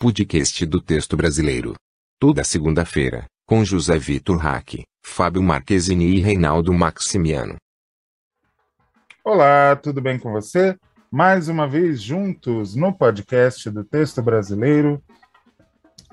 podcast 0.00 0.64
do 0.64 0.80
texto 0.80 1.14
brasileiro. 1.14 1.74
Toda 2.18 2.42
segunda-feira, 2.42 3.26
com 3.46 3.62
José 3.62 3.98
Vitor 3.98 4.38
Hack, 4.38 4.82
Fábio 5.04 5.42
Marquezini 5.42 6.06
e 6.06 6.20
Reinaldo 6.20 6.72
Maximiano. 6.72 7.56
Olá, 9.22 9.76
tudo 9.76 10.00
bem 10.00 10.18
com 10.18 10.32
você? 10.32 10.74
Mais 11.10 11.50
uma 11.50 11.68
vez 11.68 12.00
juntos 12.00 12.74
no 12.74 12.94
podcast 12.94 13.68
do 13.68 13.84
texto 13.84 14.22
brasileiro. 14.22 15.04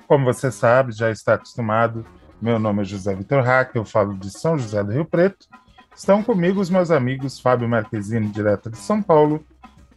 Como 0.05 0.25
você 0.25 0.51
sabe, 0.51 0.91
já 0.91 1.09
está 1.09 1.35
acostumado, 1.35 2.05
meu 2.41 2.59
nome 2.59 2.81
é 2.81 2.85
José 2.85 3.15
Vitor 3.15 3.41
Hack, 3.41 3.73
eu 3.73 3.85
falo 3.85 4.15
de 4.15 4.29
São 4.29 4.57
José 4.59 4.83
do 4.83 4.91
Rio 4.91 5.05
Preto. 5.05 5.47
Estão 5.95 6.21
comigo 6.21 6.59
os 6.59 6.69
meus 6.69 6.91
amigos 6.91 7.39
Fábio 7.39 7.69
Marquezini, 7.69 8.27
direto 8.27 8.69
de 8.69 8.79
São 8.79 9.01
Paulo, 9.01 9.45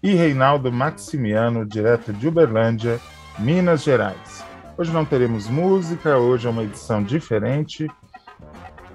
e 0.00 0.14
Reinaldo 0.14 0.70
Maximiano, 0.70 1.66
direto 1.66 2.12
de 2.12 2.28
Uberlândia, 2.28 3.00
Minas 3.38 3.82
Gerais. 3.82 4.44
Hoje 4.76 4.92
não 4.92 5.04
teremos 5.04 5.48
música, 5.48 6.16
hoje 6.16 6.46
é 6.46 6.50
uma 6.50 6.62
edição 6.62 7.02
diferente. 7.02 7.86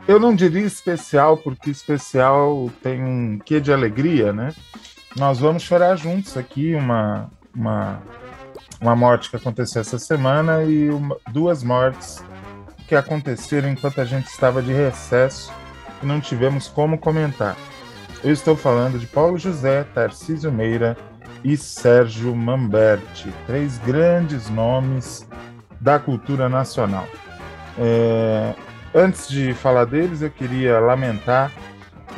Eu 0.08 0.20
não 0.20 0.36
diria 0.36 0.66
especial, 0.66 1.38
porque 1.38 1.70
especial 1.70 2.70
tem 2.82 3.04
um 3.04 3.40
quê 3.40 3.60
de 3.60 3.72
alegria, 3.72 4.32
né? 4.32 4.54
Nós 5.16 5.40
vamos 5.40 5.64
chorar 5.64 5.96
juntos 5.96 6.38
aqui 6.38 6.76
uma, 6.76 7.30
uma, 7.56 8.02
uma 8.82 8.96
morte 8.96 9.30
que 9.30 9.36
aconteceu 9.36 9.82
essa 9.82 9.98
semana 9.98 10.64
e 10.64 10.90
uma, 10.90 11.18
duas 11.32 11.64
mortes 11.64 12.24
que 12.88 12.96
aconteceram 12.96 13.70
enquanto 13.70 14.02
a 14.02 14.06
gente 14.06 14.28
estava 14.28 14.62
de 14.62 14.74
recesso 14.74 15.52
e 16.04 16.06
não 16.06 16.20
tivemos 16.20 16.68
como 16.68 16.98
comentar. 16.98 17.56
Eu 18.24 18.32
estou 18.32 18.56
falando 18.56 19.00
de 19.00 19.08
Paulo 19.08 19.38
José, 19.38 19.84
Tarcísio 19.94 20.52
Meira 20.52 20.98
e 21.44 21.56
Sérgio 21.56 22.36
Mamberti, 22.36 23.32
três 23.46 23.78
grandes 23.80 24.50
nomes 24.50 25.28
da 25.80 26.00
cultura 26.00 26.50
nacional. 26.50 27.08
É, 27.78 28.54
antes 28.94 29.28
de 29.28 29.54
falar 29.54 29.86
deles, 29.86 30.22
eu 30.22 30.30
queria 30.30 30.80
lamentar 30.80 31.52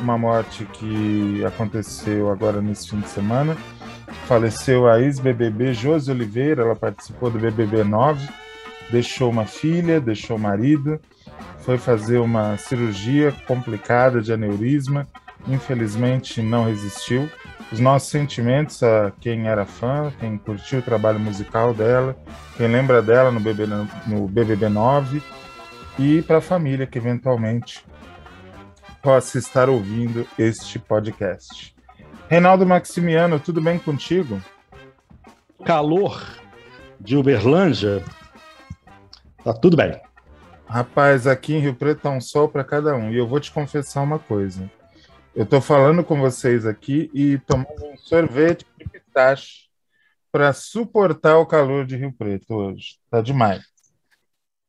uma 0.00 0.16
morte 0.16 0.64
que 0.64 1.44
aconteceu 1.44 2.30
agora 2.30 2.62
nesse 2.62 2.90
fim 2.90 3.00
de 3.00 3.08
semana. 3.08 3.56
Faleceu 4.26 4.88
a 4.88 5.00
ex-BBB 5.00 5.74
Josi 5.74 6.10
Oliveira, 6.10 6.62
ela 6.62 6.76
participou 6.76 7.30
do 7.30 7.38
BBB 7.38 7.84
9, 7.84 8.28
deixou 8.90 9.30
uma 9.30 9.44
filha, 9.44 10.00
deixou 10.00 10.36
o 10.36 10.40
marido, 10.40 11.00
foi 11.60 11.76
fazer 11.76 12.18
uma 12.18 12.56
cirurgia 12.56 13.34
complicada 13.46 14.20
de 14.20 14.32
aneurisma 14.32 15.06
infelizmente 15.46 16.42
não 16.42 16.64
resistiu. 16.64 17.30
Os 17.70 17.80
nossos 17.80 18.08
sentimentos 18.08 18.82
a 18.82 19.12
quem 19.20 19.46
era 19.46 19.66
fã, 19.66 20.10
quem 20.18 20.38
curtiu 20.38 20.78
o 20.78 20.82
trabalho 20.82 21.20
musical 21.20 21.74
dela, 21.74 22.16
quem 22.56 22.66
lembra 22.66 23.02
dela 23.02 23.30
no 23.30 23.38
BBB, 23.38 23.74
no 24.06 24.26
BBB 24.26 24.68
9 24.68 25.22
e 25.98 26.22
para 26.22 26.38
a 26.38 26.40
família 26.40 26.86
que 26.86 26.96
eventualmente 26.96 27.84
possa 29.02 29.38
estar 29.38 29.68
ouvindo 29.68 30.26
este 30.38 30.78
podcast. 30.78 31.74
Reinaldo 32.28 32.66
Maximiano, 32.66 33.38
tudo 33.38 33.60
bem 33.60 33.78
contigo? 33.78 34.40
Calor 35.64 36.26
de 36.98 37.16
Uberlândia, 37.16 38.02
tá 39.44 39.52
tudo 39.52 39.76
bem. 39.76 40.00
Rapaz, 40.66 41.26
aqui 41.26 41.54
em 41.54 41.60
Rio 41.60 41.74
Preto 41.74 42.02
tá 42.02 42.10
um 42.10 42.20
sol 42.20 42.48
para 42.48 42.62
cada 42.62 42.94
um. 42.94 43.10
E 43.10 43.16
eu 43.16 43.26
vou 43.26 43.40
te 43.40 43.50
confessar 43.50 44.02
uma 44.02 44.18
coisa. 44.18 44.70
Eu 45.34 45.44
estou 45.44 45.60
falando 45.60 46.02
com 46.02 46.18
vocês 46.20 46.66
aqui 46.66 47.10
e 47.14 47.38
tomando 47.38 47.86
um 47.86 47.96
sorvete 47.96 48.66
de 48.78 48.88
pistache 48.88 49.68
para 50.32 50.52
suportar 50.52 51.38
o 51.38 51.46
calor 51.46 51.86
de 51.86 51.96
Rio 51.96 52.12
Preto 52.12 52.54
hoje. 52.54 52.96
Tá 53.10 53.20
demais. 53.20 53.62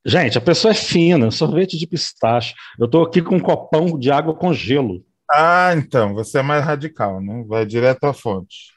Gente, 0.06 0.38
a 0.38 0.42
pessoa 0.42 0.72
é 0.72 0.76
fina, 0.76 1.32
sorvete 1.32 1.78
de 1.78 1.88
pistache. 1.88 2.54
Eu 2.78 2.86
estou 2.86 3.04
aqui 3.04 3.22
com 3.22 3.36
um 3.36 3.40
copão 3.40 3.98
de 3.98 4.12
água 4.12 4.34
com 4.34 4.54
gelo. 4.54 5.04
Ah, 5.30 5.74
então, 5.76 6.14
você 6.14 6.40
é 6.40 6.42
mais 6.42 6.64
radical, 6.64 7.22
né? 7.22 7.44
Vai 7.48 7.66
direto 7.66 8.06
à 8.06 8.14
fonte. 8.14 8.74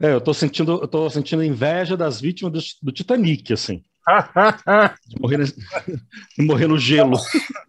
É, 0.00 0.12
eu 0.12 0.18
estou 0.18 0.32
sentindo, 0.32 0.80
eu 0.80 0.88
tô 0.88 1.08
sentindo 1.10 1.42
inveja 1.42 1.96
das 1.96 2.20
vítimas 2.20 2.52
do, 2.52 2.86
do 2.86 2.92
Titanic, 2.92 3.52
assim. 3.52 3.82
de, 5.06 5.20
morrer, 5.20 5.44
de 6.38 6.44
morrer 6.44 6.66
no 6.66 6.78
gelo. 6.78 7.18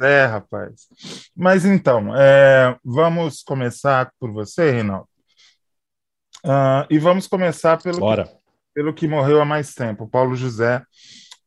É, 0.00 0.24
rapaz. 0.24 0.88
Mas 1.36 1.64
então, 1.64 2.16
é, 2.16 2.76
vamos 2.84 3.42
começar 3.42 4.10
por 4.18 4.32
você, 4.32 4.70
Reinaldo. 4.70 5.08
Uh, 6.44 6.88
e 6.88 6.98
vamos 6.98 7.26
começar 7.26 7.80
pelo 7.82 7.98
que, 7.98 8.30
pelo 8.72 8.94
que 8.94 9.06
morreu 9.06 9.42
há 9.42 9.44
mais 9.44 9.74
tempo, 9.74 10.08
Paulo 10.08 10.34
José. 10.34 10.82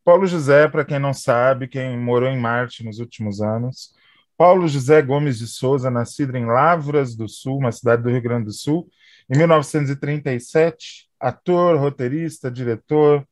Paulo 0.03 0.27
José, 0.27 0.67
para 0.67 0.85
quem 0.85 0.99
não 0.99 1.13
sabe, 1.13 1.67
quem 1.67 1.97
morou 1.97 2.29
em 2.29 2.37
Marte 2.37 2.83
nos 2.83 2.99
últimos 2.99 3.41
anos, 3.41 3.93
Paulo 4.37 4.67
José 4.67 5.01
Gomes 5.01 5.39
de 5.39 5.47
Souza, 5.47 5.89
nascido 5.89 6.35
em 6.35 6.45
Lavras 6.45 7.15
do 7.15 7.27
Sul, 7.27 7.57
uma 7.57 7.71
cidade 7.71 8.03
do 8.03 8.09
Rio 8.09 8.21
Grande 8.21 8.45
do 8.45 8.51
Sul, 8.51 8.87
em 9.33 9.37
1937, 9.37 11.09
ator, 11.19 11.79
roteirista, 11.79 12.51
diretor, 12.51 13.25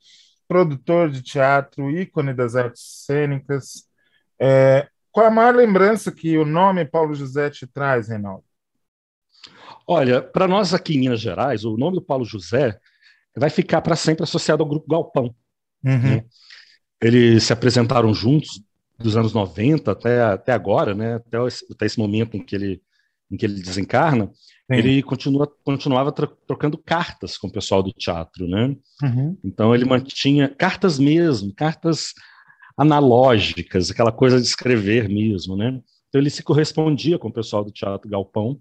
produtor 0.48 1.12
de 1.12 1.22
teatro, 1.22 1.92
ícone 1.92 2.34
das 2.34 2.56
artes 2.56 3.06
cênicas, 3.06 3.86
é, 4.40 4.88
qual 5.12 5.28
a 5.28 5.32
maior 5.32 5.56
lembrança 5.56 6.12
que 6.12 6.38
o 6.38 6.46
nome 6.46 6.86
Paulo 6.86 7.14
José 7.14 7.50
te 7.50 7.68
traz, 7.68 8.10
Reinaldo? 8.10 8.44
Olha, 9.88 10.22
para 10.22 10.48
nós 10.48 10.74
aqui 10.74 10.96
em 10.96 11.00
Minas 11.00 11.20
Gerais, 11.20 11.66
o 11.66 11.76
nome 11.76 11.96
do 11.96 12.02
Paulo 12.02 12.24
José 12.24 12.80
vai 13.36 13.50
ficar 13.50 13.82
para 13.82 13.96
sempre 13.96 14.24
associado 14.24 14.64
ao 14.64 14.70
Grupo 14.70 14.88
Galpão. 14.90 15.36
Uhum. 15.84 16.00
Né? 16.00 16.26
Eles 17.02 17.44
se 17.44 17.54
apresentaram 17.54 18.14
juntos 18.14 18.62
dos 18.98 19.18
anos 19.18 19.34
90 19.34 19.92
até, 19.92 20.22
até 20.22 20.54
agora, 20.54 20.94
né? 20.94 21.16
até, 21.16 21.46
esse, 21.48 21.66
até 21.72 21.86
esse 21.86 22.00
momento 22.00 22.38
em 22.38 22.44
que 22.44 22.56
ele, 22.56 22.82
em 23.30 23.36
que 23.36 23.46
ele 23.46 23.62
desencarna, 23.62 24.28
Sim. 24.28 24.78
ele 24.78 25.02
continua, 25.02 25.52
continuava 25.64 26.12
trocando 26.12 26.78
cartas 26.78 27.38
com 27.38 27.48
o 27.48 27.52
pessoal 27.52 27.82
do 27.82 27.92
teatro. 27.92 28.48
Né? 28.48 28.76
Uhum. 29.04 29.38
Então 29.44 29.74
ele 29.74 29.86
mantinha 29.86 30.48
cartas 30.48 31.00
mesmo, 31.00 31.54
cartas 31.54 32.14
analógicas, 32.82 33.92
aquela 33.92 34.12
coisa 34.12 34.42
de 34.42 34.48
escrever 34.48 35.08
mesmo, 35.08 35.56
né? 35.56 35.80
Então 36.10 36.20
ele 36.20 36.32
se 36.32 36.42
correspondia 36.42 37.20
com 37.20 37.28
o 37.28 37.34
pessoal 37.34 37.64
do 37.64 37.72
Teatro 37.72 38.10
Galpão. 38.10 38.60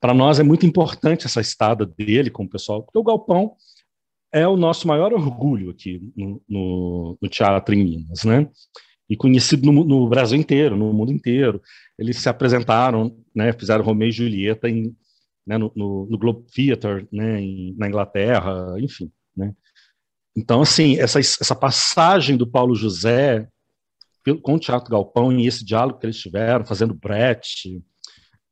Para 0.00 0.14
nós 0.14 0.40
é 0.40 0.42
muito 0.42 0.64
importante 0.64 1.26
essa 1.26 1.40
estada 1.40 1.84
dele 1.84 2.30
com 2.30 2.44
o 2.44 2.48
pessoal, 2.48 2.82
porque 2.82 2.98
o 2.98 3.02
Galpão 3.04 3.54
é 4.32 4.48
o 4.48 4.56
nosso 4.56 4.88
maior 4.88 5.12
orgulho 5.12 5.70
aqui 5.70 6.00
no, 6.16 6.42
no, 6.48 7.18
no 7.20 7.28
teatro 7.28 7.74
em 7.74 7.84
Minas, 7.84 8.24
né? 8.24 8.48
E 9.08 9.16
conhecido 9.16 9.70
no, 9.70 9.84
no, 9.84 10.08
Brasil 10.08 10.38
inteiro, 10.38 10.74
no 10.74 10.90
mundo 10.90 11.12
inteiro. 11.12 11.60
Eles 11.98 12.16
se 12.16 12.30
apresentaram, 12.30 13.14
né? 13.34 13.52
Fizeram 13.52 13.84
Romeu 13.84 14.08
e 14.08 14.12
Julieta 14.12 14.66
em, 14.66 14.96
né? 15.46 15.58
no, 15.58 15.70
no, 15.76 16.18
Globe 16.18 16.46
Theatre, 16.50 17.06
né? 17.12 17.42
Em, 17.42 17.74
na 17.76 17.86
Inglaterra, 17.86 18.74
enfim? 18.78 19.12
Então, 20.36 20.62
assim, 20.62 20.98
essa, 20.98 21.20
essa 21.20 21.54
passagem 21.54 22.36
do 22.36 22.46
Paulo 22.46 22.74
José 22.74 23.48
com 24.42 24.54
o 24.54 24.58
Teatro 24.58 24.90
Galpão 24.90 25.32
e 25.32 25.46
esse 25.46 25.64
diálogo 25.64 25.98
que 25.98 26.06
eles 26.06 26.18
tiveram, 26.18 26.64
fazendo 26.64 26.94
Brecht, 26.94 27.82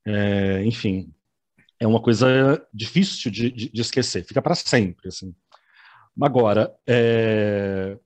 é, 0.05 0.65
enfim, 0.65 1.13
é 1.79 1.87
uma 1.87 2.01
coisa 2.01 2.61
difícil 2.75 3.31
de, 3.31 3.51
de, 3.51 3.71
de 3.71 3.81
esquecer, 3.81 4.25
fica 4.25 4.43
para 4.43 4.55
sempre. 4.55 5.09
Assim. 5.09 5.35
Agora, 6.21 6.75
é, 6.87 7.97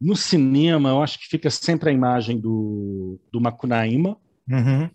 no 0.00 0.14
cinema, 0.14 0.90
eu 0.90 1.02
acho 1.02 1.18
que 1.18 1.26
fica 1.26 1.50
sempre 1.50 1.90
a 1.90 1.92
imagem 1.92 2.38
do, 2.38 3.18
do 3.32 3.40
Macunaíma, 3.40 4.16
uhum. 4.48 4.90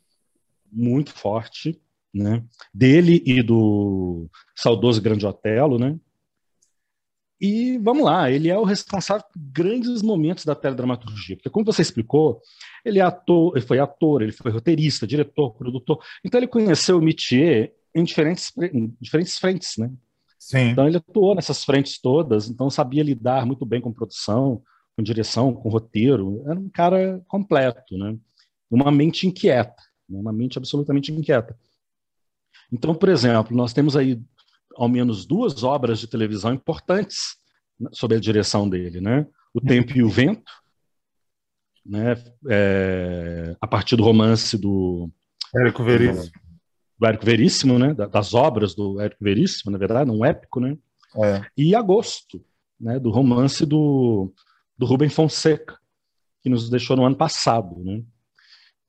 muito 0.72 1.12
forte, 1.12 1.82
né? 2.14 2.44
dele 2.74 3.24
e 3.26 3.42
do 3.42 4.30
saudoso 4.56 5.02
Grande 5.02 5.26
Otelo, 5.26 5.80
né? 5.80 5.98
E 7.42 7.80
vamos 7.80 8.04
lá, 8.04 8.30
ele 8.30 8.50
é 8.50 8.58
o 8.58 8.64
responsável 8.64 9.26
por 9.34 9.42
grandes 9.52 10.04
momentos 10.04 10.46
da 10.46 10.54
teledramaturgia, 10.54 11.36
porque 11.36 11.50
como 11.50 11.66
você 11.66 11.82
explicou, 11.82 12.40
ele 12.86 13.00
é 13.00 13.02
ator, 13.02 13.58
ele 13.58 13.66
foi 13.66 13.80
ator, 13.80 14.22
ele 14.22 14.32
foi 14.32 14.52
roteirista, 14.52 15.08
diretor, 15.08 15.56
produtor. 15.56 15.98
Então 16.24 16.40
ele 16.40 16.48
conheceu 16.48 17.00
o 17.00 17.02
métier 17.02 17.74
em 17.96 18.04
diferentes, 18.04 18.54
em 18.72 18.96
diferentes 19.02 19.40
frentes, 19.40 19.76
né? 19.78 19.92
Sim. 20.38 20.70
Então 20.70 20.88
ele 20.88 20.98
atuou 20.98 21.34
nessas 21.34 21.64
frentes 21.64 22.00
todas, 22.00 22.48
então 22.48 22.70
sabia 22.70 23.02
lidar 23.02 23.44
muito 23.44 23.66
bem 23.66 23.82
com 23.82 23.92
produção, 23.92 24.62
com 24.96 25.02
direção, 25.02 25.52
com 25.52 25.68
roteiro. 25.68 26.44
Era 26.46 26.60
um 26.60 26.70
cara 26.70 27.24
completo, 27.28 27.98
né? 27.98 28.16
Uma 28.70 28.92
mente 28.92 29.26
inquieta, 29.26 29.82
né? 30.08 30.20
uma 30.20 30.32
mente 30.32 30.60
absolutamente 30.60 31.12
inquieta. 31.12 31.58
Então, 32.72 32.94
por 32.94 33.10
exemplo, 33.10 33.58
nós 33.58 33.74
temos 33.74 33.98
aí 33.98 34.22
ao 34.82 34.90
menos 34.90 35.26
duas 35.26 35.64
obras 35.64 36.00
de 36.00 36.08
televisão 36.08 36.54
importantes 36.54 37.38
sob 37.92 38.16
a 38.16 38.20
direção 38.20 38.68
dele, 38.68 39.00
né? 39.00 39.28
O. 39.54 39.62
Tempo 39.62 39.96
e 39.96 40.02
o 40.02 40.10
Vento, 40.10 40.52
né? 41.86 42.16
É, 42.50 43.56
a 43.62 43.68
partir 43.68 43.96
do 43.96 44.04
romance 44.04 44.58
do 44.58 45.10
Érico 45.56 45.84
Veríssimo, 45.84 46.32
do 46.98 47.06
Érico 47.06 47.26
Veríssimo, 47.26 47.80
né? 47.80 47.94
Das 47.94 48.34
obras 48.34 48.74
do 48.74 49.00
Érico 49.00 49.24
Veríssimo, 49.24 49.72
na 49.72 49.78
verdade, 49.78 50.10
um 50.10 50.26
épico, 50.26 50.60
né? 50.60 50.76
É. 51.16 51.46
E 51.56 51.76
Agosto, 51.76 52.44
né, 52.80 52.98
do 52.98 53.12
romance 53.12 53.66
do, 53.66 54.34
do 54.76 54.86
Rubem 54.88 55.10
Fonseca, 55.10 55.78
que 56.42 56.50
nos 56.50 56.70
deixou 56.70 56.98
no 56.98 57.06
ano 57.06 57.16
passado. 57.16 57.78
Né? 57.84 58.04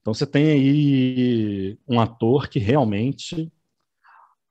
Então 0.00 0.14
você 0.14 0.26
tem 0.26 0.50
aí 0.50 1.78
um 1.86 2.00
ator 2.00 2.48
que 2.48 2.58
realmente. 2.58 3.52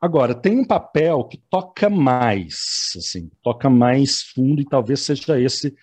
Agora, 0.02 0.34
tem 0.34 0.60
um 0.60 0.66
papel 0.66 1.24
que 1.26 1.38
toca 1.38 1.88
mais, 1.88 2.90
assim, 2.98 3.30
toca 3.44 3.70
mais 3.70 4.24
fundo, 4.24 4.60
e 4.60 4.66
talvez 4.66 5.02
seja 5.02 5.40
esse 5.40 5.76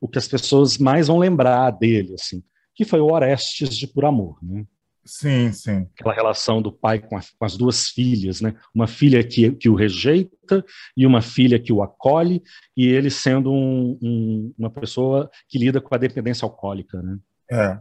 o 0.00 0.08
que 0.08 0.18
as 0.18 0.26
pessoas 0.26 0.78
mais 0.78 1.08
vão 1.08 1.18
lembrar 1.18 1.70
dele, 1.72 2.14
assim, 2.14 2.42
que 2.74 2.86
foi 2.86 3.00
o 3.00 3.12
Orestes 3.12 3.76
de 3.76 3.86
Por 3.86 4.06
Amor, 4.06 4.38
né? 4.42 4.64
Sim, 5.04 5.52
sim. 5.52 5.86
Aquela 5.94 6.12
relação 6.12 6.60
do 6.60 6.72
pai 6.72 6.98
com, 6.98 7.16
a, 7.16 7.20
com, 7.20 7.44
as 7.44 7.56
duas 7.56 7.90
filhas, 7.90 8.40
né? 8.40 8.56
Uma 8.74 8.88
filha 8.88 9.22
que, 9.22 9.52
que 9.52 9.68
o 9.68 9.74
rejeita 9.74 10.64
e 10.96 11.06
uma 11.06 11.22
filha 11.22 11.60
que 11.60 11.72
o 11.72 11.80
acolhe, 11.80 12.42
e 12.76 12.86
ele 12.88 13.08
sendo 13.08 13.52
um, 13.52 13.96
um, 14.02 14.54
uma 14.58 14.70
pessoa 14.70 15.30
que 15.48 15.58
lida 15.58 15.80
com 15.80 15.94
a 15.94 15.98
dependência 15.98 16.44
alcoólica, 16.44 17.00
né? 17.00 17.18
É. 17.52 17.78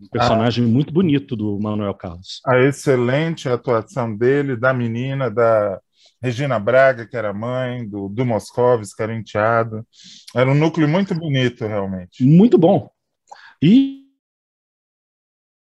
Um 0.00 0.08
personagem 0.08 0.64
a, 0.64 0.68
muito 0.68 0.92
bonito 0.92 1.36
do 1.36 1.58
Manuel 1.60 1.94
Carlos. 1.94 2.40
A 2.46 2.58
excelente 2.58 3.48
atuação 3.48 4.16
dele, 4.16 4.56
da 4.56 4.72
menina, 4.72 5.30
da 5.30 5.80
Regina 6.22 6.58
Braga, 6.58 7.06
que 7.06 7.16
era 7.16 7.32
mãe, 7.32 7.88
do, 7.88 8.08
do 8.08 8.24
Moscovis, 8.24 8.94
que 8.94 9.02
era 9.02 9.14
enteado. 9.14 9.86
Era 10.34 10.50
um 10.50 10.54
núcleo 10.54 10.88
muito 10.88 11.14
bonito, 11.14 11.66
realmente. 11.66 12.24
Muito 12.24 12.56
bom. 12.58 12.90
E 13.62 14.06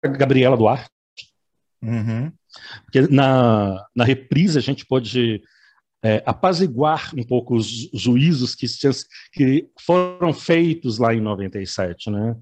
Gabriela 0.03 0.57
Duarte. 0.57 0.89
Uhum. 1.81 2.31
Porque 2.85 3.01
na, 3.13 3.85
na 3.95 4.03
reprise 4.03 4.57
a 4.57 4.61
gente 4.61 4.85
pode 4.85 5.41
é, 6.03 6.21
apaziguar 6.25 7.11
um 7.15 7.23
pouco 7.23 7.55
os 7.55 7.89
juízos 7.93 8.55
que, 8.55 8.67
que 9.33 9.67
foram 9.79 10.33
feitos 10.33 10.97
lá 10.97 11.13
em 11.13 11.21
97, 11.21 12.11
né? 12.11 12.35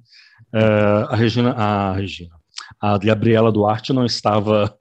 É, 0.51 0.63
a 1.09 1.15
Regina, 1.15 1.51
a 1.51 1.93
Regina, 1.93 2.35
a 2.79 2.97
Gabriela 2.97 3.51
Duarte 3.51 3.93
não 3.93 4.05
estava 4.05 4.77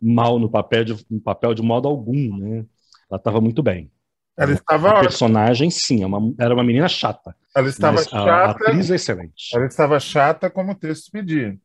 mal 0.00 0.38
no 0.38 0.50
papel 0.50 0.84
de, 0.84 1.06
no 1.10 1.20
papel 1.20 1.54
de 1.54 1.62
modo 1.62 1.88
algum, 1.88 2.36
né? 2.38 2.64
Ela 3.10 3.18
estava 3.18 3.40
muito 3.40 3.62
bem. 3.62 3.90
Ela 4.36 4.52
estava. 4.52 4.90
A 4.90 5.00
personagem, 5.00 5.70
sim, 5.70 6.02
é 6.02 6.06
uma, 6.06 6.34
era 6.38 6.52
uma 6.52 6.64
menina 6.64 6.88
chata. 6.88 7.34
Ela 7.54 7.68
estava 7.68 8.02
chata. 8.02 8.16
A 8.18 8.50
atriz 8.50 8.90
é 8.90 8.96
excelente. 8.96 9.54
Ela 9.54 9.66
estava 9.66 9.98
chata 9.98 10.50
como 10.50 10.72
o 10.72 10.74
texto 10.74 11.10
pedia 11.10 11.56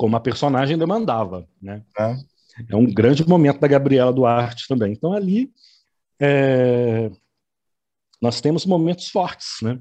como 0.00 0.16
a 0.16 0.20
personagem 0.20 0.78
demandava, 0.78 1.46
né? 1.60 1.82
É. 1.98 2.16
é 2.70 2.74
um 2.74 2.86
grande 2.86 3.28
momento 3.28 3.60
da 3.60 3.68
Gabriela 3.68 4.10
Duarte 4.10 4.66
também. 4.66 4.94
Então 4.94 5.12
ali 5.12 5.52
é, 6.18 7.10
nós 8.18 8.40
temos 8.40 8.64
momentos 8.64 9.08
fortes, 9.10 9.58
né? 9.60 9.78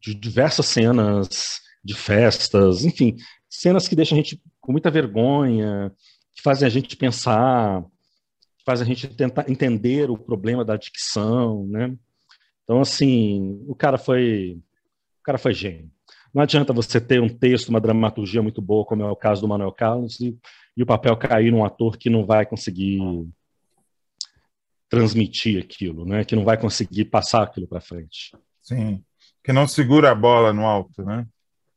De 0.00 0.14
diversas 0.14 0.66
cenas 0.66 1.60
de 1.82 1.94
festas, 1.94 2.84
enfim, 2.84 3.16
cenas 3.48 3.86
que 3.86 3.94
deixam 3.94 4.16
a 4.16 4.20
gente 4.20 4.40
com 4.60 4.72
muita 4.72 4.90
vergonha, 4.90 5.92
que 6.34 6.42
fazem 6.42 6.66
a 6.66 6.70
gente 6.70 6.96
pensar, 6.96 7.82
que 8.58 8.64
fazem 8.64 8.84
a 8.84 8.88
gente 8.88 9.08
tentar 9.08 9.48
entender 9.48 10.10
o 10.10 10.16
problema 10.16 10.64
da 10.64 10.74
adicção, 10.74 11.66
né? 11.66 11.94
Então 12.62 12.80
assim, 12.80 13.62
o 13.68 13.74
cara 13.74 13.98
foi, 13.98 14.58
o 15.20 15.22
cara 15.22 15.38
foi 15.38 15.52
gênio. 15.52 15.90
Não 16.32 16.42
adianta 16.42 16.72
você 16.72 17.00
ter 17.00 17.20
um 17.20 17.28
texto, 17.28 17.68
uma 17.68 17.80
dramaturgia 17.80 18.42
muito 18.42 18.60
boa, 18.60 18.84
como 18.84 19.02
é 19.02 19.10
o 19.10 19.14
caso 19.14 19.40
do 19.40 19.48
Manuel 19.48 19.70
Carlos, 19.70 20.18
e, 20.20 20.36
e 20.76 20.82
o 20.82 20.86
papel 20.86 21.16
cair 21.16 21.52
num 21.52 21.64
ator 21.64 21.96
que 21.96 22.10
não 22.10 22.26
vai 22.26 22.44
conseguir 22.44 22.98
transmitir 24.88 25.62
aquilo, 25.62 26.04
né? 26.04 26.24
Que 26.24 26.34
não 26.34 26.44
vai 26.44 26.58
conseguir 26.58 27.04
passar 27.04 27.42
aquilo 27.42 27.68
para 27.68 27.80
frente. 27.80 28.32
Sim, 28.62 29.04
que 29.44 29.52
não 29.52 29.68
segura 29.68 30.10
a 30.10 30.14
bola 30.14 30.52
no 30.54 30.66
alto, 30.66 31.04
né? 31.04 31.26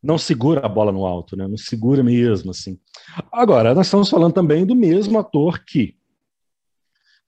Não 0.01 0.17
segura 0.17 0.65
a 0.65 0.69
bola 0.69 0.91
no 0.91 1.05
alto, 1.05 1.35
né? 1.35 1.47
Não 1.47 1.57
segura 1.57 2.01
mesmo, 2.01 2.51
assim. 2.51 2.79
Agora, 3.29 3.75
nós 3.75 3.87
estamos 3.87 4.09
falando 4.09 4.33
também 4.33 4.65
do 4.65 4.73
mesmo 4.73 5.19
ator 5.19 5.63
que 5.65 5.97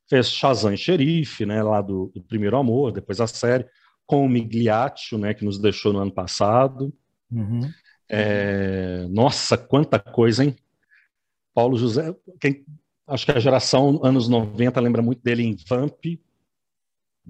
fez 0.09 0.30
Shazam 0.30 0.75
Xerife, 0.77 1.45
né? 1.45 1.62
Lá 1.62 1.81
do, 1.81 2.09
do 2.15 2.24
Primeiro 2.24 2.56
Amor, 2.56 2.94
depois 2.94 3.19
a 3.19 3.27
série, 3.27 3.68
com 4.06 4.25
o 4.25 4.30
Migliaccio, 4.30 5.18
né? 5.18 5.33
Que 5.33 5.44
nos 5.44 5.59
deixou 5.59 5.91
no 5.91 6.00
ano 6.00 6.12
passado. 6.12 6.94
Uhum. 7.30 7.69
É, 8.07 9.06
nossa, 9.09 9.57
quanta 9.57 10.00
coisa, 10.00 10.45
hein? 10.45 10.56
Paulo 11.53 11.77
José, 11.77 12.15
quem, 12.39 12.65
acho 13.06 13.25
que 13.25 13.31
a 13.33 13.39
geração 13.39 14.00
anos 14.03 14.30
90 14.30 14.80
lembra 14.80 15.01
muito 15.01 15.21
dele 15.21 15.44
em 15.44 15.57
Vamp, 15.68 16.06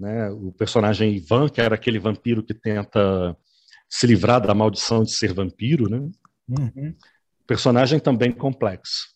né? 0.00 0.30
O 0.30 0.50
personagem 0.52 1.14
Ivan, 1.14 1.48
que 1.48 1.60
era 1.60 1.74
aquele 1.74 1.98
vampiro 1.98 2.42
que 2.42 2.54
tenta 2.54 3.36
se 3.88 4.06
livrar 4.06 4.40
da 4.40 4.54
maldição 4.54 5.04
de 5.04 5.12
ser 5.12 5.32
vampiro, 5.34 5.88
né? 5.88 5.98
Uhum. 6.48 6.94
Personagem 7.46 8.00
também 8.00 8.32
complexo, 8.32 9.14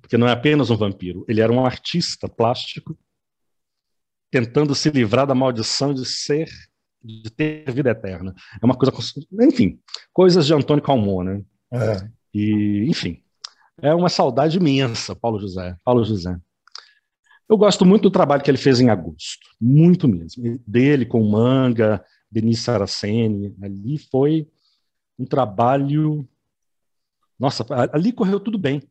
porque 0.00 0.16
não 0.16 0.28
é 0.28 0.32
apenas 0.32 0.70
um 0.70 0.76
vampiro, 0.76 1.24
ele 1.28 1.40
era 1.40 1.52
um 1.52 1.64
artista 1.64 2.28
plástico 2.28 2.96
tentando 4.30 4.74
se 4.74 4.90
livrar 4.90 5.26
da 5.26 5.34
maldição 5.34 5.92
de 5.92 6.04
ser 6.04 6.48
de 7.02 7.30
ter 7.30 7.70
vida 7.72 7.90
eterna. 7.90 8.34
É 8.60 8.64
uma 8.64 8.74
coisa, 8.74 8.92
enfim, 9.40 9.80
coisas 10.12 10.46
de 10.46 10.52
Antônio 10.52 10.82
Calmon, 10.82 11.22
né? 11.22 11.42
É. 11.72 12.10
E, 12.34 12.86
enfim, 12.88 13.22
é 13.80 13.94
uma 13.94 14.08
saudade 14.08 14.58
imensa, 14.58 15.14
Paulo 15.14 15.38
José. 15.38 15.76
Paulo 15.84 16.04
José. 16.04 16.36
Eu 17.48 17.56
gosto 17.56 17.84
muito 17.84 18.02
do 18.02 18.10
trabalho 18.10 18.42
que 18.42 18.50
ele 18.50 18.58
fez 18.58 18.78
em 18.78 18.90
agosto, 18.90 19.48
muito 19.60 20.06
mesmo. 20.06 20.60
Dele 20.66 21.06
com 21.06 21.22
Manga, 21.22 22.04
Denise 22.30 22.60
Saraceni, 22.60 23.56
ali 23.62 23.98
foi 23.98 24.46
um 25.18 25.24
trabalho. 25.24 26.28
Nossa, 27.38 27.64
ali 27.92 28.12
correu 28.12 28.38
tudo 28.38 28.58
bem. 28.58 28.82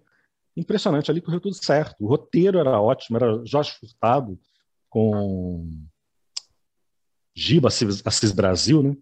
Impressionante, 0.56 1.12
ali 1.12 1.22
correu 1.22 1.40
tudo 1.40 1.54
certo. 1.54 2.04
O 2.04 2.08
roteiro 2.08 2.58
era 2.58 2.82
ótimo, 2.82 3.18
era 3.18 3.46
Jorge 3.46 3.74
Furtado 3.80 4.40
com 4.90 5.70
Giba 7.36 7.68
Assis 7.68 8.32
Brasil, 8.32 8.82
né? 8.82 8.98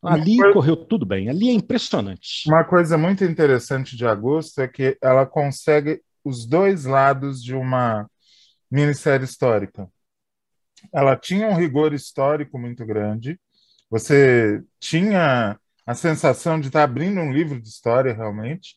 Ali 0.00 0.36
coisa, 0.36 0.52
correu 0.52 0.76
tudo 0.76 1.04
bem, 1.04 1.28
ali 1.28 1.48
é 1.48 1.52
impressionante. 1.52 2.48
Uma 2.48 2.62
coisa 2.62 2.96
muito 2.96 3.24
interessante 3.24 3.96
de 3.96 4.06
Agosto 4.06 4.60
é 4.60 4.68
que 4.68 4.96
ela 5.02 5.26
consegue 5.26 6.00
os 6.24 6.46
dois 6.46 6.84
lados 6.84 7.42
de 7.42 7.54
uma 7.54 8.08
minissérie 8.70 9.24
histórica. 9.24 9.88
Ela 10.92 11.16
tinha 11.16 11.48
um 11.48 11.56
rigor 11.56 11.92
histórico 11.92 12.58
muito 12.58 12.84
grande, 12.84 13.40
você 13.90 14.62
tinha 14.80 15.58
a 15.86 15.94
sensação 15.94 16.60
de 16.60 16.66
estar 16.66 16.82
abrindo 16.82 17.20
um 17.20 17.32
livro 17.32 17.60
de 17.60 17.68
história 17.68 18.12
realmente, 18.12 18.76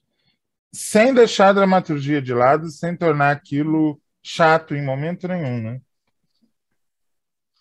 sem 0.71 1.13
deixar 1.13 1.49
a 1.49 1.53
dramaturgia 1.53 2.21
de 2.21 2.33
lado, 2.33 2.69
sem 2.69 2.95
tornar 2.95 3.31
aquilo 3.31 3.99
chato 4.23 4.75
em 4.75 4.85
momento 4.85 5.27
nenhum, 5.27 5.61
né? 5.61 5.81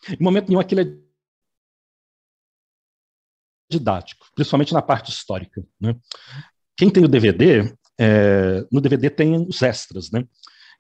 Em 0.08 0.23
momento 0.23 0.49
nenhum 0.49 0.61
aquilo 0.61 0.82
é 0.82 1.08
didático, 3.70 4.26
principalmente 4.35 4.73
na 4.73 4.82
parte 4.82 5.11
histórica. 5.11 5.64
Né? 5.80 5.94
Quem 6.76 6.90
tem 6.90 7.04
o 7.04 7.08
DVD, 7.08 7.75
é, 7.99 8.64
no 8.70 8.80
DVD 8.80 9.11
tem 9.11 9.35
os 9.47 9.62
extras, 9.62 10.11
né? 10.11 10.26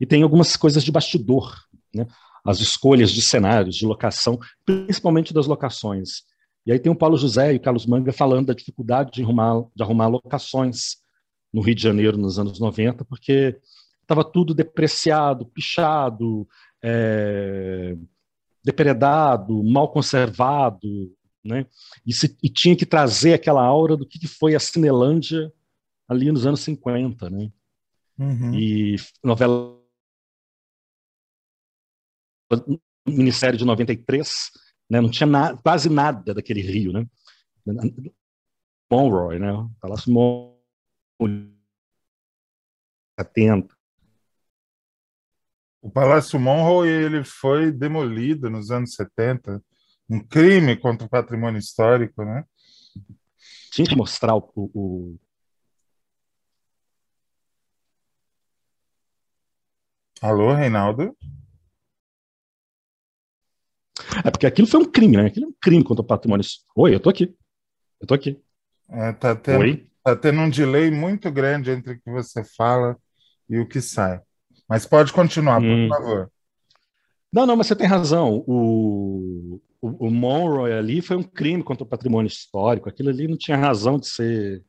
E 0.00 0.06
tem 0.06 0.22
algumas 0.22 0.56
coisas 0.56 0.84
de 0.84 0.92
bastidor, 0.92 1.54
né? 1.94 2.06
As 2.44 2.60
escolhas 2.60 3.10
de 3.10 3.20
cenários, 3.20 3.76
de 3.76 3.86
locação, 3.86 4.38
principalmente 4.64 5.34
das 5.34 5.46
locações. 5.46 6.22
E 6.64 6.72
aí 6.72 6.78
tem 6.78 6.90
o 6.90 6.96
Paulo 6.96 7.16
José 7.16 7.52
e 7.52 7.56
o 7.56 7.60
Carlos 7.60 7.86
Manga 7.86 8.12
falando 8.12 8.46
da 8.46 8.54
dificuldade 8.54 9.10
de 9.12 9.22
arrumar, 9.22 9.64
de 9.74 9.82
arrumar 9.82 10.06
locações 10.06 10.96
no 11.52 11.60
Rio 11.60 11.74
de 11.74 11.82
Janeiro 11.82 12.16
nos 12.16 12.38
anos 12.38 12.60
90, 12.60 13.04
porque 13.04 13.58
estava 14.02 14.24
tudo 14.24 14.54
depreciado, 14.54 15.46
pichado, 15.46 16.46
é, 16.82 17.96
depredado, 18.64 19.62
mal 19.64 19.90
conservado, 19.90 21.10
né? 21.44 21.66
E, 22.06 22.12
se, 22.12 22.36
e, 22.42 22.48
tinha 22.48 22.76
que 22.76 22.84
trazer 22.86 23.34
aquela 23.34 23.62
aura 23.62 23.96
do 23.96 24.06
que, 24.06 24.26
foi 24.26 24.54
a 24.54 24.60
Cinelândia 24.60 25.52
ali 26.06 26.30
nos 26.30 26.46
anos 26.46 26.60
50, 26.60 27.30
né? 27.30 27.50
Uhum. 28.18 28.54
E 28.54 28.96
novela 29.22 29.77
Ministério 33.06 33.58
de 33.58 33.64
93, 33.64 34.50
né? 34.90 35.00
Não 35.00 35.10
tinha 35.10 35.26
na, 35.26 35.56
quase 35.56 35.88
nada 35.88 36.34
daquele 36.34 36.60
Rio, 36.60 36.92
né? 36.92 37.06
Monroy, 38.90 39.38
né? 39.38 39.52
Palácio 39.80 40.12
Monroy, 40.12 41.54
70. 43.18 43.76
O 45.80 45.90
Palácio 45.90 46.38
Monroe 46.38 46.88
ele 46.88 47.24
foi 47.24 47.70
demolido 47.70 48.50
nos 48.50 48.70
anos 48.70 48.94
70 48.94 49.62
um 50.10 50.20
crime 50.26 50.76
contra 50.76 51.06
o 51.06 51.10
patrimônio 51.10 51.58
histórico, 51.58 52.24
né? 52.24 52.44
Tinha 53.70 53.86
que 53.86 53.94
mostrar 53.94 54.34
o, 54.34 54.50
o... 54.56 55.18
Alô, 60.20 60.54
Reinaldo? 60.54 61.16
É 64.24 64.30
porque 64.30 64.46
aquilo 64.46 64.66
foi 64.66 64.80
um 64.80 64.90
crime, 64.90 65.16
né? 65.16 65.26
Aquilo 65.26 65.46
é 65.46 65.48
um 65.48 65.54
crime 65.60 65.84
contra 65.84 66.02
o 66.02 66.06
patrimônio. 66.06 66.44
Oi, 66.76 66.94
eu 66.94 67.00
tô 67.00 67.10
aqui. 67.10 67.34
Eu 68.00 68.06
tô 68.06 68.14
aqui. 68.14 68.40
É, 68.90 69.12
tá, 69.12 69.34
tendo, 69.34 69.60
Oi? 69.60 69.86
tá 70.02 70.16
tendo 70.16 70.40
um 70.40 70.50
delay 70.50 70.90
muito 70.90 71.30
grande 71.30 71.70
entre 71.70 71.94
o 71.94 72.00
que 72.00 72.10
você 72.10 72.42
fala 72.44 72.96
e 73.48 73.58
o 73.58 73.68
que 73.68 73.80
sai. 73.80 74.20
Mas 74.68 74.86
pode 74.86 75.12
continuar, 75.12 75.60
hum. 75.60 75.88
por 75.88 75.96
favor. 75.96 76.30
Não, 77.32 77.46
não, 77.46 77.56
mas 77.56 77.66
você 77.66 77.76
tem 77.76 77.86
razão. 77.86 78.42
O, 78.46 79.60
o, 79.80 80.06
o 80.06 80.10
Monroe 80.10 80.72
ali 80.72 81.00
foi 81.02 81.16
um 81.16 81.22
crime 81.22 81.62
contra 81.62 81.84
o 81.84 81.88
patrimônio 81.88 82.28
histórico. 82.28 82.88
Aquilo 82.88 83.10
ali 83.10 83.28
não 83.28 83.36
tinha 83.36 83.56
razão 83.56 83.98
de 83.98 84.06
ser 84.06 84.62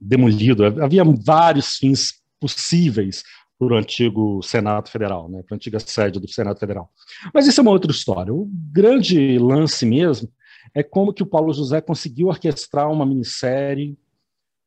demolido. 0.00 0.64
Havia 0.64 1.04
vários 1.04 1.76
fins 1.76 2.22
possíveis 2.40 3.22
para 3.66 3.74
o 3.74 3.78
antigo 3.78 4.42
Senado 4.42 4.88
Federal, 4.88 5.28
né, 5.28 5.40
para 5.44 5.54
a 5.54 5.56
antiga 5.56 5.78
sede 5.78 6.18
do 6.18 6.28
Senado 6.28 6.58
Federal. 6.58 6.92
Mas 7.32 7.46
isso 7.46 7.60
é 7.60 7.62
uma 7.62 7.70
outra 7.70 7.92
história. 7.92 8.34
O 8.34 8.50
grande 8.50 9.38
lance 9.38 9.86
mesmo 9.86 10.28
é 10.74 10.82
como 10.82 11.12
que 11.12 11.22
o 11.22 11.26
Paulo 11.26 11.52
José 11.52 11.80
conseguiu 11.80 12.26
orquestrar 12.26 12.90
uma 12.90 13.06
minissérie 13.06 13.96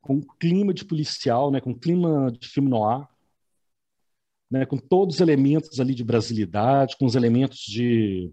com 0.02 0.22
clima 0.40 0.74
de 0.74 0.86
policial, 0.86 1.52
né, 1.52 1.60
com 1.60 1.78
clima 1.78 2.32
de 2.40 2.48
filme 2.48 2.70
noir, 2.70 3.06
né, 4.50 4.66
com 4.66 4.78
todos 4.78 5.16
os 5.16 5.22
elementos 5.22 5.78
ali 5.82 5.94
de 5.94 6.04
brasilidade, 6.04 6.96
com 6.98 7.06
os 7.06 7.16
elementos 7.16 7.60
de, 7.60 8.32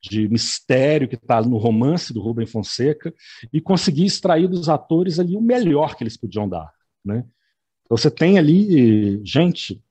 de 0.00 0.28
mistério 0.28 1.08
que 1.08 1.16
está 1.16 1.42
no 1.42 1.56
romance 1.56 2.14
do 2.14 2.20
Rubem 2.20 2.46
Fonseca, 2.46 3.12
e 3.52 3.60
conseguir 3.60 4.04
extrair 4.04 4.46
dos 4.46 4.68
atores 4.68 5.18
ali 5.18 5.34
o 5.34 5.40
melhor 5.40 5.96
que 5.96 6.04
eles 6.04 6.16
podiam 6.16 6.48
dar. 6.48 6.70
Né? 7.04 7.24
Então, 7.84 7.96
você 7.96 8.10
tem 8.10 8.38
ali, 8.38 9.20
gente, 9.24 9.82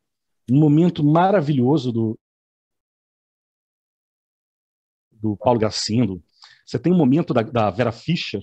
um 0.50 0.60
momento 0.60 1.04
maravilhoso 1.04 1.92
do, 1.92 2.20
do 5.12 5.38
Paulo 5.38 5.60
Gracindo. 5.60 6.24
Você 6.66 6.78
tem 6.80 6.92
um 6.94 6.98
momento 6.98 7.34
da, 7.34 7.42
da 7.42 7.70
Vera 7.70 7.92
Fischer, 7.92 8.42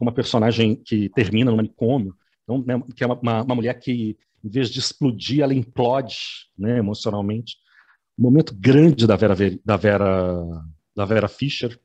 uma 0.00 0.12
personagem 0.12 0.76
que 0.76 1.08
termina 1.10 1.50
no 1.50 1.56
manicômio, 1.56 2.16
então, 2.42 2.62
né, 2.66 2.82
que 2.94 3.04
é 3.04 3.06
uma, 3.06 3.18
uma, 3.20 3.42
uma, 3.42 3.54
mulher 3.54 3.78
que, 3.78 4.16
em 4.42 4.48
vez 4.48 4.68
de 4.68 4.80
explodir, 4.80 5.42
ela 5.42 5.54
implode 5.54 6.16
né, 6.58 6.78
emocionalmente. 6.78 7.56
Um 8.18 8.22
momento 8.24 8.54
grande 8.54 9.06
da 9.06 9.16
Vera, 9.16 9.36
da 9.64 9.76
Vera, 9.76 10.64
da 10.94 11.04
Vera 11.04 11.28
Fischer. 11.28 11.78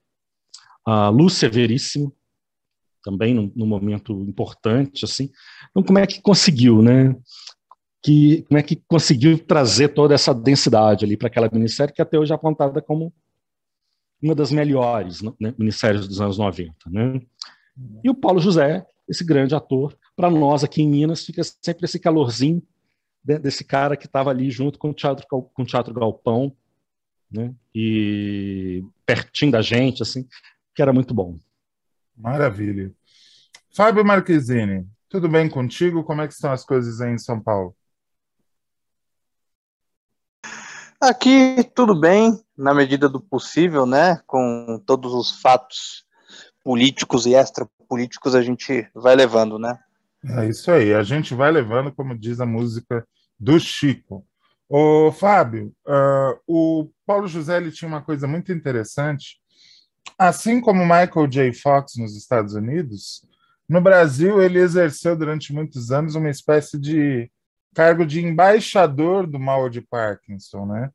A 0.84 1.10
Lúcia 1.10 1.50
Veríssimo, 1.50 2.16
também 3.04 3.34
num, 3.34 3.52
num, 3.56 3.68
momento 3.68 4.14
importante, 4.24 5.06
assim. 5.06 5.30
Então, 5.70 5.84
como 5.84 6.00
é 6.00 6.08
que 6.08 6.22
conseguiu, 6.22 6.82
né? 6.82 7.16
Que, 8.02 8.44
como 8.44 8.60
é 8.60 8.64
que 8.64 8.76
conseguiu 8.88 9.38
trazer 9.38 9.90
toda 9.90 10.14
essa 10.14 10.34
densidade 10.34 11.04
ali 11.04 11.18
para 11.18 11.28
aquela 11.28 11.50
minissérie 11.52 11.94
que 11.94 12.02
até 12.02 12.18
hoje 12.18 12.32
é 12.32 12.36
apontada 12.36 12.82
como 12.82 13.12
uma 14.22 14.36
das 14.36 14.52
melhores 14.52 15.22
né, 15.22 15.54
minisséries 15.58 16.08
dos 16.08 16.22
anos 16.22 16.38
90, 16.38 16.74
né? 16.88 17.22
E 18.04 18.10
o 18.10 18.16
Paulo 18.16 18.40
José, 18.40 18.86
esse 19.08 19.24
grande 19.24 19.54
ator, 19.54 19.96
para 20.16 20.30
nós 20.30 20.64
aqui 20.64 20.82
em 20.82 20.90
Minas 20.90 21.24
fica 21.24 21.44
sempre 21.44 21.86
esse 21.86 22.00
calorzinho 22.00 22.62
desse 23.24 23.64
cara 23.64 23.98
que 23.98 24.06
estava 24.06 24.30
ali 24.30 24.50
junto 24.50 24.80
com 24.80 24.90
o 24.90 24.94
Teatro, 24.94 25.28
com 25.28 25.62
o 25.62 25.66
Teatro 25.66 25.94
Galpão, 25.94 26.56
né? 27.30 27.54
E 27.76 28.84
pertinho 29.06 29.52
da 29.52 29.62
gente, 29.62 30.02
assim, 30.02 30.26
que 30.74 30.82
era 30.82 30.94
muito 30.94 31.14
bom. 31.14 31.38
Maravilha. 32.16 32.92
Fábio 33.76 34.04
Marquezine, 34.04 34.88
tudo 35.10 35.30
bem 35.30 35.50
contigo? 35.50 36.04
Como 36.04 36.22
é 36.22 36.28
que 36.28 36.34
estão 36.34 36.52
as 36.52 36.66
coisas 36.66 37.02
aí 37.02 37.12
em 37.14 37.18
São 37.18 37.40
Paulo? 37.40 37.76
Aqui 41.00 41.64
tudo 41.76 41.94
bem, 41.94 42.40
na 42.58 42.74
medida 42.74 43.08
do 43.08 43.22
possível, 43.22 43.86
né? 43.86 44.20
Com 44.26 44.82
todos 44.86 45.14
os 45.14 45.40
fatos 45.40 46.06
políticos 46.64 47.26
e 47.26 47.36
extrapolíticos 47.36 48.34
a 48.34 48.42
gente 48.42 48.90
vai 48.96 49.16
levando, 49.16 49.60
né? 49.60 49.78
É 50.26 50.50
isso 50.50 50.72
aí, 50.72 50.94
a 50.94 51.04
gente 51.04 51.36
vai 51.36 51.52
levando, 51.52 51.92
como 51.92 52.18
diz 52.18 52.42
a 52.42 52.46
música 52.46 53.08
do 53.40 53.60
Chico. 53.60 54.26
Ô, 54.68 55.12
Fábio, 55.12 55.72
uh, 55.88 56.38
o 56.48 56.90
Paulo 57.06 57.28
José 57.28 57.58
ele 57.58 57.72
tinha 57.72 57.88
uma 57.88 58.02
coisa 58.02 58.28
muito 58.28 58.52
interessante. 58.52 59.40
Assim 60.18 60.60
como 60.60 60.82
Michael 60.82 61.28
J. 61.28 61.54
Fox 61.54 61.94
nos 61.96 62.18
Estados 62.18 62.54
Unidos, 62.56 63.22
no 63.70 63.80
Brasil 63.80 64.42
ele 64.42 64.60
exerceu 64.60 65.16
durante 65.16 65.54
muitos 65.54 65.92
anos 65.92 66.16
uma 66.16 66.30
espécie 66.30 66.80
de 66.80 67.30
cargo 67.78 68.08
de 68.08 68.26
embaixador 68.26 69.28
do 69.28 69.40
mal 69.40 69.70
de 69.70 69.82
Parkinson, 69.82 70.66
né? 70.66 70.90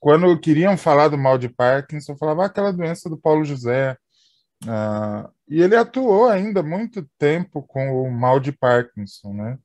Quando 0.00 0.40
queriam 0.40 0.74
falar 0.74 1.08
do 1.08 1.18
mal 1.18 1.36
de 1.36 1.50
Parkinson, 1.50 2.16
falava 2.16 2.44
ah, 2.44 2.46
aquela 2.46 2.72
doença 2.72 3.10
do 3.10 3.18
Paulo 3.18 3.44
José, 3.44 3.98
Uh, 4.64 5.30
e 5.46 5.60
ele 5.60 5.76
atuou 5.76 6.26
ainda 6.26 6.62
muito 6.62 7.06
tempo 7.18 7.62
com 7.62 8.02
o 8.02 8.10
mal 8.10 8.40
de 8.40 8.50
Parkinson, 8.50 9.34
né? 9.34 9.58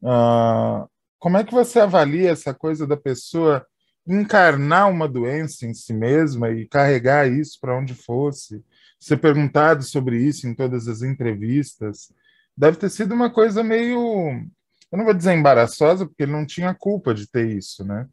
Uh, 0.00 0.88
como 1.18 1.36
é 1.36 1.42
que 1.42 1.52
você 1.52 1.80
avalia 1.80 2.30
essa 2.30 2.54
coisa 2.54 2.86
da 2.86 2.96
pessoa 2.96 3.66
encarnar 4.06 4.88
uma 4.88 5.08
doença 5.08 5.66
em 5.66 5.74
si 5.74 5.92
mesma 5.92 6.50
e 6.50 6.68
carregar 6.68 7.28
isso 7.28 7.58
para 7.60 7.76
onde 7.76 7.94
fosse? 7.94 8.64
Ser 9.00 9.16
perguntado 9.16 9.82
sobre 9.82 10.18
isso 10.18 10.46
em 10.46 10.54
todas 10.54 10.86
as 10.86 11.02
entrevistas 11.02 12.12
deve 12.56 12.76
ter 12.76 12.90
sido 12.90 13.14
uma 13.14 13.30
coisa 13.30 13.62
meio, 13.62 14.44
eu 14.90 14.98
não 14.98 15.04
vou 15.04 15.14
dizer 15.14 15.34
embaraçosa, 15.34 16.06
porque 16.06 16.22
ele 16.22 16.32
não 16.32 16.46
tinha 16.46 16.74
culpa 16.74 17.14
de 17.14 17.26
ter 17.30 17.48
isso, 17.48 17.84
né? 17.84 18.06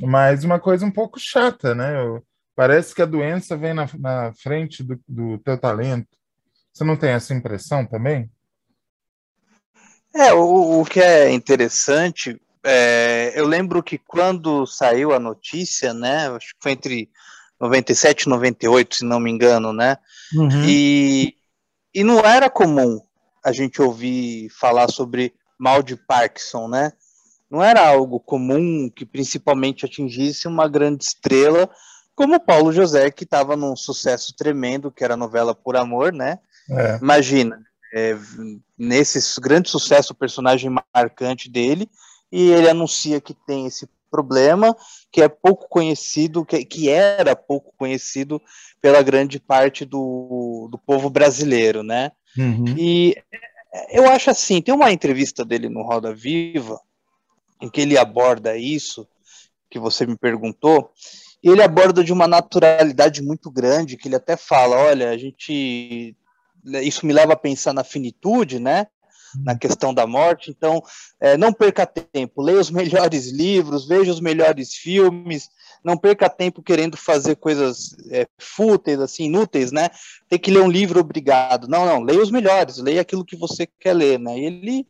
Mas 0.00 0.44
uma 0.44 0.58
coisa 0.60 0.86
um 0.86 0.90
pouco 0.90 1.18
chata, 1.18 1.74
né? 1.74 2.00
Eu, 2.00 2.24
Parece 2.54 2.94
que 2.94 3.02
a 3.02 3.06
doença 3.06 3.56
vem 3.56 3.72
na, 3.72 3.88
na 3.98 4.32
frente 4.34 4.82
do, 4.82 5.00
do 5.08 5.38
teu 5.38 5.56
talento. 5.58 6.08
Você 6.72 6.84
não 6.84 6.96
tem 6.96 7.10
essa 7.10 7.34
impressão 7.34 7.86
também? 7.86 8.30
É, 10.14 10.32
o, 10.34 10.80
o 10.80 10.84
que 10.84 11.00
é 11.00 11.30
interessante, 11.32 12.38
é, 12.62 13.32
eu 13.34 13.46
lembro 13.46 13.82
que 13.82 13.96
quando 13.96 14.66
saiu 14.66 15.12
a 15.12 15.18
notícia, 15.18 15.94
né, 15.94 16.28
acho 16.28 16.48
que 16.48 16.62
foi 16.62 16.72
entre 16.72 17.10
97 17.58 18.22
e 18.22 18.28
98, 18.28 18.96
se 18.96 19.04
não 19.04 19.18
me 19.18 19.30
engano, 19.30 19.72
né, 19.72 19.96
uhum. 20.34 20.64
e, 20.66 21.34
e 21.94 22.04
não 22.04 22.20
era 22.20 22.50
comum 22.50 23.00
a 23.42 23.52
gente 23.52 23.80
ouvir 23.80 24.50
falar 24.50 24.90
sobre 24.90 25.32
mal 25.62 25.80
de 25.80 25.94
Parkinson, 25.94 26.66
né, 26.66 26.92
não 27.48 27.62
era 27.62 27.86
algo 27.86 28.18
comum 28.18 28.90
que 28.90 29.06
principalmente 29.06 29.86
atingisse 29.86 30.48
uma 30.48 30.66
grande 30.66 31.04
estrela 31.04 31.70
como 32.14 32.40
Paulo 32.40 32.72
José, 32.72 33.10
que 33.10 33.24
estava 33.24 33.56
num 33.56 33.76
sucesso 33.76 34.34
tremendo, 34.36 34.90
que 34.90 35.04
era 35.04 35.14
a 35.14 35.18
novela 35.18 35.54
Por 35.54 35.76
Amor, 35.76 36.12
né? 36.12 36.38
É. 36.70 36.98
Imagina, 36.98 37.62
é, 37.94 38.16
nesse 38.78 39.40
grande 39.40 39.68
sucesso, 39.68 40.12
o 40.12 40.16
personagem 40.16 40.74
marcante 40.94 41.50
dele, 41.50 41.88
e 42.30 42.50
ele 42.50 42.68
anuncia 42.68 43.20
que 43.20 43.34
tem 43.34 43.66
esse 43.66 43.88
problema, 44.10 44.76
que 45.10 45.22
é 45.22 45.28
pouco 45.28 45.68
conhecido, 45.68 46.44
que, 46.44 46.64
que 46.64 46.88
era 46.90 47.34
pouco 47.36 47.72
conhecido 47.76 48.40
pela 48.80 49.02
grande 49.02 49.38
parte 49.38 49.84
do, 49.84 50.68
do 50.70 50.78
povo 50.78 51.08
brasileiro, 51.08 51.82
né? 51.82 52.12
Uhum. 52.36 52.74
E 52.76 53.16
eu 53.90 54.06
acho 54.08 54.30
assim, 54.30 54.60
tem 54.60 54.74
uma 54.74 54.92
entrevista 54.92 55.44
dele 55.44 55.68
no 55.68 55.82
Roda 55.82 56.14
Viva, 56.14 56.80
em 57.60 57.70
que 57.70 57.80
ele 57.80 57.96
aborda 57.96 58.56
isso, 58.56 59.08
que 59.70 59.78
você 59.78 60.06
me 60.06 60.16
perguntou, 60.16 60.90
e 61.42 61.48
ele 61.48 61.62
aborda 61.62 62.04
de 62.04 62.12
uma 62.12 62.28
naturalidade 62.28 63.22
muito 63.22 63.50
grande, 63.50 63.96
que 63.96 64.08
ele 64.08 64.16
até 64.16 64.36
fala, 64.36 64.76
olha, 64.76 65.10
a 65.10 65.16
gente 65.16 66.16
isso 66.64 67.04
me 67.04 67.12
leva 67.12 67.32
a 67.32 67.36
pensar 67.36 67.72
na 67.72 67.82
finitude, 67.82 68.60
né? 68.60 68.86
Na 69.38 69.56
questão 69.56 69.94
da 69.94 70.06
morte. 70.06 70.50
Então, 70.50 70.82
é, 71.20 71.36
não 71.36 71.52
perca 71.52 71.86
tempo, 71.86 72.42
leia 72.42 72.60
os 72.60 72.70
melhores 72.72 73.30
livros, 73.30 73.86
veja 73.86 74.10
os 74.12 74.20
melhores 74.20 74.74
filmes, 74.74 75.48
não 75.84 75.96
perca 75.96 76.28
tempo 76.28 76.62
querendo 76.62 76.96
fazer 76.96 77.36
coisas 77.36 77.96
é, 78.10 78.26
fúteis, 78.38 79.00
assim, 79.00 79.24
inúteis, 79.24 79.72
né? 79.72 79.90
Tem 80.28 80.38
que 80.38 80.50
ler 80.50 80.62
um 80.62 80.70
livro 80.70 81.00
obrigado. 81.00 81.68
Não, 81.68 81.84
não, 81.84 82.00
leia 82.00 82.22
os 82.22 82.30
melhores, 82.30 82.78
leia 82.78 83.00
aquilo 83.00 83.24
que 83.24 83.36
você 83.36 83.66
quer 83.66 83.94
ler, 83.94 84.18
né? 84.18 84.38
Ele 84.38 84.86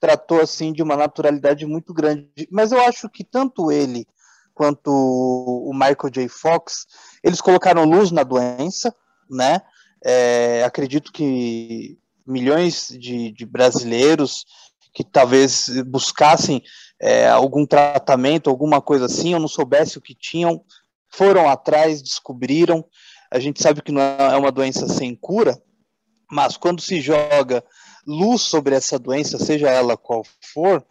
tratou 0.00 0.40
assim 0.40 0.72
de 0.72 0.82
uma 0.82 0.96
naturalidade 0.96 1.64
muito 1.64 1.94
grande. 1.94 2.28
Mas 2.50 2.72
eu 2.72 2.80
acho 2.80 3.08
que 3.08 3.22
tanto 3.22 3.70
ele 3.70 4.06
quanto 4.52 4.90
o 4.90 5.72
Michael 5.72 6.10
J. 6.10 6.28
Fox, 6.28 6.86
eles 7.22 7.40
colocaram 7.40 7.84
luz 7.84 8.10
na 8.10 8.22
doença, 8.22 8.94
né? 9.30 9.62
É, 10.04 10.64
acredito 10.64 11.12
que 11.12 11.96
milhões 12.26 12.88
de, 12.88 13.32
de, 13.32 13.46
brasileiros 13.46 14.44
que 14.92 15.02
talvez 15.02 15.68
buscassem 15.86 16.62
é, 17.00 17.28
algum 17.28 17.66
tratamento, 17.66 18.50
alguma 18.50 18.80
coisa 18.80 19.06
assim, 19.06 19.34
ou 19.34 19.40
não 19.40 19.48
soubesse 19.48 19.98
o 19.98 20.00
que 20.00 20.14
tinham, 20.14 20.62
foram 21.08 21.48
atrás, 21.48 22.02
descobriram. 22.02 22.84
A 23.30 23.38
gente 23.38 23.62
sabe 23.62 23.82
que 23.82 23.92
não 23.92 24.02
é 24.02 24.36
uma 24.36 24.52
doença 24.52 24.86
sem 24.88 25.14
cura, 25.14 25.60
mas 26.30 26.56
quando 26.56 26.80
se 26.80 27.00
joga 27.00 27.64
luz 28.06 28.42
sobre 28.42 28.74
essa 28.74 28.98
doença, 28.98 29.38
seja 29.38 29.70
ela 29.70 29.96
qual 29.96 30.22
for, 30.52 30.84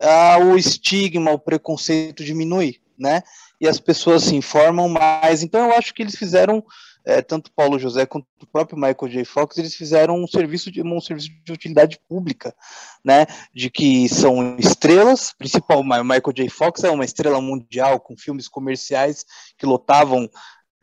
ah, 0.00 0.38
o 0.38 0.56
estigma, 0.56 1.32
o 1.32 1.38
preconceito 1.38 2.22
diminui 2.24 2.80
né? 2.98 3.22
E 3.60 3.68
as 3.68 3.78
pessoas 3.78 4.24
se 4.24 4.34
informam 4.34 4.88
mais. 4.88 5.42
Então 5.42 5.66
eu 5.66 5.76
acho 5.76 5.94
que 5.94 6.02
eles 6.02 6.16
fizeram 6.16 6.64
é, 7.08 7.22
tanto 7.22 7.50
Paulo 7.52 7.78
José 7.78 8.04
quanto 8.04 8.26
o 8.42 8.46
próprio 8.46 8.76
Michael 8.76 9.08
J. 9.08 9.24
Fox, 9.24 9.56
eles 9.56 9.74
fizeram 9.74 10.22
um 10.22 10.26
serviço 10.26 10.70
de 10.70 10.82
um 10.82 11.00
serviço 11.00 11.30
de 11.42 11.52
utilidade 11.52 11.98
pública, 12.06 12.54
né? 13.02 13.26
De 13.54 13.70
que 13.70 14.08
são 14.10 14.58
estrelas, 14.58 15.32
principal 15.32 15.82
Michael 15.82 16.32
J. 16.34 16.48
Fox 16.50 16.84
é 16.84 16.90
uma 16.90 17.06
estrela 17.06 17.40
mundial 17.40 17.98
com 17.98 18.14
filmes 18.14 18.46
comerciais 18.46 19.24
que 19.56 19.64
lotavam 19.64 20.28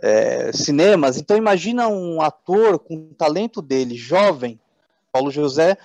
é, 0.01 0.51
cinemas. 0.51 1.17
Então 1.17 1.37
imagina 1.37 1.87
um 1.87 2.19
ator 2.19 2.79
com 2.79 2.95
o 2.95 3.13
talento 3.13 3.61
dele, 3.61 3.95
jovem, 3.95 4.59
Paulo 5.11 5.29
José 5.29 5.77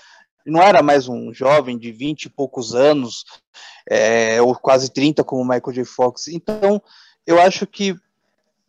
não 0.46 0.62
era 0.62 0.82
mais 0.82 1.06
um 1.06 1.32
jovem 1.34 1.78
de 1.78 1.92
20 1.92 2.24
e 2.24 2.30
poucos 2.30 2.74
anos, 2.74 3.24
é, 3.88 4.40
ou 4.40 4.54
quase 4.56 4.90
30 4.90 5.22
como 5.22 5.44
Michael 5.44 5.72
J. 5.72 5.84
Fox. 5.84 6.28
Então, 6.28 6.82
eu 7.26 7.40
acho 7.40 7.66
que, 7.66 7.94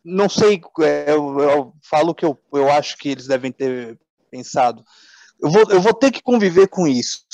não 0.04 0.28
sei, 0.28 0.60
é, 0.80 1.10
eu, 1.10 1.40
eu 1.40 1.74
falo 1.82 2.14
que 2.14 2.24
eu, 2.24 2.38
eu 2.52 2.70
acho 2.70 2.96
que 2.98 3.08
eles 3.08 3.26
devem 3.26 3.52
ter 3.52 3.98
pensado. 4.30 4.84
Eu 5.40 5.50
vou, 5.50 5.70
eu 5.70 5.80
vou 5.80 5.94
ter 5.94 6.10
que 6.10 6.22
conviver 6.22 6.68
com 6.68 6.86
isso 6.86 7.24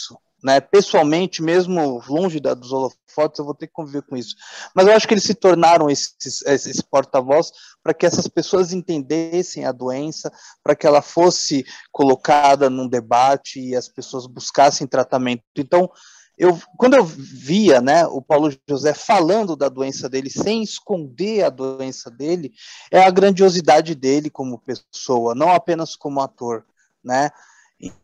né? 0.43 0.61
Pessoalmente, 0.61 1.43
mesmo 1.43 2.03
longe 2.09 2.39
da, 2.39 2.55
dos 2.55 2.73
holofotes, 2.73 3.39
eu 3.39 3.45
vou 3.45 3.55
ter 3.55 3.67
que 3.67 3.73
conviver 3.73 4.03
com 4.03 4.17
isso. 4.17 4.37
Mas 4.75 4.87
eu 4.87 4.95
acho 4.95 5.07
que 5.07 5.15
eles 5.15 5.25
se 5.25 5.35
tornaram 5.35 5.91
esses, 5.91 6.43
esses 6.47 6.81
porta-voz 6.81 7.51
para 7.83 7.93
que 7.93 8.07
essas 8.07 8.29
pessoas 8.29 8.73
entendessem 8.73 9.65
a 9.65 9.73
doença, 9.73 10.31
para 10.63 10.77
que 10.77 10.87
ela 10.87 11.03
fosse 11.03 11.65
colocada 11.91 12.71
num 12.71 12.89
debate 12.89 13.61
e 13.61 13.75
as 13.75 13.89
pessoas 13.89 14.27
buscassem 14.27 14.87
tratamento. 14.87 15.43
Então, 15.57 15.91
eu, 16.39 16.59
quando 16.77 16.95
eu 16.95 17.05
via 17.05 17.81
né, 17.81 18.07
o 18.07 18.23
Paulo 18.23 18.51
José 18.69 18.95
falando 18.95 19.57
da 19.57 19.69
doença 19.69 20.09
dele, 20.09 20.31
sem 20.31 20.63
esconder 20.63 21.43
a 21.43 21.51
doença 21.51 22.11
dele, 22.11 22.53
é 22.91 23.03
a 23.03 23.11
grandiosidade 23.11 23.95
dele 23.95 24.31
como 24.31 24.61
pessoa, 24.61 25.35
não 25.35 25.51
apenas 25.51 25.97
como 25.97 26.21
ator. 26.21 26.65
Né? 27.03 27.31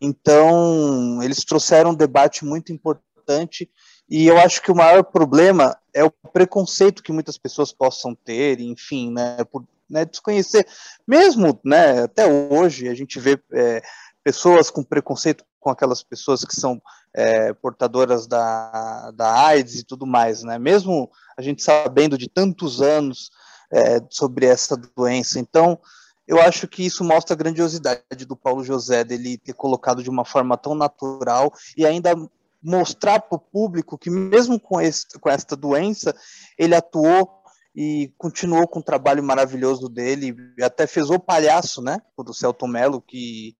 Então, 0.01 1.23
eles 1.23 1.45
trouxeram 1.45 1.91
um 1.91 1.95
debate 1.95 2.43
muito 2.43 2.73
importante 2.73 3.69
e 4.09 4.27
eu 4.27 4.37
acho 4.37 4.61
que 4.61 4.71
o 4.71 4.75
maior 4.75 5.03
problema 5.03 5.77
é 5.93 6.03
o 6.03 6.11
preconceito 6.11 7.01
que 7.01 7.13
muitas 7.13 7.37
pessoas 7.37 7.71
possam 7.71 8.13
ter, 8.13 8.59
enfim, 8.59 9.11
né, 9.11 9.43
por 9.45 9.65
né, 9.89 10.03
desconhecer. 10.05 10.67
Mesmo, 11.07 11.59
né, 11.63 12.03
até 12.03 12.27
hoje, 12.27 12.89
a 12.89 12.93
gente 12.93 13.19
vê 13.19 13.41
é, 13.53 13.81
pessoas 14.23 14.69
com 14.69 14.83
preconceito 14.83 15.45
com 15.65 15.71
aquelas 15.71 16.03
pessoas 16.03 16.45
que 16.45 16.55
são 16.55 16.79
é, 17.11 17.51
portadoras 17.51 18.27
da, 18.27 19.09
da 19.15 19.47
AIDS 19.47 19.79
e 19.79 19.83
tudo 19.83 20.05
mais, 20.05 20.43
né? 20.43 20.59
Mesmo 20.59 21.09
a 21.35 21.41
gente 21.41 21.63
sabendo 21.63 22.19
de 22.19 22.29
tantos 22.29 22.83
anos 22.83 23.31
é, 23.73 23.99
sobre 24.11 24.45
essa 24.45 24.77
doença. 24.95 25.39
Então, 25.39 25.79
eu 26.27 26.39
acho 26.39 26.67
que 26.67 26.85
isso 26.85 27.03
mostra 27.03 27.33
a 27.33 27.37
grandiosidade 27.37 28.25
do 28.27 28.35
Paulo 28.35 28.63
José, 28.63 29.03
dele 29.03 29.39
ter 29.39 29.53
colocado 29.53 30.03
de 30.03 30.09
uma 30.09 30.23
forma 30.23 30.55
tão 30.55 30.75
natural 30.75 31.51
e 31.75 31.83
ainda 31.83 32.13
mostrar 32.61 33.21
para 33.21 33.35
o 33.35 33.39
público 33.39 33.97
que 33.97 34.11
mesmo 34.11 34.59
com, 34.59 34.79
esse, 34.79 35.17
com 35.19 35.31
esta 35.31 35.55
doença, 35.55 36.15
ele 36.59 36.75
atuou 36.75 37.27
e 37.75 38.13
continuou 38.19 38.67
com 38.67 38.81
o 38.81 38.83
trabalho 38.83 39.23
maravilhoso 39.23 39.89
dele, 39.89 40.35
até 40.61 40.85
fez 40.85 41.09
O 41.09 41.17
Palhaço, 41.17 41.81
né, 41.81 41.99
do 42.15 42.35
Celton 42.35 42.67
Mello, 42.67 43.01
que 43.01 43.57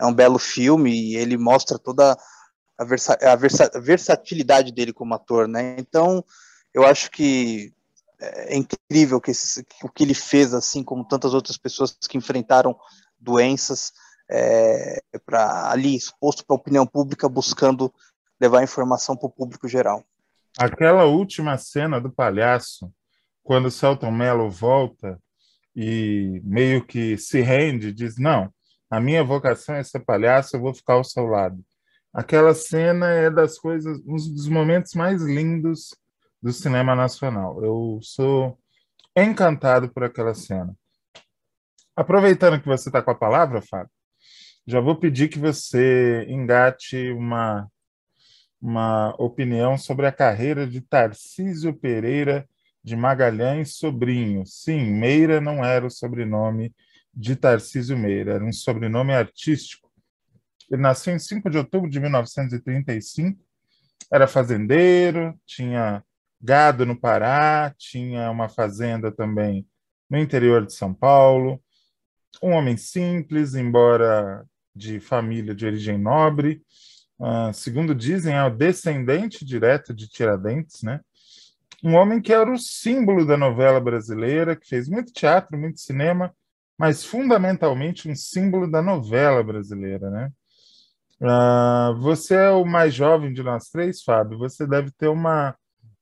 é 0.00 0.06
um 0.06 0.14
belo 0.14 0.38
filme, 0.38 0.90
e 0.90 1.16
ele 1.16 1.36
mostra 1.36 1.78
toda 1.78 2.16
a, 2.78 2.84
versa, 2.84 3.18
a, 3.20 3.36
versa, 3.36 3.70
a 3.74 3.78
versatilidade 3.78 4.72
dele 4.72 4.92
como 4.92 5.14
ator, 5.14 5.46
né, 5.46 5.76
então 5.78 6.24
eu 6.72 6.84
acho 6.86 7.10
que 7.10 7.72
é 8.20 8.56
incrível 8.56 9.20
que 9.20 9.30
esse, 9.30 9.64
o 9.82 9.88
que 9.88 10.04
ele 10.04 10.14
fez, 10.14 10.52
assim 10.52 10.82
como 10.84 11.06
tantas 11.06 11.32
outras 11.32 11.56
pessoas 11.56 11.96
que 12.08 12.18
enfrentaram 12.18 12.76
doenças 13.18 13.92
é, 14.30 15.02
para 15.24 15.70
ali 15.70 15.96
exposto 15.96 16.44
para 16.44 16.54
a 16.54 16.58
opinião 16.58 16.86
pública, 16.86 17.28
buscando 17.28 17.92
levar 18.40 18.62
informação 18.62 19.16
para 19.16 19.26
o 19.26 19.32
público 19.32 19.66
geral. 19.66 20.04
Aquela 20.58 21.04
última 21.04 21.56
cena 21.58 22.00
do 22.00 22.10
palhaço, 22.10 22.92
quando 23.42 23.66
o 23.66 23.70
Celton 23.70 24.10
Mello 24.10 24.50
volta 24.50 25.18
e 25.74 26.40
meio 26.44 26.84
que 26.84 27.16
se 27.16 27.40
rende, 27.40 27.92
diz: 27.92 28.16
Não, 28.18 28.52
a 28.90 29.00
minha 29.00 29.22
vocação 29.22 29.76
é 29.76 29.84
ser 29.84 30.00
palhaço, 30.00 30.56
eu 30.56 30.60
vou 30.60 30.74
ficar 30.74 30.94
ao 30.94 31.04
seu 31.04 31.26
lado. 31.26 31.64
Aquela 32.12 32.52
cena 32.54 33.08
é 33.08 33.30
das 33.30 33.56
coisas, 33.56 34.00
um 34.04 34.16
dos 34.16 34.48
momentos 34.48 34.94
mais 34.94 35.22
lindos 35.22 35.94
do 36.42 36.52
cinema 36.52 36.96
nacional. 36.96 37.62
Eu 37.64 38.00
sou 38.02 38.58
encantado 39.16 39.88
por 39.90 40.02
aquela 40.02 40.34
cena. 40.34 40.74
Aproveitando 41.94 42.60
que 42.60 42.66
você 42.66 42.88
está 42.88 43.00
com 43.00 43.12
a 43.12 43.14
palavra, 43.14 43.62
Fábio, 43.62 43.92
já 44.66 44.80
vou 44.80 44.96
pedir 44.96 45.28
que 45.28 45.38
você 45.38 46.26
engate 46.28 47.10
uma, 47.12 47.70
uma 48.60 49.14
opinião 49.18 49.78
sobre 49.78 50.06
a 50.06 50.12
carreira 50.12 50.66
de 50.66 50.80
Tarcísio 50.80 51.72
Pereira 51.74 52.48
de 52.82 52.96
Magalhães 52.96 53.76
Sobrinho. 53.76 54.44
Sim, 54.46 54.92
Meira 54.92 55.40
não 55.40 55.64
era 55.64 55.86
o 55.86 55.90
sobrenome 55.90 56.74
de 57.12 57.36
Tarcísio 57.36 57.98
Meira, 57.98 58.34
era 58.34 58.44
um 58.44 58.52
sobrenome 58.52 59.12
artístico. 59.12 59.90
Ele 60.70 60.80
nasceu 60.80 61.14
em 61.14 61.18
5 61.18 61.50
de 61.50 61.58
outubro 61.58 61.90
de 61.90 61.98
1935, 61.98 63.38
era 64.12 64.26
fazendeiro, 64.26 65.38
tinha 65.44 66.04
gado 66.40 66.86
no 66.86 66.98
Pará, 66.98 67.74
tinha 67.76 68.30
uma 68.30 68.48
fazenda 68.48 69.12
também 69.12 69.66
no 70.08 70.18
interior 70.18 70.64
de 70.64 70.72
São 70.72 70.94
Paulo. 70.94 71.62
Um 72.42 72.52
homem 72.52 72.76
simples, 72.76 73.54
embora 73.54 74.44
de 74.74 75.00
família 75.00 75.54
de 75.54 75.66
origem 75.66 75.98
nobre. 75.98 76.62
Uh, 77.18 77.52
segundo 77.52 77.94
dizem, 77.94 78.34
é 78.34 78.42
o 78.44 78.50
descendente 78.50 79.44
direto 79.44 79.92
de 79.92 80.08
Tiradentes, 80.08 80.82
né? 80.82 81.00
Um 81.82 81.94
homem 81.94 82.20
que 82.20 82.32
era 82.32 82.50
o 82.50 82.58
símbolo 82.58 83.26
da 83.26 83.36
novela 83.36 83.80
brasileira, 83.80 84.56
que 84.56 84.66
fez 84.66 84.88
muito 84.88 85.12
teatro, 85.12 85.58
muito 85.58 85.80
cinema, 85.80 86.34
mas 86.80 87.04
fundamentalmente 87.04 88.08
um 88.08 88.16
símbolo 88.16 88.66
da 88.66 88.80
novela 88.80 89.42
brasileira, 89.42 90.08
né? 90.08 90.32
Uh, 91.20 92.00
você 92.00 92.34
é 92.34 92.48
o 92.48 92.64
mais 92.64 92.94
jovem 92.94 93.34
de 93.34 93.42
nós 93.42 93.68
três, 93.68 94.02
Fábio. 94.02 94.38
Você 94.38 94.66
deve 94.66 94.90
ter 94.90 95.08
uma 95.08 95.54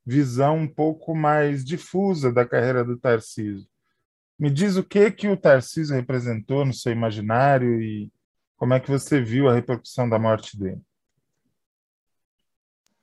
visão 0.05 0.55
um 0.55 0.67
pouco 0.73 1.13
mais 1.13 1.65
difusa 1.65 2.31
da 2.31 2.45
carreira 2.45 2.85
do 2.85 2.97
Tarcísio. 2.97 3.67
Me 4.39 4.49
diz 4.49 4.77
o 4.77 4.83
que 4.83 5.11
que 5.11 5.27
o 5.27 5.35
Tarcísio 5.35 5.97
representou 5.97 6.63
no 6.63 6.73
seu 6.73 6.93
imaginário 6.93 7.81
e 7.81 8.09
como 8.55 8.73
é 8.73 8.79
que 8.79 8.89
você 8.89 9.19
viu 9.19 9.49
a 9.49 9.53
repercussão 9.53 10.07
da 10.07 10.17
morte 10.17 10.57
dele? 10.57 10.81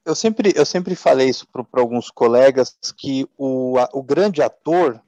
Eu 0.02 0.14
sempre, 0.14 0.50
eu 0.56 0.64
sempre 0.64 0.96
falei 0.96 1.28
isso 1.28 1.46
para 1.52 1.62
alguns 1.74 2.10
colegas 2.10 2.74
que 2.96 3.28
o, 3.36 3.76
a, 3.76 3.86
o 3.92 4.02
grande 4.02 4.40
ator 4.40 4.98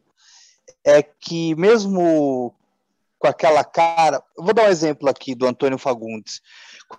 é 0.85 1.03
que 1.03 1.55
mesmo 1.55 2.55
com 3.19 3.27
aquela 3.27 3.65
cara, 3.65 4.23
eu 4.37 4.45
vou 4.45 4.55
dar 4.55 4.65
um 4.65 4.71
exemplo 4.71 5.09
aqui 5.09 5.35
do 5.35 5.47
Antônio 5.47 5.79
Fagundes, 5.79 6.41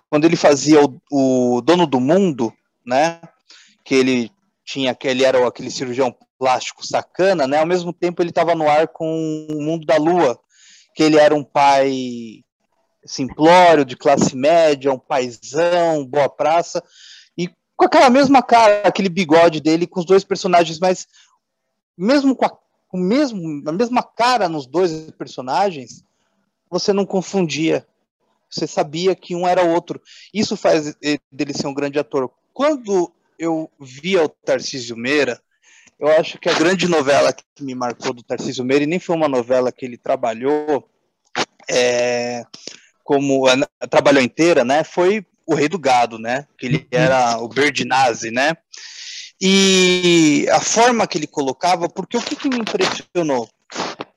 quando 0.08 0.24
ele 0.24 0.36
fazia 0.36 0.80
o, 0.82 1.00
o 1.56 1.60
Dono 1.62 1.86
do 1.86 1.98
Mundo, 1.98 2.52
né? 2.86 3.20
Que 3.84 3.94
ele 3.94 4.30
tinha 4.64 4.92
aquele 4.92 5.24
era 5.24 5.46
aquele 5.46 5.70
cirurgião 5.70 6.14
plástico 6.38 6.86
sacana, 6.86 7.46
né? 7.46 7.58
Ao 7.58 7.66
mesmo 7.66 7.92
tempo 7.92 8.22
ele 8.22 8.30
estava 8.30 8.54
no 8.54 8.68
ar 8.68 8.88
com 8.88 9.46
o 9.50 9.62
mundo 9.62 9.84
da 9.84 9.96
lua, 9.96 10.38
que 10.94 11.02
ele 11.02 11.18
era 11.18 11.34
um 11.34 11.44
pai 11.44 12.44
simplório, 13.04 13.84
de 13.84 13.96
classe 13.96 14.36
média, 14.36 14.92
um 14.92 14.98
paizão, 14.98 16.06
boa 16.06 16.28
praça, 16.28 16.82
e 17.36 17.48
com 17.76 17.86
aquela 17.86 18.10
mesma 18.10 18.42
cara, 18.42 18.82
aquele 18.86 19.08
bigode 19.08 19.60
dele, 19.60 19.86
com 19.86 20.00
os 20.00 20.06
dois 20.06 20.22
personagens, 20.22 20.78
mas 20.78 21.06
mesmo 21.96 22.36
com 22.36 22.44
a, 22.44 22.50
com 22.88 22.98
mesmo, 22.98 23.62
a 23.66 23.72
mesma 23.72 24.02
cara 24.02 24.48
nos 24.48 24.66
dois 24.66 25.10
personagens, 25.12 26.04
você 26.70 26.92
não 26.92 27.04
confundia. 27.04 27.86
Você 28.48 28.66
sabia 28.66 29.14
que 29.14 29.34
um 29.34 29.46
era 29.46 29.62
outro. 29.62 30.00
Isso 30.32 30.56
faz 30.56 30.94
dele 31.30 31.52
ser 31.52 31.66
um 31.66 31.74
grande 31.74 31.98
ator. 31.98 32.30
Quando 32.52 33.12
eu 33.38 33.70
via 33.78 34.24
o 34.24 34.28
Tarcísio 34.28 34.96
Meira, 34.96 35.40
eu 35.98 36.08
acho 36.08 36.38
que 36.38 36.48
a 36.48 36.58
grande 36.58 36.88
novela 36.88 37.32
que 37.32 37.62
me 37.62 37.74
marcou 37.74 38.12
do 38.12 38.22
Tarcísio 38.22 38.64
Meira, 38.64 38.84
e 38.84 38.86
nem 38.86 38.98
foi 38.98 39.14
uma 39.14 39.28
novela 39.28 39.70
que 39.70 39.84
ele 39.84 39.96
trabalhou 39.96 40.88
é, 41.68 42.44
como 43.04 43.44
trabalhou 43.88 44.22
inteira, 44.22 44.64
né? 44.64 44.82
Foi 44.82 45.24
o 45.46 45.54
Rei 45.54 45.68
do 45.68 45.78
Gado, 45.78 46.18
né? 46.18 46.46
Que 46.58 46.66
ele 46.66 46.86
era 46.90 47.38
o 47.38 47.48
Berdinazzi, 47.48 48.30
né? 48.30 48.56
E 49.40 50.46
a 50.50 50.60
forma 50.60 51.06
que 51.06 51.16
ele 51.16 51.26
colocava, 51.26 51.88
porque 51.88 52.16
o 52.16 52.22
que, 52.22 52.36
que 52.36 52.48
me 52.48 52.58
impressionou 52.58 53.48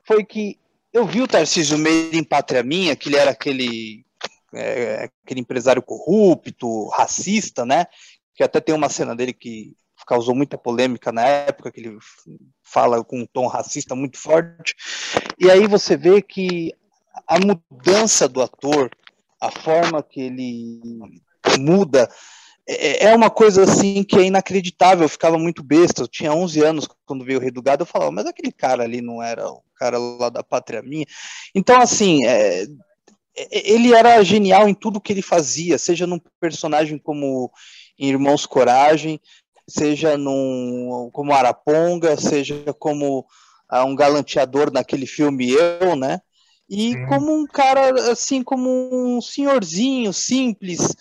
foi 0.06 0.24
que 0.24 0.58
eu 0.94 1.06
vi 1.06 1.22
o 1.22 1.28
Tarcísio 1.28 1.78
Meira 1.78 2.16
em 2.16 2.24
Pátria 2.24 2.64
Minha, 2.64 2.96
que 2.96 3.10
ele 3.10 3.18
era 3.18 3.32
aquele 3.32 4.06
é, 4.54 5.10
aquele 5.26 5.42
empresário 5.42 5.82
corrupto, 5.82 6.88
racista, 6.90 7.66
né? 7.66 7.88
que 8.36 8.44
até 8.44 8.60
tem 8.60 8.74
uma 8.74 8.90
cena 8.90 9.16
dele 9.16 9.34
que 9.34 9.76
causou 10.08 10.36
muita 10.36 10.58
polêmica 10.58 11.12
na 11.12 11.26
época, 11.26 11.72
que 11.72 11.80
ele 11.80 11.98
fala 12.62 13.04
com 13.04 13.22
um 13.22 13.26
tom 13.26 13.48
racista 13.48 13.96
muito 13.96 14.18
forte. 14.18 14.76
E 15.40 15.50
aí 15.50 15.68
você 15.68 15.96
vê 15.96 16.22
que 16.22 16.74
a 17.28 17.38
mudança 17.40 18.28
do 18.28 18.42
ator, 18.42 18.90
a 19.40 19.50
forma 19.50 20.04
que 20.04 20.22
ele 20.22 20.82
muda, 21.60 22.10
é, 22.68 23.06
é 23.06 23.16
uma 23.16 23.30
coisa 23.30 23.64
assim 23.64 24.04
que 24.04 24.18
é 24.18 24.24
inacreditável. 24.24 25.06
Eu 25.06 25.10
ficava 25.10 25.38
muito 25.38 25.64
besta. 25.64 26.02
Eu 26.02 26.08
tinha 26.08 26.34
11 26.34 26.62
anos 26.64 26.88
quando 27.06 27.24
veio 27.24 27.40
o 27.40 27.42
Rei 27.42 27.52
do 27.52 27.62
Gado. 27.62 27.84
Eu 27.84 27.88
falava, 27.88 28.12
mas 28.12 28.26
aquele 28.26 28.52
cara 28.52 28.84
ali 28.84 29.02
não 29.02 29.22
era 29.22 29.46
cara 29.84 29.98
lá 29.98 30.30
da 30.30 30.42
Pátria 30.44 30.82
Minha. 30.82 31.06
Então, 31.54 31.80
assim, 31.82 32.26
é, 32.26 32.64
é 32.64 33.72
ele 33.72 33.94
era 33.94 34.24
genial 34.24 34.70
em 34.70 34.74
tudo 34.74 35.02
que 35.02 35.12
ele 35.12 35.22
fazia, 35.22 35.78
seja 35.78 36.08
num 36.08 36.20
personagem 36.40 36.98
como 36.98 37.52
em 38.00 38.08
Irmãos 38.08 38.46
Coragem, 38.46 39.20
seja 39.68 40.18
num, 40.18 41.10
como 41.12 41.34
Araponga, 41.34 42.16
seja 42.16 42.74
como 42.80 43.26
uh, 43.72 43.86
um 43.86 43.96
galanteador 43.96 44.72
naquele 44.72 45.06
filme 45.06 45.52
Eu, 45.52 45.96
né? 45.96 46.22
E 46.70 46.96
como 47.08 47.34
um 47.34 47.46
cara, 47.46 48.12
assim, 48.12 48.42
como 48.42 48.90
um 48.92 49.22
senhorzinho 49.22 50.14
simples, 50.14 50.96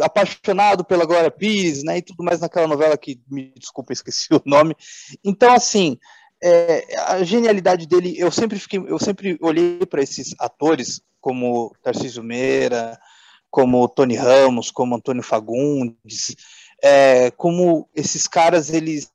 apaixonado 0.00 0.84
pela 0.84 1.04
Glória 1.04 1.30
Pires, 1.30 1.84
né? 1.84 1.98
E 1.98 2.02
tudo 2.02 2.24
mais 2.24 2.40
naquela 2.40 2.66
novela 2.66 2.96
que, 2.96 3.20
me 3.30 3.52
desculpa, 3.56 3.92
esqueci 3.92 4.28
o 4.32 4.42
nome. 4.44 4.74
Então, 5.22 5.52
assim, 5.52 5.98
é, 6.46 7.00
a 7.06 7.24
genialidade 7.24 7.86
dele, 7.86 8.14
eu 8.18 8.30
sempre 8.30 8.58
fiquei, 8.58 8.78
eu 8.78 8.98
sempre 8.98 9.38
olhei 9.40 9.78
para 9.86 10.02
esses 10.02 10.34
atores 10.38 11.00
como 11.18 11.74
Tarcísio 11.82 12.22
Meira, 12.22 13.00
como 13.50 13.88
Tony 13.88 14.14
Ramos, 14.14 14.70
como 14.70 14.94
Antônio 14.94 15.22
Fagundes, 15.22 16.36
é, 16.82 17.30
como 17.30 17.88
esses 17.94 18.28
caras 18.28 18.68
eles 18.68 19.10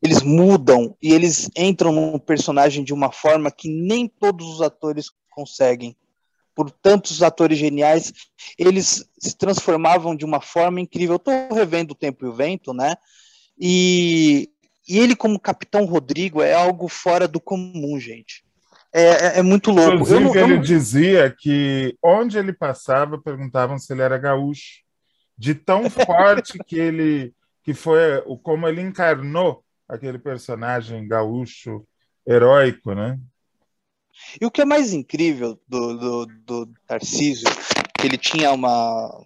eles 0.00 0.22
mudam 0.22 0.96
e 1.02 1.12
eles 1.12 1.50
entram 1.56 1.92
no 1.92 2.20
personagem 2.20 2.84
de 2.84 2.94
uma 2.94 3.10
forma 3.10 3.50
que 3.50 3.68
nem 3.68 4.06
todos 4.06 4.46
os 4.46 4.62
atores 4.62 5.10
conseguem. 5.30 5.96
Por 6.54 6.70
tantos 6.70 7.22
atores 7.22 7.58
geniais, 7.58 8.12
eles 8.56 9.04
se 9.18 9.36
transformavam 9.36 10.14
de 10.14 10.24
uma 10.24 10.40
forma 10.40 10.80
incrível. 10.80 11.14
Eu 11.14 11.16
estou 11.16 11.56
revendo 11.56 11.92
O 11.92 11.94
Tempo 11.94 12.24
e 12.24 12.28
o 12.28 12.32
Vento, 12.32 12.72
né? 12.72 12.94
E, 13.58 14.48
e 14.90 14.98
ele, 14.98 15.14
como 15.14 15.38
Capitão 15.38 15.84
Rodrigo, 15.84 16.42
é 16.42 16.52
algo 16.52 16.88
fora 16.88 17.28
do 17.28 17.40
comum, 17.40 17.98
gente. 18.00 18.44
É, 18.92 19.02
é, 19.02 19.38
é 19.38 19.42
muito 19.42 19.70
louco. 19.70 19.94
Inclusive, 19.94 20.20
não, 20.24 20.34
ele 20.34 20.54
não... 20.56 20.60
dizia 20.60 21.32
que 21.38 21.96
onde 22.02 22.36
ele 22.36 22.52
passava, 22.52 23.16
perguntavam 23.16 23.78
se 23.78 23.92
ele 23.92 24.02
era 24.02 24.18
gaúcho 24.18 24.80
de 25.38 25.54
tão 25.54 25.88
forte 25.88 26.58
que 26.66 26.76
ele 26.76 27.32
que 27.62 27.72
foi 27.72 28.18
o 28.26 28.36
como 28.36 28.66
ele 28.66 28.80
encarnou 28.80 29.62
aquele 29.88 30.18
personagem 30.18 31.06
gaúcho 31.06 31.86
heróico, 32.26 32.92
né? 32.92 33.16
E 34.40 34.44
o 34.44 34.50
que 34.50 34.62
é 34.62 34.64
mais 34.64 34.92
incrível 34.92 35.56
do, 35.68 35.96
do, 35.96 36.26
do 36.44 36.72
Tarcísio, 36.84 37.48
que 37.96 38.06
ele 38.08 38.18
tinha 38.18 38.50
uma, 38.50 39.24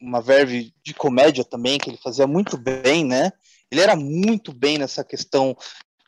uma 0.00 0.22
verve 0.22 0.72
de 0.82 0.94
comédia 0.94 1.44
também, 1.44 1.78
que 1.78 1.90
ele 1.90 1.98
fazia 2.02 2.26
muito 2.26 2.56
bem, 2.56 3.04
né? 3.04 3.30
Ele 3.74 3.82
era 3.82 3.96
muito 3.96 4.52
bem 4.52 4.78
nessa 4.78 5.04
questão 5.04 5.56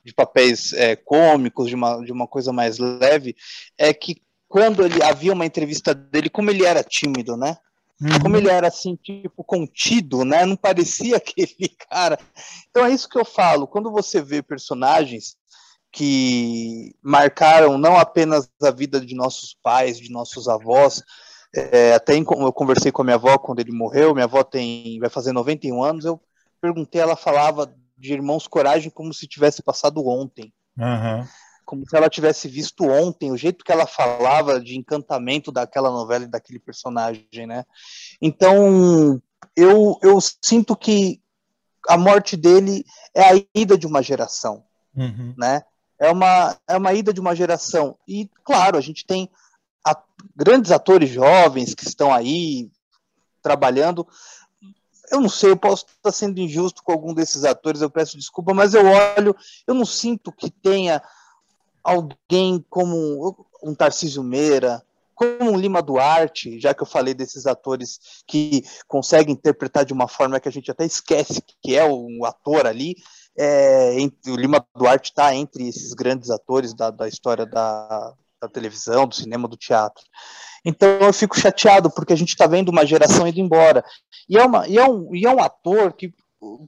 de 0.05 0.14
papéis 0.14 0.72
é, 0.72 0.94
cômicos, 0.94 1.68
de 1.68 1.74
uma, 1.74 2.05
de 2.05 2.12
uma 2.12 2.29
coisa 2.29 2.52
mais 2.52 2.79
leve, 2.79 3.35
é 3.76 3.92
que 3.92 4.22
quando 4.48 4.85
ele 4.85 5.02
havia 5.02 5.33
uma 5.33 5.44
entrevista 5.44 5.92
dele, 5.92 6.31
como 6.31 6.48
ele 6.50 6.64
era 6.64 6.85
tímido, 6.85 7.37
né? 7.37 7.59
Uhum. 8.00 8.20
Como 8.20 8.37
ele 8.37 8.48
era 8.48 8.68
assim, 8.68 8.94
tipo, 8.94 9.42
contido, 9.42 10.24
né? 10.24 10.46
Não 10.46 10.57
parecia 10.57 11.16
aquele 11.18 11.68
cara. 11.90 12.18
Então 12.70 12.85
é 12.85 12.90
isso 12.90 13.09
que 13.09 13.18
eu 13.18 13.24
falo. 13.24 13.66
Quando 13.66 13.90
você 13.90 14.22
vê 14.22 14.42
personagens 14.42 15.37
que 15.90 16.94
marcaram 17.02 17.79
não 17.79 17.96
apenas 17.96 18.48
a 18.62 18.70
vida 18.70 19.00
de 19.00 19.14
nossos 19.14 19.57
pais, 19.61 19.98
de 19.98 20.11
nossos 20.11 20.46
avós, 20.46 21.02
é, 21.55 21.94
até 21.94 22.14
em, 22.14 22.20
eu 22.22 22.52
conversei 22.52 22.92
com 22.92 23.02
a 23.02 23.05
minha 23.05 23.14
avó 23.14 23.38
quando 23.38 23.61
ele 23.61 23.72
morreu, 23.72 24.12
minha 24.12 24.24
avó 24.24 24.44
tem 24.44 24.98
vai 25.00 25.09
fazer 25.09 25.33
91 25.33 25.83
anos, 25.83 26.05
eu 26.05 26.20
perguntei, 26.66 27.00
ela 27.00 27.16
falava 27.16 27.72
de 27.96 28.12
Irmãos 28.12 28.46
Coragem 28.46 28.90
como 28.90 29.14
se 29.14 29.26
tivesse 29.26 29.62
passado 29.62 30.07
ontem. 30.07 30.52
Uhum 30.76 31.26
como 31.66 31.85
se 31.85 31.96
ela 31.96 32.09
tivesse 32.09 32.46
visto 32.46 32.85
ontem, 32.85 33.33
o 33.33 33.37
jeito 33.37 33.64
que 33.64 33.72
ela 33.72 33.88
falava 33.88 34.61
de 34.61 34.79
encantamento 34.79 35.50
daquela 35.50 35.90
novela 35.90 36.24
e 36.24 36.29
daquele 36.29 36.61
personagem, 36.61 37.44
né? 37.44 37.64
Então, 38.22 39.20
eu, 39.57 39.98
eu 40.00 40.18
sinto 40.20 40.76
que 40.76 41.20
a 41.88 41.98
morte 41.98 42.37
dele 42.37 42.85
é 43.12 43.22
a 43.22 43.44
ida 43.52 43.76
de 43.76 43.85
uma 43.85 44.00
geração, 44.00 44.64
uhum. 44.96 45.35
né? 45.37 45.64
É 45.98 46.11
uma, 46.11 46.57
é 46.68 46.76
uma 46.76 46.94
ida 46.94 47.12
de 47.12 47.20
uma 47.20 47.35
geração. 47.35 47.98
E, 48.07 48.31
claro, 48.44 48.79
a 48.79 48.81
gente 48.81 49.05
tem 49.05 49.29
a, 49.85 50.00
grandes 50.37 50.70
atores 50.70 51.11
jovens 51.11 51.74
que 51.74 51.85
estão 51.85 52.14
aí 52.14 52.70
trabalhando. 53.42 54.07
Eu 55.11 55.21
não 55.21 55.29
sei, 55.29 55.51
eu 55.51 55.57
posso 55.57 55.87
estar 55.87 56.12
sendo 56.12 56.38
injusto 56.40 56.83
com 56.83 56.92
algum 56.92 57.14
desses 57.14 57.45
atores, 57.45 57.81
eu 57.81 57.90
peço 57.90 58.16
desculpa, 58.16 58.53
mas 58.53 58.75
eu 58.75 58.85
olho, 58.85 59.37
eu 59.66 59.75
não 59.75 59.85
sinto 59.85 60.33
que 60.33 60.51
tenha 60.51 61.03
alguém 61.83 62.64
como 62.69 63.37
um 63.62 63.75
Tarcísio 63.75 64.23
Meira, 64.23 64.83
como 65.14 65.53
um 65.53 65.57
Lima 65.57 65.81
Duarte, 65.81 66.61
já 66.61 66.75
que 66.75 66.83
eu 66.83 66.87
falei 66.87 67.14
desses 67.14 67.47
atores 67.47 68.23
que 68.27 68.62
conseguem 68.87 69.35
interpretar 69.35 69.85
de 69.85 69.92
uma 69.92 70.09
forma 70.09 70.38
que 70.38 70.49
a 70.49 70.53
gente 70.53 70.71
até 70.71 70.85
esquece 70.85 71.42
que 71.62 71.75
é 71.75 71.85
o 71.85 72.25
ator 72.25 72.66
ali, 72.66 72.97
é, 73.38 73.99
entre, 74.01 74.31
o 74.31 74.37
Lima 74.37 74.64
Duarte 74.75 75.11
está 75.11 75.35
entre 75.35 75.69
esses 75.69 75.95
grandes 75.95 76.31
atores 76.31 76.75
da, 76.75 76.90
da 76.90 77.09
história 77.09 77.47
da, 77.47 78.14
da, 78.40 78.49
televisão, 78.49 79.07
do 79.07 79.14
cinema, 79.14 79.49
do 79.49 79.57
teatro. 79.57 80.03
Então 80.64 80.88
eu 81.01 81.12
fico 81.12 81.38
chateado 81.38 81.90
porque 81.90 82.12
a 82.12 82.16
gente 82.16 82.31
está 82.31 82.46
vendo 82.46 82.70
uma 82.70 82.85
geração 82.85 83.27
indo 83.27 83.40
embora. 83.40 83.85
E 84.29 84.37
é, 84.37 84.44
uma, 84.44 84.66
e, 84.66 84.79
é 84.79 84.88
um, 84.88 85.14
e 85.14 85.27
é 85.27 85.31
um 85.31 85.40
ator 85.40 85.92
que, 85.92 86.12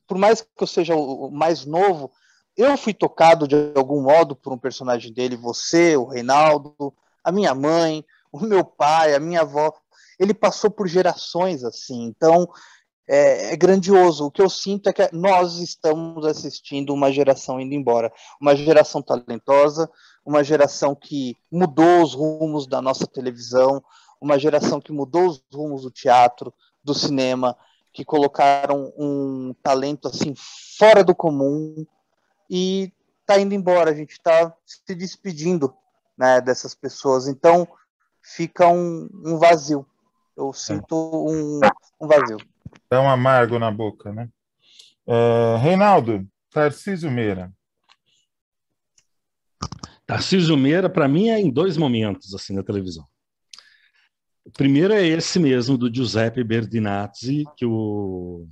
por 0.07 0.19
mais 0.19 0.41
que 0.41 0.49
eu 0.61 0.67
seja 0.67 0.95
o 0.95 1.31
mais 1.31 1.65
novo, 1.65 2.11
eu 2.57 2.77
fui 2.77 2.93
tocado 2.93 3.47
de 3.47 3.73
algum 3.77 4.03
modo 4.03 4.35
por 4.35 4.53
um 4.53 4.59
personagem 4.59 5.13
dele, 5.13 5.37
você, 5.37 5.97
o 5.97 6.07
Reinaldo, 6.07 6.75
a 7.23 7.31
minha 7.31 7.55
mãe, 7.55 8.05
o 8.33 8.41
meu 8.41 8.65
pai, 8.65 9.15
a 9.15 9.21
minha 9.21 9.43
avó. 9.43 9.73
Ele 10.19 10.35
passou 10.35 10.71
por 10.71 10.89
gerações 10.89 11.63
assim, 11.63 12.05
então 12.05 12.49
é, 13.09 13.53
é, 13.53 13.57
grandioso. 13.57 14.27
O 14.27 14.31
que 14.31 14.43
eu 14.43 14.51
sinto 14.51 14.89
é 14.89 14.93
que 14.93 15.09
nós 15.13 15.59
estamos 15.59 16.27
assistindo 16.27 16.93
uma 16.93 17.11
geração 17.11 17.61
indo 17.61 17.75
embora, 17.75 18.13
uma 18.41 18.55
geração 18.55 19.01
talentosa, 19.01 19.91
uma 20.29 20.45
geração 20.45 20.95
que 20.95 21.35
mudou 21.51 22.03
os 22.03 22.13
rumos 22.13 22.67
da 22.67 22.83
nossa 22.83 23.07
televisão, 23.07 23.83
uma 24.21 24.39
geração 24.39 24.79
que 24.79 24.93
mudou 24.93 25.27
os 25.27 25.43
rumos 25.51 25.85
do 25.85 25.91
teatro, 25.91 26.53
do 26.85 26.93
cinema, 26.93 27.57
que 27.95 28.05
colocaram 28.05 28.93
um 28.99 29.55
talento 29.63 30.07
assim 30.07 30.35
fora 30.77 31.03
do 31.03 31.15
comum 31.15 31.87
e 32.51 32.93
está 33.23 33.41
indo 33.41 33.55
embora, 33.55 33.91
a 33.91 33.95
gente 33.95 34.11
está 34.11 34.55
se 34.67 34.95
despedindo 34.95 35.75
né, 36.17 36.43
dessas 36.43 36.75
pessoas. 36.75 37.27
Então 37.27 37.67
fica 38.21 38.69
um, 38.69 39.09
um 39.25 39.39
vazio. 39.39 39.87
Eu 40.37 40.53
sinto 40.53 40.95
um, 40.95 41.59
um, 41.99 42.07
vazio. 42.07 42.37
Dá 42.91 43.01
um 43.01 43.09
amargo 43.09 43.59
na 43.59 43.71
boca, 43.71 44.13
né? 44.13 44.29
É, 45.07 45.57
Reinaldo, 45.57 46.29
Tarcísio 46.51 47.11
Meira. 47.11 47.51
Tarcísio 50.09 50.57
Meira, 50.57 50.89
para 50.89 51.07
mim, 51.07 51.29
é 51.29 51.39
em 51.39 51.51
dois 51.51 51.77
momentos 51.77 52.35
assim 52.35 52.55
na 52.55 52.63
televisão. 52.63 53.07
O 54.43 54.51
primeiro 54.51 54.95
é 54.95 55.07
esse 55.07 55.39
mesmo, 55.39 55.77
do 55.77 55.95
Giuseppe 55.95 56.43
Berdinazzi, 56.43 57.45
que 57.55 57.67
o 57.67 58.49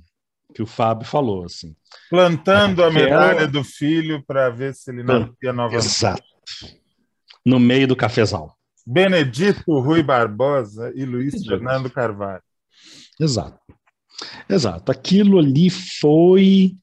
que 0.53 0.61
o 0.61 0.67
Fábio 0.67 1.05
falou, 1.05 1.45
assim. 1.45 1.75
Plantando 2.11 2.83
a, 2.83 2.87
a 2.87 2.91
medalha 2.91 3.47
do 3.47 3.63
filho 3.63 4.23
para 4.25 4.51
ver 4.51 4.75
se 4.75 4.91
ele 4.91 5.03
nascia 5.03 5.51
novamente. 5.51 5.85
Exato. 5.85 6.23
No 7.43 7.59
meio 7.59 7.87
do 7.87 7.95
cafezal. 7.95 8.55
Benedito 8.85 9.79
Rui 9.79 10.03
Barbosa 10.03 10.93
e 10.95 11.05
Luiz 11.05 11.33
Exato. 11.33 11.49
Fernando 11.49 11.89
Carvalho. 11.89 12.43
Exato. 13.19 13.59
Exato. 14.47 14.91
Aquilo 14.91 15.39
ali 15.39 15.71
foi. 15.71 16.75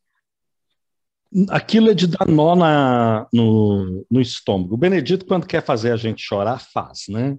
Aquilo 1.49 1.91
é 1.91 1.95
de 1.95 2.07
dar 2.07 2.29
nó 2.29 2.55
na, 2.55 3.27
no, 3.33 4.07
no 4.11 4.21
estômago. 4.21 4.75
O 4.75 4.79
Benedito, 4.79 5.27
quando 5.27 5.47
quer 5.47 5.65
fazer 5.65 5.93
a 5.93 5.97
gente 5.97 6.23
chorar, 6.23 6.59
faz, 6.59 7.07
né? 7.09 7.37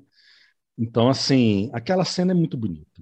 Então, 0.78 1.08
assim, 1.08 1.70
aquela 1.74 2.04
cena 2.04 2.32
é 2.32 2.36
muito 2.36 2.58
bonita. 2.58 3.02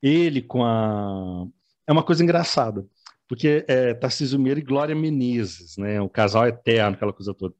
Ele 0.00 0.40
com 0.40 0.64
a 0.64 1.44
é 1.88 1.92
uma 1.92 2.02
coisa 2.02 2.22
engraçada, 2.22 2.86
porque 3.26 3.64
é 3.66 3.94
Tarcísio 3.94 4.38
Meira 4.38 4.60
e 4.60 4.62
Glória 4.62 4.94
Menezes, 4.94 5.76
né? 5.78 6.00
Um 6.00 6.08
casal 6.08 6.46
eterno, 6.46 6.94
aquela 6.94 7.12
coisa 7.12 7.32
toda. 7.32 7.54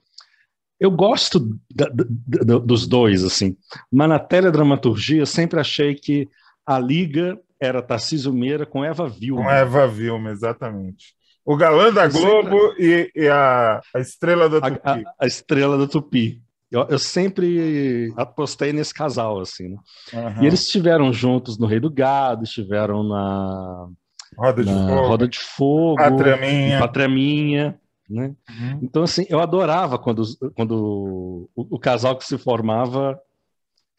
Eu 0.78 0.90
gosto 0.90 1.58
da, 1.74 1.88
da, 1.88 2.58
dos 2.58 2.86
dois, 2.86 3.24
assim, 3.24 3.56
mas 3.90 4.08
na 4.08 4.18
teledramaturgia 4.18 5.26
sempre 5.26 5.58
achei 5.58 5.94
que 5.94 6.28
a 6.64 6.78
liga 6.78 7.40
era 7.60 7.82
Tarcísio 7.82 8.32
Meira 8.32 8.64
com 8.64 8.84
Eva 8.84 9.08
Vilma. 9.08 9.42
Com 9.42 9.50
Eva 9.50 9.88
Vilma, 9.88 10.30
exatamente. 10.30 11.16
O 11.48 11.56
galã 11.56 11.90
da 11.92 12.06
Globo 12.06 12.68
sempre... 12.70 13.10
e, 13.14 13.22
e 13.24 13.28
a, 13.28 13.80
a, 13.94 14.00
estrela 14.00 14.48
da 14.50 14.60
Tupi. 14.60 14.80
A, 14.84 14.92
a, 14.92 15.14
a, 15.20 15.26
estrela 15.26 15.78
da 15.78 15.86
Tupi. 15.86 16.42
Eu, 16.70 16.86
eu, 16.90 16.98
sempre 16.98 18.12
apostei 18.16 18.70
nesse 18.72 18.92
casal, 18.92 19.40
assim, 19.40 19.68
né? 19.68 19.78
Uhum. 20.12 20.42
E 20.42 20.46
eles 20.46 20.60
estiveram 20.60 21.10
juntos 21.10 21.58
no 21.58 21.66
Rei 21.66 21.80
do 21.80 21.90
Gado, 21.90 22.44
estiveram 22.44 23.02
na 23.02 23.88
Roda 24.36 24.62
de 24.62 24.70
na 24.70 24.86
Fogo, 24.86 25.08
Roda 25.08 25.28
de 25.28 25.38
Fogo 25.38 25.96
Pátria 25.96 26.36
Minha. 26.36 26.78
Pátria 26.78 27.08
Minha 27.08 27.80
né? 28.08 28.34
Uhum. 28.48 28.80
Então, 28.82 29.02
assim, 29.02 29.26
eu 29.28 29.40
adorava 29.40 29.98
quando, 29.98 30.22
quando 30.54 31.48
o, 31.54 31.76
o, 31.76 31.78
casal 31.78 32.16
que 32.16 32.24
se 32.24 32.38
formava 32.38 33.20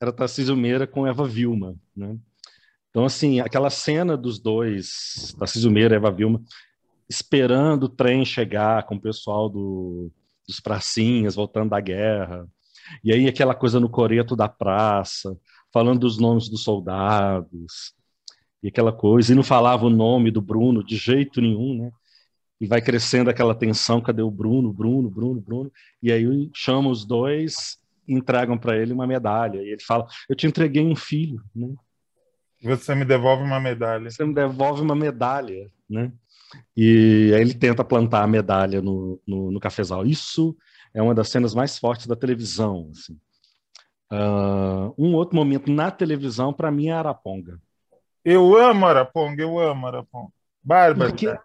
era 0.02 0.12
Tarcísio 0.12 0.56
Meira 0.56 0.88
com 0.88 1.06
Eva 1.06 1.28
Vilma, 1.28 1.76
né? 1.96 2.18
Então, 2.90 3.06
assim, 3.06 3.40
aquela 3.40 3.70
cena 3.70 4.18
dos 4.18 4.40
dois, 4.40 5.36
Tarcísio 5.38 5.70
Meira 5.70 5.94
e 5.94 5.98
Eva 5.98 6.12
Vilma, 6.12 6.42
esperando 7.10 7.84
o 7.84 7.90
trem 7.90 8.24
chegar 8.24 8.86
com 8.86 8.96
o 8.96 9.02
pessoal 9.02 9.50
do, 9.50 10.12
dos 10.48 10.60
pracinhas, 10.60 11.36
voltando 11.36 11.72
da 11.72 11.80
guerra, 11.80 12.48
e 13.04 13.12
aí 13.12 13.28
aquela 13.28 13.56
coisa 13.56 13.80
no 13.80 13.90
coreto 13.90 14.36
da 14.36 14.48
praça, 14.48 15.36
falando 15.74 16.00
dos 16.00 16.18
nomes 16.18 16.50
dos 16.50 16.64
soldados, 16.64 17.94
e 18.62 18.68
aquela 18.68 18.92
coisa, 18.92 19.32
e 19.32 19.36
não 19.36 19.44
falava 19.44 19.86
o 19.86 19.90
nome 19.90 20.32
do 20.32 20.42
Bruno 20.42 20.84
de 20.84 20.98
jeito 20.98 21.42
nenhum, 21.42 21.84
né? 21.84 21.92
e 22.62 22.68
vai 22.68 22.82
crescendo 22.82 23.30
aquela 23.30 23.56
tensão, 23.56 24.02
cadê 24.02 24.22
o 24.22 24.30
Bruno, 24.30 24.74
Bruno, 24.74 25.10
Bruno, 25.10 25.40
Bruno, 25.40 25.72
e 26.04 26.12
aí 26.12 26.50
chama 26.54 26.90
os 26.90 27.06
dois 27.06 27.78
e 28.06 28.14
entregam 28.14 28.58
para 28.58 28.78
ele 28.78 28.92
uma 28.92 29.08
medalha, 29.08 29.62
e 29.62 29.70
ele 29.70 29.82
fala, 29.82 30.06
eu 30.28 30.36
te 30.36 30.46
entreguei 30.46 30.84
um 30.84 30.96
filho, 30.96 31.42
né? 31.56 31.74
Você 32.62 32.94
me 32.94 33.06
devolve 33.06 33.44
uma 33.44 33.60
medalha. 33.60 34.10
Você 34.10 34.26
me 34.26 34.34
devolve 34.34 34.82
uma 34.82 34.96
medalha, 34.96 35.72
né? 35.90 36.12
E 36.76 37.32
aí 37.34 37.42
ele 37.42 37.54
tenta 37.54 37.84
plantar 37.84 38.24
a 38.24 38.28
medalha 38.28 38.82
no, 38.82 39.20
no, 39.26 39.52
no 39.52 39.60
cafezal. 39.60 40.06
Isso 40.06 40.56
é 40.94 41.02
uma 41.02 41.14
das 41.14 41.30
cenas 41.30 41.54
mais 41.54 41.78
fortes 41.78 42.08
da 42.08 42.16
televisão, 42.16 42.90
assim. 42.92 43.18
Uh, 44.12 44.94
um 44.98 45.14
outro 45.14 45.36
momento 45.36 45.72
na 45.72 45.92
televisão, 45.92 46.52
para 46.52 46.72
mim, 46.72 46.88
é 46.88 46.94
Araponga. 46.94 47.60
Eu 48.26 48.58
amo 48.58 48.88
Araponga, 48.88 49.42
eu 49.42 49.60
amo 49.60 49.88
Araponga. 49.88 50.32
Bárbara. 50.64 51.10
Porque, 51.10 51.38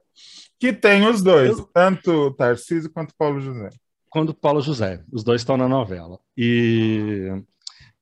que 0.59 0.73
tem 0.73 1.07
os 1.07 1.23
dois, 1.23 1.59
eu... 1.59 1.65
tanto 1.73 2.33
Tarcísio 2.33 2.91
quanto 2.91 3.15
Paulo 3.17 3.41
José. 3.41 3.69
Quando 4.09 4.33
Paulo 4.33 4.61
José, 4.61 5.03
os 5.13 5.23
dois 5.23 5.41
estão 5.41 5.57
na 5.57 5.69
novela. 5.69 6.19
E 6.37 7.43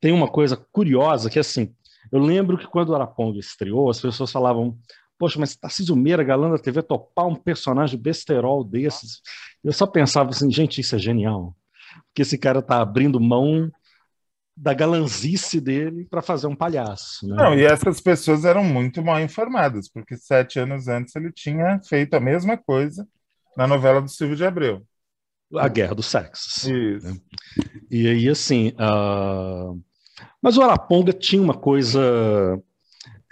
tem 0.01 0.12
uma 0.12 0.29
coisa 0.29 0.57
curiosa 0.57 1.31
que 1.31 1.38
assim, 1.38 1.75
eu 2.11 2.21
lembro 2.21 2.59
que 2.59 2.67
quando 2.67 2.91
o 2.91 2.95
Araponga 2.95 3.38
estreou, 3.38 3.88
as 3.88 4.01
pessoas 4.01 4.31
falavam: 4.31 4.79
Poxa, 5.22 5.38
mas 5.38 5.54
Tarcísio 5.54 5.94
Meira, 5.94 6.24
galã 6.24 6.50
da 6.50 6.58
TV, 6.58 6.82
topar 6.82 7.28
um 7.28 7.37
personagem 7.37 7.96
besterol 7.96 8.64
desses. 8.64 9.20
Eu 9.62 9.72
só 9.72 9.87
pensava 9.87 10.30
assim, 10.30 10.50
gente, 10.50 10.80
isso 10.80 10.96
é 10.96 10.98
genial. 10.98 11.54
Porque 12.06 12.22
esse 12.22 12.37
cara 12.37 12.61
tá 12.61 12.80
abrindo 12.80 13.20
mão 13.20 13.70
da 14.56 14.74
galanzice 14.74 15.61
dele 15.61 16.08
para 16.11 16.22
fazer 16.22 16.48
um 16.48 16.56
palhaço. 16.56 17.24
Né? 17.28 17.37
Não, 17.37 17.54
e 17.54 17.62
essas 17.64 18.00
pessoas 18.00 18.44
eram 18.44 18.64
muito 18.64 19.00
mal 19.00 19.20
informadas, 19.20 19.88
porque 19.88 20.16
sete 20.16 20.58
anos 20.58 20.88
antes 20.88 21.14
ele 21.14 21.30
tinha 21.30 21.80
feito 21.88 22.14
a 22.14 22.20
mesma 22.20 22.56
coisa 22.56 23.06
na 23.56 23.64
novela 23.64 24.02
do 24.02 24.08
Silvio 24.08 24.35
de 24.35 24.44
Abreu. 24.44 24.85
A 25.54 25.68
Guerra 25.68 25.94
dos 25.94 26.06
Sexos. 26.06 26.64
Isso. 26.64 27.06
Né? 27.06 27.16
E 27.88 28.08
aí, 28.08 28.28
assim. 28.28 28.70
Uh... 28.70 29.80
Mas 30.42 30.56
o 30.56 30.62
Araponga 30.62 31.12
tinha 31.12 31.40
uma 31.40 31.54
coisa 31.54 32.61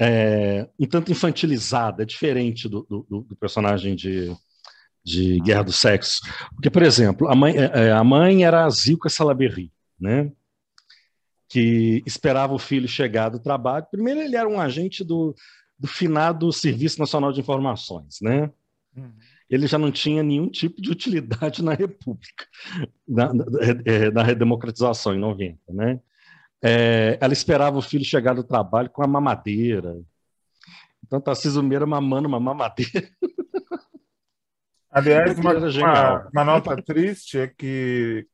é, 0.01 0.67
um 0.79 0.87
tanto 0.87 1.13
infantilizada, 1.13 2.07
diferente 2.07 2.69
do, 2.69 2.87
do, 2.89 3.27
do 3.29 3.37
personagem 3.37 3.95
de, 3.95 4.35
de 5.05 5.39
Guerra 5.41 5.65
dos 5.65 5.77
Sexos. 5.77 6.21
Porque, 6.55 6.71
por 6.71 6.83
exemplo, 6.83 7.29
a 7.29 7.35
mãe, 7.35 7.57
é, 7.57 7.89
é, 7.89 7.93
a 7.93 8.03
mãe 8.03 8.45
era 8.45 8.65
a 8.65 8.71
Zilka 8.71 9.11
Salaberry, 9.11 9.71
né? 10.01 10.33
que 11.51 12.03
esperava 12.07 12.55
o 12.55 12.59
filho 12.59 12.87
chegar 12.87 13.29
do 13.29 13.41
trabalho. 13.41 13.85
Primeiro, 13.91 14.21
ele 14.21 14.37
era 14.37 14.49
um 14.49 14.61
agente 14.61 15.05
do, 15.05 15.35
do 15.77 15.89
finado 15.89 16.51
Serviço 16.53 17.01
Nacional 17.01 17.33
de 17.33 17.41
Informações, 17.41 18.19
né? 18.23 18.51
Uhum. 18.97 19.13
Ele 19.51 19.67
já 19.67 19.77
não 19.77 19.91
tinha 19.91 20.23
nenhum 20.23 20.49
tipo 20.49 20.81
de 20.81 20.91
utilidade 20.91 21.61
na 21.61 21.75
República, 21.75 22.47
na, 23.07 23.35
na, 23.35 23.45
é, 23.85 24.11
na 24.13 24.23
redemocratização 24.23 25.13
em 25.13 25.19
90, 25.19 25.59
né? 25.71 26.01
É, 26.63 27.19
ela 27.21 27.33
esperava 27.33 27.79
o 27.79 27.83
filho 27.83 28.05
chegar 28.05 28.35
do 28.35 28.45
trabalho 28.45 28.91
com 28.91 29.03
a 29.03 29.07
mamadeira. 29.07 29.97
Então, 31.05 31.21
Tarcísio 31.21 31.63
Meira 31.63 31.87
mamando 31.87 32.29
uma 32.29 32.39
mamadeira. 32.39 33.09
Aliás, 34.91 35.39
uma, 35.39 35.55
uma, 35.55 36.29
uma 36.33 36.45
nota 36.45 36.77
triste 36.83 37.39
é 37.39 37.47
que 37.47 38.27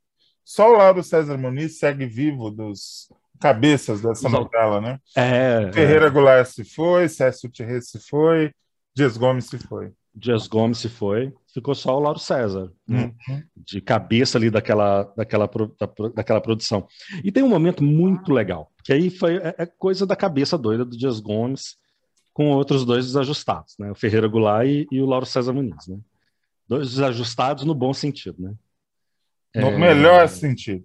só 0.42 0.72
o 0.72 0.76
Lauro 0.78 1.02
César 1.02 1.36
Muniz 1.36 1.78
segue 1.78 2.06
vivo 2.06 2.50
dos 2.50 3.12
cabeças 3.40 4.00
dessa 4.00 4.28
novela, 4.28 4.80
né? 4.80 4.98
É, 5.14 5.70
Ferreira 5.72 6.06
é. 6.06 6.10
Goulart 6.10 6.46
se 6.46 6.64
foi, 6.64 7.08
Cécio 7.08 7.50
Thierry 7.50 7.82
se 7.82 7.98
foi, 8.00 8.52
Dias 8.94 9.16
Gomes 9.16 9.46
se 9.46 9.58
foi. 9.58 9.92
Dias 10.16 10.46
Gomes 10.46 10.79
se 10.79 10.88
foi, 10.88 11.31
ficou 11.52 11.74
só 11.74 11.94
o 11.94 12.00
Lauro 12.00 12.18
César, 12.18 12.72
né? 12.88 13.12
uhum. 13.29 13.42
de 13.55 13.83
cabeça 13.83 14.38
ali 14.38 14.50
daquela, 14.50 15.05
daquela, 15.14 15.46
da, 15.46 16.09
daquela 16.14 16.40
produção. 16.40 16.88
E 17.22 17.31
tem 17.31 17.42
um 17.42 17.48
momento 17.48 17.85
muito 17.85 18.33
legal, 18.33 18.72
que 18.83 18.94
aí 18.94 19.11
foi 19.11 19.37
é, 19.37 19.55
é 19.59 19.66
coisa 19.66 20.07
da 20.07 20.16
cabeça 20.16 20.57
doida 20.57 20.87
do 20.87 20.96
Dias 20.96 21.20
Gomes 21.20 21.76
com 22.33 22.50
outros 22.50 22.85
dois 22.85 23.05
desajustados, 23.05 23.74
né? 23.79 23.90
O 23.90 23.94
Ferreira 23.94 24.26
Goulart 24.26 24.66
e, 24.66 24.87
e 24.90 25.02
o 25.02 25.07
Lauro 25.07 25.26
César 25.26 25.52
Muniz, 25.52 25.87
né? 25.87 25.98
Dois 26.66 26.90
desajustados 26.90 27.64
no 27.64 27.74
bom 27.74 27.92
sentido, 27.92 28.42
né? 28.42 28.55
No 29.55 29.68
é, 29.68 29.79
melhor 29.79 30.29
sentido. 30.29 30.85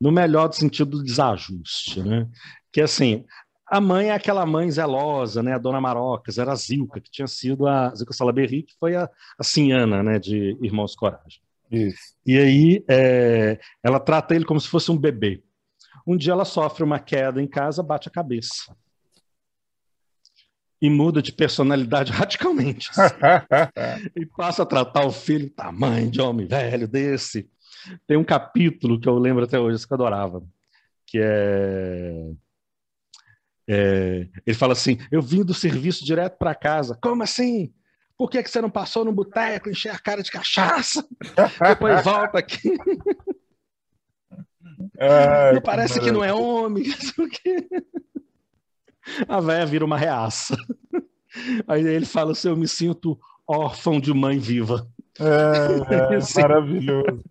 No 0.00 0.12
melhor 0.12 0.52
sentido 0.52 0.98
do 0.98 1.02
desajuste, 1.02 2.00
né? 2.02 2.28
Que 2.72 2.80
assim, 2.80 3.24
a 3.70 3.80
mãe 3.80 4.08
é 4.08 4.14
aquela 4.14 4.46
mãe 4.46 4.70
zelosa, 4.70 5.42
né? 5.42 5.54
A 5.54 5.58
dona 5.58 5.80
Marocas, 5.80 6.38
era 6.38 6.52
a 6.52 6.56
Zilka, 6.56 7.00
que 7.00 7.10
tinha 7.10 7.26
sido 7.26 7.66
a 7.66 7.94
Zilka 7.94 8.14
Salaberry, 8.14 8.62
que 8.62 8.74
foi 8.78 8.96
a, 8.96 9.04
a 9.38 10.02
né? 10.02 10.18
De 10.18 10.56
Irmãos 10.62 10.94
Coragem. 10.94 11.40
Isso. 11.70 12.14
E 12.24 12.38
aí 12.38 12.84
é, 12.88 13.58
ela 13.82 14.00
trata 14.00 14.34
ele 14.34 14.44
como 14.44 14.60
se 14.60 14.68
fosse 14.68 14.90
um 14.90 14.96
bebê. 14.96 15.42
Um 16.06 16.16
dia 16.16 16.32
ela 16.32 16.44
sofre 16.44 16.82
uma 16.82 16.98
queda 16.98 17.42
em 17.42 17.46
casa, 17.46 17.82
bate 17.82 18.08
a 18.08 18.12
cabeça. 18.12 18.74
E 20.80 20.88
muda 20.88 21.20
de 21.20 21.32
personalidade 21.32 22.10
radicalmente. 22.12 22.88
e 24.16 24.24
passa 24.24 24.62
a 24.62 24.66
tratar 24.66 25.04
o 25.04 25.12
filho 25.12 25.50
tamanho 25.50 26.10
de 26.10 26.20
homem 26.20 26.46
velho 26.46 26.88
desse. 26.88 27.50
Tem 28.06 28.16
um 28.16 28.24
capítulo 28.24 28.98
que 28.98 29.08
eu 29.08 29.18
lembro 29.18 29.44
até 29.44 29.58
hoje, 29.58 29.86
que 29.86 29.92
eu 29.92 29.96
adorava, 29.96 30.42
que 31.06 31.18
é... 31.22 32.30
é... 33.68 34.26
Ele 34.46 34.56
fala 34.56 34.72
assim: 34.72 34.98
Eu 35.10 35.20
vim 35.20 35.44
do 35.44 35.54
serviço 35.54 36.04
direto 36.04 36.36
para 36.38 36.54
casa. 36.54 36.98
Como 37.00 37.22
assim? 37.22 37.72
Por 38.16 38.30
que, 38.30 38.42
que 38.42 38.50
você 38.50 38.60
não 38.60 38.70
passou 38.70 39.04
no 39.04 39.12
boteco, 39.12 39.70
encher 39.70 39.90
a 39.90 39.98
cara 39.98 40.22
de 40.22 40.30
cachaça? 40.30 41.06
Depois 41.68 42.02
volta 42.02 42.38
aqui. 42.38 42.72
Não 45.54 45.60
parece 45.62 46.00
que 46.00 46.10
não 46.10 46.24
é 46.24 46.32
homem. 46.32 46.84
A 49.26 49.40
velha 49.40 49.64
vira 49.64 49.84
uma 49.84 49.96
reaça. 49.96 50.54
Aí 51.66 51.86
ele 51.86 52.04
fala 52.04 52.32
assim: 52.32 52.48
Eu 52.48 52.56
me 52.56 52.68
sinto 52.68 53.18
órfão 53.46 54.00
de 54.00 54.12
mãe 54.12 54.38
viva. 54.38 54.86
É, 55.18 55.94
é 56.14 56.16
assim, 56.16 56.40
maravilhoso 56.42 57.24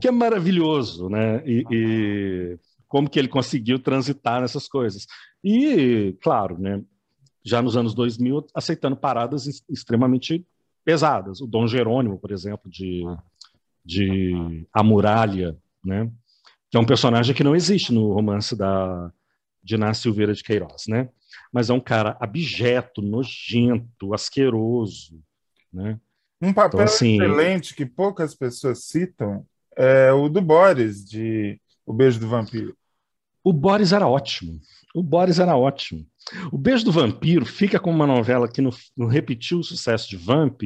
que 0.00 0.08
é 0.08 0.10
maravilhoso, 0.10 1.08
né? 1.08 1.42
E, 1.46 1.64
e, 1.70 2.58
como 2.88 3.08
que 3.08 3.18
ele 3.18 3.28
conseguiu 3.28 3.78
transitar 3.78 4.40
nessas 4.40 4.68
coisas. 4.68 5.06
E, 5.48 6.18
claro, 6.20 6.58
né? 6.58 6.82
Já 7.44 7.62
nos 7.62 7.76
anos 7.76 7.94
2000, 7.94 8.48
aceitando 8.52 8.96
paradas 8.96 9.46
extremamente 9.70 10.44
pesadas. 10.84 11.40
O 11.40 11.46
Dom 11.46 11.68
Jerônimo, 11.68 12.18
por 12.18 12.32
exemplo, 12.32 12.68
de, 12.68 13.04
de 13.84 14.66
A 14.72 14.82
Muralha, 14.82 15.56
né? 15.84 16.10
Que 16.68 16.76
é 16.76 16.80
um 16.80 16.84
personagem 16.84 17.32
que 17.32 17.44
não 17.44 17.54
existe 17.54 17.92
no 17.92 18.12
romance 18.12 18.56
da 18.56 19.12
Diná 19.62 19.94
Silveira 19.94 20.34
de 20.34 20.42
Queiroz, 20.42 20.88
né? 20.88 21.08
Mas 21.52 21.70
é 21.70 21.72
um 21.72 21.78
cara 21.80 22.16
abjeto, 22.20 23.00
nojento, 23.00 24.12
asqueroso, 24.12 25.22
né? 25.72 26.00
Um 26.42 26.52
papel 26.52 26.80
então, 26.80 26.92
assim, 26.92 27.22
excelente 27.22 27.72
que 27.72 27.86
poucas 27.86 28.34
pessoas 28.34 28.82
citam 28.82 29.46
é 29.76 30.12
o 30.12 30.28
do 30.28 30.40
Boris, 30.40 31.08
de 31.08 31.60
O 31.86 31.92
Beijo 31.92 32.18
do 32.18 32.26
Vampiro. 32.26 32.76
O 33.46 33.52
Boris 33.52 33.92
era 33.92 34.08
ótimo. 34.08 34.58
O 34.92 35.04
Boris 35.04 35.38
era 35.38 35.56
ótimo. 35.56 36.04
O 36.50 36.58
Beijo 36.58 36.84
do 36.84 36.90
Vampiro 36.90 37.46
fica 37.46 37.78
como 37.78 37.94
uma 37.94 38.06
novela 38.06 38.48
que 38.48 38.60
não, 38.60 38.70
não 38.96 39.06
repetiu 39.06 39.60
o 39.60 39.62
sucesso 39.62 40.10
de 40.10 40.16
Vamp, 40.16 40.62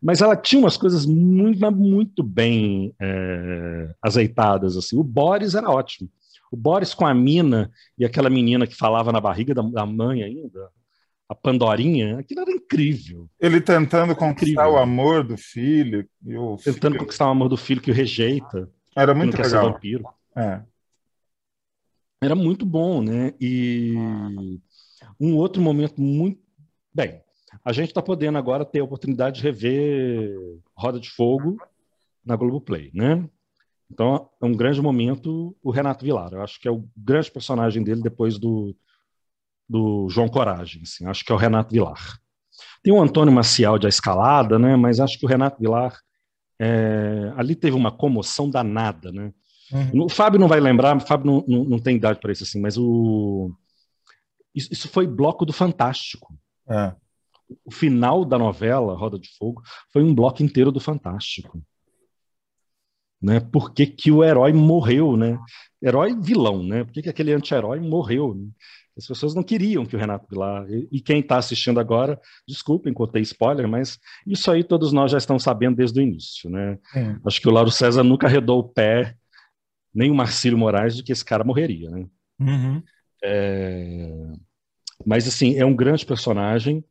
mas 0.00 0.20
ela 0.20 0.36
tinha 0.36 0.60
umas 0.60 0.76
coisas 0.76 1.06
muito, 1.06 1.72
muito 1.72 2.22
bem 2.22 2.94
é, 3.00 3.94
azeitadas. 4.02 4.76
Assim. 4.76 4.94
O 4.94 5.02
Boris 5.02 5.54
era 5.54 5.70
ótimo. 5.70 6.10
O 6.50 6.56
Boris 6.56 6.92
com 6.92 7.06
a 7.06 7.14
mina 7.14 7.70
e 7.98 8.04
aquela 8.04 8.28
menina 8.28 8.66
que 8.66 8.76
falava 8.76 9.10
na 9.10 9.18
barriga 9.18 9.54
da, 9.54 9.62
da 9.62 9.86
mãe 9.86 10.22
ainda, 10.22 10.68
a 11.26 11.34
Pandorinha, 11.34 12.18
aquilo 12.18 12.42
era 12.42 12.50
incrível. 12.50 13.26
Ele 13.40 13.58
tentando 13.58 14.14
conquistar 14.14 14.64
incrível. 14.64 14.72
o 14.72 14.76
amor 14.76 15.24
do 15.24 15.38
filho. 15.38 16.06
tentando 16.62 16.92
filho... 16.92 16.98
conquistar 16.98 17.26
o 17.28 17.30
amor 17.30 17.48
do 17.48 17.56
filho 17.56 17.80
que 17.80 17.90
o 17.90 17.94
rejeita. 17.94 18.68
Era 18.94 19.14
muito 19.14 19.40
legal. 19.40 19.72
vampiro. 19.72 20.04
É. 20.36 20.60
era 22.22 22.36
muito 22.36 22.64
bom, 22.64 23.02
né? 23.02 23.34
E 23.40 23.94
um 25.18 25.36
outro 25.36 25.60
momento 25.60 26.00
muito 26.00 26.40
bem. 26.94 27.20
A 27.64 27.72
gente 27.72 27.88
está 27.88 28.00
podendo 28.00 28.38
agora 28.38 28.64
ter 28.64 28.78
a 28.78 28.84
oportunidade 28.84 29.36
de 29.36 29.42
rever 29.42 30.38
Roda 30.74 31.00
de 31.00 31.10
Fogo 31.10 31.58
na 32.24 32.36
Globoplay, 32.36 32.92
né? 32.94 33.28
Então 33.90 34.30
é 34.40 34.46
um 34.46 34.54
grande 34.54 34.80
momento 34.80 35.54
o 35.62 35.70
Renato 35.72 36.04
Vilar. 36.04 36.32
Eu 36.32 36.42
acho 36.42 36.60
que 36.60 36.68
é 36.68 36.70
o 36.70 36.88
grande 36.96 37.30
personagem 37.30 37.82
dele 37.82 38.00
depois 38.00 38.38
do, 38.38 38.74
do 39.68 40.08
João 40.08 40.28
Coragem. 40.28 40.82
Assim. 40.82 41.04
Acho 41.06 41.24
que 41.24 41.32
é 41.32 41.34
o 41.34 41.38
Renato 41.38 41.72
Vilar. 41.72 42.18
Tem 42.84 42.92
o 42.92 43.02
Antônio 43.02 43.34
Maciel 43.34 43.78
de 43.78 43.86
A 43.86 43.88
Escalada, 43.88 44.60
né? 44.60 44.76
Mas 44.76 45.00
acho 45.00 45.18
que 45.18 45.26
o 45.26 45.28
Renato 45.28 45.58
Vilar 45.60 45.98
é, 46.60 47.32
ali 47.36 47.56
teve 47.56 47.76
uma 47.76 47.90
comoção 47.90 48.48
danada, 48.48 49.10
né? 49.10 49.32
Uhum. 49.72 50.04
O 50.04 50.08
Fábio 50.08 50.38
não 50.38 50.48
vai 50.48 50.60
lembrar, 50.60 50.96
o 50.96 51.00
Fábio 51.00 51.26
não, 51.26 51.44
não, 51.48 51.64
não 51.64 51.78
tem 51.78 51.96
idade 51.96 52.20
para 52.20 52.32
isso 52.32 52.44
assim, 52.44 52.60
mas 52.60 52.76
o 52.76 53.50
isso, 54.54 54.72
isso 54.72 54.88
foi 54.88 55.06
bloco 55.06 55.44
do 55.44 55.52
Fantástico. 55.52 56.34
É. 56.68 56.94
O 57.64 57.70
final 57.70 58.24
da 58.24 58.38
novela 58.38 58.96
Roda 58.96 59.18
de 59.18 59.28
Fogo 59.36 59.62
foi 59.92 60.02
um 60.02 60.14
bloco 60.14 60.42
inteiro 60.42 60.70
do 60.70 60.80
Fantástico. 60.80 61.62
Né? 63.20 63.40
Por 63.40 63.72
que, 63.72 63.86
que 63.86 64.10
o 64.10 64.24
herói 64.24 64.52
morreu, 64.52 65.16
né? 65.16 65.38
Herói 65.82 66.14
vilão, 66.20 66.62
né? 66.62 66.84
Por 66.84 66.92
que, 66.92 67.02
que 67.02 67.08
aquele 67.08 67.32
anti-herói 67.32 67.78
morreu? 67.78 68.34
Né? 68.34 68.48
As 68.96 69.06
pessoas 69.06 69.34
não 69.34 69.42
queriam 69.42 69.86
que 69.86 69.94
o 69.94 69.98
Renato 69.98 70.26
Vilar. 70.28 70.68
E, 70.68 70.88
e 70.90 71.00
quem 71.00 71.20
está 71.20 71.38
assistindo 71.38 71.78
agora, 71.78 72.20
desculpem, 72.46 72.92
contei 72.92 73.22
spoiler, 73.22 73.68
mas 73.68 73.98
isso 74.26 74.50
aí 74.50 74.64
todos 74.64 74.92
nós 74.92 75.12
já 75.12 75.18
estamos 75.18 75.42
sabendo 75.42 75.76
desde 75.76 76.00
o 76.00 76.02
início, 76.02 76.50
né? 76.50 76.78
Acho 77.24 77.40
que 77.40 77.48
o 77.48 77.52
Lauro 77.52 77.70
César 77.70 78.02
nunca 78.02 78.26
arredou 78.26 78.58
o 78.58 78.68
pé 78.68 79.16
nem 79.94 80.10
o 80.10 80.14
Marcílio 80.14 80.58
Moraes 80.58 80.96
de 80.96 81.02
que 81.02 81.12
esse 81.12 81.24
cara 81.24 81.44
morreria, 81.44 81.90
né? 81.90 82.06
Uhum. 82.40 82.82
É... 83.22 84.32
Mas, 85.04 85.26
assim, 85.26 85.56
é 85.56 85.64
um 85.64 85.74
grande 85.74 86.06
personagem 86.06 86.84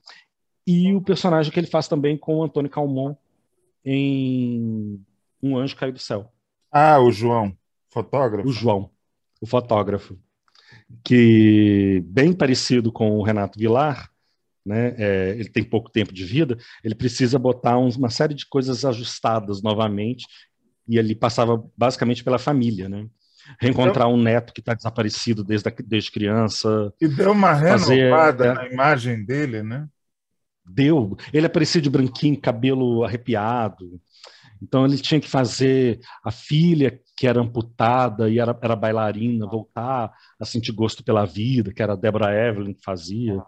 e 0.66 0.94
o 0.94 1.02
personagem 1.02 1.52
que 1.52 1.60
ele 1.60 1.68
faz 1.68 1.88
também 1.88 2.18
com 2.18 2.38
o 2.38 2.44
Antônio 2.44 2.70
Calmon 2.70 3.16
em 3.84 5.04
Um 5.42 5.58
Anjo 5.58 5.76
Caiu 5.76 5.94
do 5.94 6.00
Céu. 6.00 6.32
Ah, 6.72 7.00
o 7.00 7.12
João, 7.12 7.56
fotógrafo. 7.90 8.48
O 8.48 8.52
João, 8.52 8.90
o 9.42 9.46
fotógrafo, 9.46 10.18
que 11.04 12.04
bem 12.06 12.32
parecido 12.32 12.92
com 12.92 13.18
o 13.18 13.24
Renato 13.24 13.58
Vilar, 13.58 14.10
né? 14.66 14.96
É, 14.98 15.30
ele 15.32 15.50
tem 15.50 15.64
pouco 15.64 15.90
tempo 15.90 16.14
de 16.14 16.24
vida, 16.24 16.58
ele 16.84 16.94
precisa 16.94 17.40
botar 17.40 17.78
uns, 17.78 17.96
uma 17.96 18.10
série 18.10 18.34
de 18.34 18.46
coisas 18.46 18.86
ajustadas 18.86 19.62
novamente 19.62 20.26
e 20.88 20.98
ele 20.98 21.16
passava 21.16 21.64
basicamente 21.78 22.24
pela 22.24 22.40
família, 22.40 22.90
né? 22.90 23.08
Reencontrar 23.60 24.08
um 24.08 24.22
neto 24.22 24.54
que 24.54 24.60
está 24.60 24.74
desaparecido 24.74 25.44
desde, 25.44 25.68
a, 25.70 25.74
desde 25.86 26.12
criança. 26.12 26.94
E 27.02 27.08
deu 27.08 27.32
uma 27.32 27.54
renovada 27.54 28.44
fazer, 28.44 28.46
é. 28.46 28.54
na 28.54 28.68
imagem 28.68 29.26
dele, 29.26 29.64
né? 29.64 29.88
Deu. 30.66 31.18
Ele 31.34 31.48
aparecia 31.48 31.82
de 31.82 31.90
branquinho, 31.90 32.40
cabelo 32.40 33.04
arrepiado. 33.04 34.00
Então 34.62 34.86
ele 34.86 34.98
tinha 34.98 35.20
que 35.20 35.28
fazer 35.28 36.00
a 36.24 36.32
filha 36.32 37.00
que 37.18 37.26
era 37.26 37.42
amputada 37.42 38.30
e 38.30 38.40
era, 38.40 38.58
era 38.62 38.76
bailarina 38.76 39.48
voltar 39.48 40.14
a 40.40 40.46
sentir 40.46 40.72
gosto 40.72 41.04
pela 41.04 41.26
vida, 41.26 41.74
que 41.74 41.82
era 41.82 41.94
a 41.94 41.96
Deborah 41.96 42.34
Evelyn 42.34 42.74
que 42.74 42.84
fazia. 42.84 43.42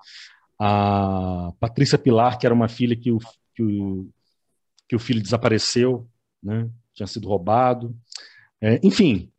A 0.60 1.52
Patrícia 1.60 1.98
Pilar, 1.98 2.39
que 2.39 2.46
era 2.46 2.56
uma 2.56 2.67
filha 2.67 2.96
que 2.96 3.12
o, 3.12 3.19
que 3.56 3.63
o, 3.63 4.10
que 4.88 4.96
o 4.96 5.00
filho 5.00 5.22
desapareceu, 5.22 6.08
né? 6.41 6.67
Tinha 6.94 7.08
sido 7.08 7.28
roubado. 7.28 7.96
É, 8.62 8.80
enfim, 8.84 9.32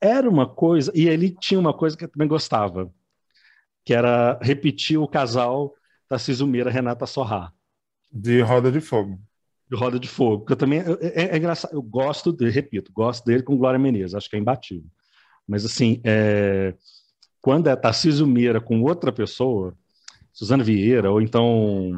era 0.00 0.28
uma 0.28 0.48
coisa, 0.48 0.90
e 0.94 1.08
ele 1.08 1.30
tinha 1.30 1.60
uma 1.60 1.72
coisa 1.72 1.96
que 1.96 2.04
eu 2.04 2.08
também 2.08 2.28
gostava, 2.28 2.92
que 3.84 3.94
era 3.94 4.38
repetir 4.42 4.98
o 4.98 5.08
casal 5.08 5.74
Tarcísio 6.08 6.46
Meira 6.46 6.70
Renata 6.70 7.06
Sorrá. 7.06 7.52
De 8.10 8.40
Roda 8.40 8.70
de 8.70 8.80
Fogo. 8.80 9.18
De 9.70 9.76
Roda 9.76 9.98
de 9.98 10.08
Fogo, 10.08 10.44
que 10.44 10.52
eu 10.52 10.56
também, 10.56 10.80
é, 10.80 10.84
é, 11.00 11.34
é 11.34 11.36
engraçado, 11.36 11.72
eu 11.72 11.82
gosto, 11.82 12.32
de, 12.32 12.50
repito, 12.50 12.92
gosto 12.92 13.24
dele 13.24 13.42
com 13.42 13.56
Glória 13.56 13.78
Menezes, 13.78 14.14
acho 14.14 14.28
que 14.28 14.36
é 14.36 14.38
imbatível. 14.38 14.90
Mas 15.46 15.64
assim, 15.64 16.00
é, 16.04 16.74
quando 17.40 17.68
é 17.68 17.76
Tarcísio 17.76 18.26
Meira 18.26 18.60
com 18.60 18.82
outra 18.82 19.12
pessoa, 19.12 19.74
Suzana 20.32 20.64
Vieira, 20.64 21.10
ou 21.10 21.20
então 21.20 21.92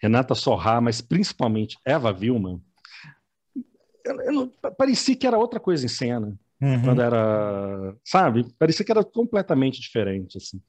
Renata 0.00 0.34
Sorrá, 0.34 0.80
mas 0.80 1.00
principalmente 1.00 1.76
Eva 1.84 2.12
Vilma, 2.12 2.60
eu, 4.08 4.52
eu 4.62 4.72
parecia 4.72 5.16
que 5.16 5.26
era 5.26 5.38
outra 5.38 5.60
coisa 5.60 5.84
em 5.84 5.88
cena. 5.88 6.38
Uhum. 6.60 6.82
Quando 6.82 7.02
era, 7.02 7.94
sabe? 8.04 8.44
Parecia 8.58 8.84
que 8.84 8.90
era 8.90 9.04
completamente 9.04 9.80
diferente, 9.80 10.38
assim. 10.38 10.60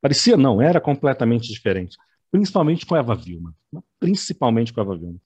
Parecia 0.00 0.36
não, 0.36 0.62
era 0.62 0.80
completamente 0.80 1.52
diferente. 1.52 1.96
Principalmente 2.30 2.86
com 2.86 2.94
a 2.94 2.98
Eva 2.98 3.14
Vilma. 3.16 3.54
Principalmente 3.98 4.72
com 4.72 4.80
a 4.80 4.84
Eva 4.84 4.96
Vilma. 4.96 5.18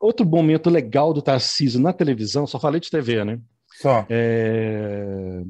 Outro 0.00 0.24
momento 0.24 0.70
legal 0.70 1.12
do 1.12 1.20
Tarcísio 1.20 1.80
na 1.80 1.92
televisão, 1.92 2.46
só 2.46 2.58
falei 2.58 2.80
de 2.80 2.90
TV, 2.90 3.24
né? 3.24 3.40
Só. 3.80 4.06
É... 4.08 5.42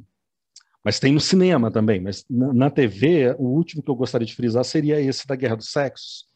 Mas 0.82 0.98
tem 0.98 1.12
no 1.12 1.20
cinema 1.20 1.70
também. 1.70 2.00
Mas 2.00 2.24
na, 2.28 2.52
na, 2.52 2.70
TV, 2.70 3.34
o 3.38 3.44
último 3.44 3.82
que 3.82 3.90
eu 3.90 3.94
gostaria 3.94 4.26
de 4.26 4.34
frisar 4.34 4.64
seria 4.64 5.00
esse 5.00 5.26
da 5.26 5.36
Guerra 5.36 5.56
dos 5.56 5.70
Sexos. 5.70 6.26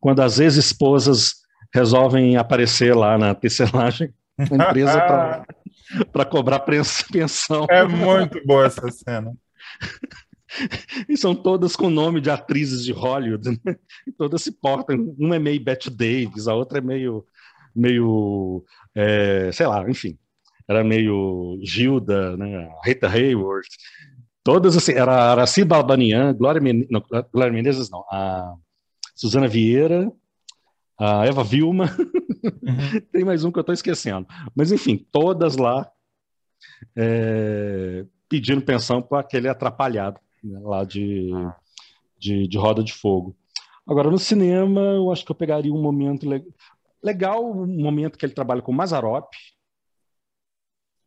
Quando 0.00 0.22
as 0.22 0.38
ex-esposas 0.38 1.34
resolvem 1.74 2.36
aparecer 2.36 2.94
lá 2.94 3.18
na 3.18 3.34
tecelagem 3.34 4.12
uma 4.38 4.64
empresa 4.64 5.44
para 6.12 6.24
cobrar 6.26 6.60
pensão. 6.60 7.66
É 7.70 7.84
muito 7.84 8.44
boa 8.46 8.66
essa 8.66 8.90
cena. 8.90 9.32
E 11.08 11.16
são 11.16 11.34
todas 11.34 11.76
com 11.76 11.90
nome 11.90 12.20
de 12.20 12.30
atrizes 12.30 12.84
de 12.84 12.92
Hollywood, 12.92 13.50
né? 13.50 13.76
E 14.06 14.12
todas 14.12 14.42
se 14.42 14.52
portam. 14.52 15.14
Uma 15.18 15.36
é 15.36 15.38
meio 15.38 15.62
Bette 15.62 15.90
Davis, 15.90 16.48
a 16.48 16.54
outra 16.54 16.78
é 16.78 16.80
meio, 16.80 17.24
meio 17.74 18.64
é, 18.94 19.50
sei 19.52 19.66
lá, 19.66 19.88
enfim. 19.88 20.18
Era 20.66 20.84
meio 20.84 21.58
Gilda, 21.62 22.36
né? 22.36 22.70
Rita 22.84 23.08
Hayworth. 23.08 23.68
Todas 24.42 24.76
assim, 24.76 24.92
era 24.92 25.32
Araci 25.32 25.64
Balbanian, 25.64 26.32
Glória 26.32 26.60
Menezes, 26.60 26.88
não, 26.90 27.04
Glória 27.32 27.52
Menezes 27.52 27.90
não, 27.90 28.00
a 28.10 28.54
Suzana 29.14 29.46
Vieira, 29.46 30.10
a 30.98 31.24
Eva 31.24 31.44
Vilma, 31.44 31.84
uhum. 31.94 33.00
tem 33.12 33.24
mais 33.24 33.44
um 33.44 33.52
que 33.52 33.58
eu 33.58 33.62
estou 33.62 33.72
esquecendo. 33.72 34.26
Mas, 34.54 34.72
enfim, 34.72 35.06
todas 35.12 35.56
lá 35.56 35.88
é, 36.96 38.04
pedindo 38.28 38.62
pensão 38.62 39.00
para 39.00 39.20
aquele 39.20 39.48
atrapalhado 39.48 40.20
né, 40.42 40.58
lá 40.60 40.84
de, 40.84 41.30
de, 42.18 42.48
de, 42.48 42.58
Roda 42.58 42.82
de 42.82 42.92
Fogo. 42.92 43.36
Agora, 43.86 44.10
no 44.10 44.18
cinema, 44.18 44.80
eu 44.80 45.10
acho 45.12 45.24
que 45.24 45.30
eu 45.30 45.36
pegaria 45.36 45.72
um 45.72 45.80
momento 45.80 46.28
le 46.28 46.44
legal, 47.00 47.48
um 47.48 47.80
momento 47.80 48.18
que 48.18 48.26
ele 48.26 48.34
trabalha 48.34 48.60
com 48.60 48.72
Mazarop. 48.72 49.32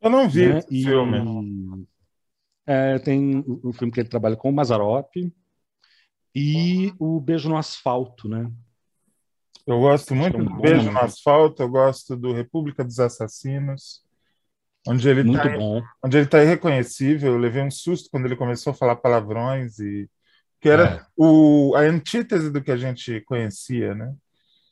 Eu 0.00 0.08
não 0.08 0.26
vi 0.26 0.48
né, 0.48 0.58
esse 0.58 0.82
filme. 0.82 1.86
É, 2.66 2.98
tem 2.98 3.44
o 3.46 3.72
filme 3.72 3.92
que 3.92 4.00
ele 4.00 4.08
trabalha 4.08 4.36
com 4.36 4.48
o 4.48 4.52
Mazarop 4.52 5.14
e 6.34 6.92
o 6.98 7.20
Beijo 7.20 7.48
no 7.48 7.58
Asfalto, 7.58 8.26
né? 8.26 8.50
Eu 9.66 9.80
gosto 9.80 10.14
muito 10.14 10.38
do 10.38 10.60
Beijo 10.60 10.90
no 10.90 10.98
Asfalto, 10.98 11.62
eu 11.62 11.68
gosto 11.68 12.16
do 12.16 12.32
República 12.32 12.82
dos 12.82 12.98
Assassinos, 12.98 14.02
onde 14.86 15.08
ele 15.08 15.30
está 15.30 15.44
onde 16.02 16.16
ele 16.16 16.26
tá 16.26 16.42
irreconhecível. 16.42 17.32
Eu 17.32 17.38
levei 17.38 17.62
um 17.62 17.70
susto 17.70 18.08
quando 18.10 18.26
ele 18.26 18.36
começou 18.36 18.72
a 18.72 18.74
falar 18.74 18.96
palavrões 18.96 19.78
e 19.78 20.08
que 20.60 20.68
era 20.68 20.84
é. 20.84 21.02
o, 21.16 21.74
a 21.76 21.80
antítese 21.80 22.50
do 22.50 22.62
que 22.62 22.70
a 22.70 22.76
gente 22.76 23.20
conhecia, 23.22 23.94
né? 23.94 24.14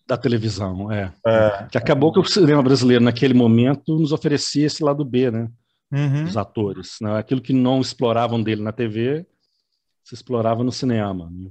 Da 0.07 0.17
televisão, 0.17 0.91
é. 0.91 1.13
é. 1.27 1.69
Que 1.71 1.79
acabou 1.79 2.13
que 2.13 2.19
o 2.19 2.25
cinema 2.25 2.63
brasileiro, 2.63 3.03
naquele 3.03 3.35
momento, 3.35 3.97
nos 3.99 4.13
oferecia 4.13 4.67
esse 4.67 4.83
lado 4.83 5.05
B, 5.05 5.31
né? 5.31 5.49
Uhum. 5.93 6.25
Os 6.25 6.37
atores. 6.37 6.97
Né? 7.01 7.19
Aquilo 7.19 7.41
que 7.41 7.53
não 7.53 7.81
exploravam 7.81 8.43
dele 8.43 8.63
na 8.63 8.73
TV, 8.73 9.27
se 10.05 10.15
explorava 10.15 10.63
no 10.65 10.73
cinema. 10.73 11.29
Né? 11.31 11.51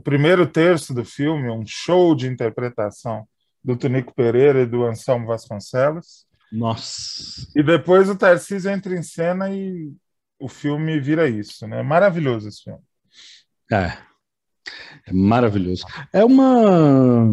O 0.00 0.02
primeiro 0.02 0.46
terço 0.46 0.94
do 0.94 1.04
filme, 1.04 1.50
um 1.50 1.62
show 1.66 2.14
de 2.14 2.26
interpretação 2.26 3.28
do 3.62 3.76
Tonico 3.76 4.14
Pereira 4.14 4.62
e 4.62 4.66
do 4.66 4.84
Anselmo 4.84 5.26
Vasconcelos. 5.26 6.26
Nossa! 6.50 7.46
E 7.54 7.62
depois 7.62 8.08
o 8.08 8.16
Tarcísio 8.16 8.70
entra 8.70 8.96
em 8.96 9.02
cena 9.02 9.54
e 9.54 9.92
o 10.38 10.48
filme 10.48 10.98
vira 10.98 11.28
isso, 11.28 11.66
né? 11.68 11.82
Maravilhoso 11.82 12.48
esse 12.48 12.62
filme. 12.62 12.80
É. 13.70 13.98
É 15.06 15.12
maravilhoso. 15.12 15.84
É 16.14 16.24
uma. 16.24 17.26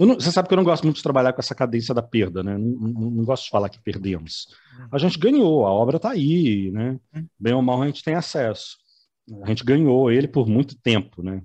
Não, 0.00 0.14
você 0.14 0.32
sabe 0.32 0.48
que 0.48 0.54
eu 0.54 0.56
não 0.56 0.64
gosto 0.64 0.82
muito 0.82 0.96
de 0.96 1.02
trabalhar 1.02 1.32
com 1.32 1.40
essa 1.40 1.54
cadência 1.54 1.94
da 1.94 2.02
perda, 2.02 2.42
né? 2.42 2.58
Não, 2.58 2.66
não, 2.66 3.10
não 3.10 3.24
gosto 3.24 3.44
de 3.44 3.50
falar 3.50 3.68
que 3.68 3.80
perdemos. 3.80 4.48
A 4.90 4.98
gente 4.98 5.16
ganhou, 5.16 5.64
a 5.64 5.70
obra 5.70 5.98
está 5.98 6.10
aí, 6.10 6.72
né? 6.72 6.98
Hum. 7.14 7.26
Bem 7.38 7.54
ou 7.54 7.62
mal 7.62 7.80
a 7.80 7.86
gente 7.86 8.02
tem 8.02 8.16
acesso. 8.16 8.78
A 9.44 9.46
gente 9.46 9.64
ganhou 9.64 10.10
ele 10.10 10.26
por 10.26 10.48
muito 10.48 10.76
tempo, 10.76 11.22
né? 11.22 11.40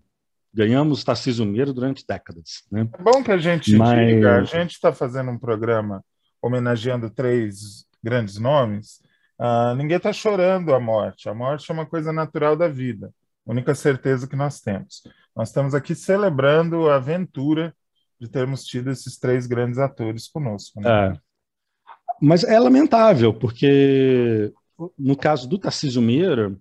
Ganhamos 0.53 1.03
Tarcísio 1.03 1.45
Meira 1.45 1.71
durante 1.71 2.05
décadas. 2.07 2.63
Né? 2.71 2.89
É 2.93 3.03
bom 3.03 3.23
que 3.23 3.31
a 3.31 3.37
gente 3.37 3.75
Mas... 3.75 4.07
diga, 4.07 4.37
a 4.39 4.43
gente 4.43 4.71
está 4.71 4.91
fazendo 4.91 5.31
um 5.31 5.37
programa 5.37 6.03
homenageando 6.41 7.09
três 7.09 7.85
grandes 8.01 8.37
nomes, 8.37 8.99
Uh, 9.39 9.73
ninguém 9.75 9.95
está 9.95 10.11
chorando 10.11 10.73
a 10.75 10.79
morte. 10.81 11.29
A 11.29 11.33
morte 11.33 11.71
é 11.71 11.73
uma 11.73 11.85
coisa 11.85 12.11
natural 12.11 12.57
da 12.57 12.67
vida. 12.67 13.13
Única 13.45 13.73
certeza 13.73 14.27
que 14.27 14.35
nós 14.35 14.59
temos. 14.59 15.01
Nós 15.33 15.47
estamos 15.47 15.73
aqui 15.73 15.95
celebrando 15.95 16.89
a 16.89 16.95
aventura 16.95 17.73
de 18.19 18.27
termos 18.27 18.65
tido 18.65 18.91
esses 18.91 19.17
três 19.17 19.47
grandes 19.47 19.79
atores 19.79 20.27
conosco. 20.27 20.81
Né? 20.81 20.89
É. 20.89 21.17
Mas 22.21 22.43
é 22.43 22.59
lamentável, 22.59 23.33
porque 23.33 24.51
no 24.97 25.15
caso 25.15 25.47
do 25.47 25.57
Tarcísio 25.57 26.01
Meira, 26.01 26.53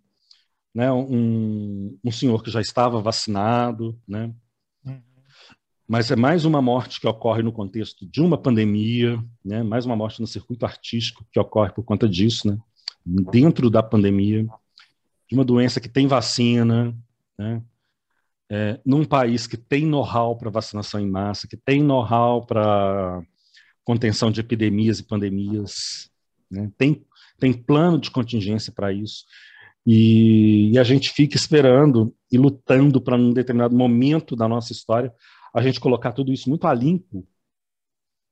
né, 0.79 0.93
um, 0.93 1.99
um 2.05 2.11
senhor 2.13 2.41
que 2.41 2.53
já 2.53 2.61
estava 2.61 3.03
vacinado, 3.03 4.01
né, 4.07 4.33
uhum. 4.87 5.03
mas 5.89 6.09
é 6.13 6.15
mais 6.15 6.45
uma 6.45 6.63
morte 6.63 7.01
que 7.01 7.09
ocorre 7.09 7.43
no 7.43 7.51
contexto 7.51 8.07
de 8.07 8.21
uma 8.21 8.39
pandemia, 8.39 9.21
né, 9.45 9.65
mais 9.65 9.85
uma 9.85 9.97
morte 9.97 10.21
no 10.21 10.27
circuito 10.29 10.65
artístico 10.65 11.27
que 11.33 11.41
ocorre 11.41 11.73
por 11.73 11.83
conta 11.83 12.09
disso, 12.09 12.47
né, 12.47 12.57
dentro 13.05 13.69
da 13.69 13.83
pandemia, 13.83 14.47
de 15.29 15.35
uma 15.35 15.45
doença 15.45 15.81
que 15.81 15.89
tem 15.89 16.07
vacina, 16.07 16.97
né, 17.37 17.61
é, 18.49 18.81
num 18.87 19.05
país 19.05 19.49
que 19.49 19.57
tem 19.57 19.85
know-how 19.85 20.37
para 20.37 20.49
vacinação 20.49 21.01
em 21.01 21.11
massa, 21.11 21.49
que 21.49 21.57
tem 21.57 21.83
know-how 21.83 22.47
para 22.47 23.21
contenção 23.83 24.31
de 24.31 24.39
epidemias 24.39 25.01
e 25.01 25.09
pandemias, 25.09 26.09
né, 26.49 26.71
tem, 26.79 27.05
tem 27.37 27.53
plano 27.53 27.99
de 27.99 28.13
contingência 28.13 28.73
para 28.73 28.93
isso, 28.93 29.25
e, 29.87 30.71
e, 30.73 30.79
a 30.79 30.85
gente 30.85 31.11
fica 31.11 31.37
esperando 31.37 32.15
e 32.31 32.37
lutando 32.37 33.01
para, 33.01 33.17
num 33.17 33.33
determinado 33.33 33.75
momento 33.75 34.37
da 34.37 34.47
nossa 34.47 34.73
história, 34.73 35.13
a 35.55 35.63
gente 35.63 35.81
colocar 35.81 36.13
tudo 36.13 36.33
isso 36.33 36.49
muito 36.49 36.67
a 36.67 36.75
limpo, 36.75 37.27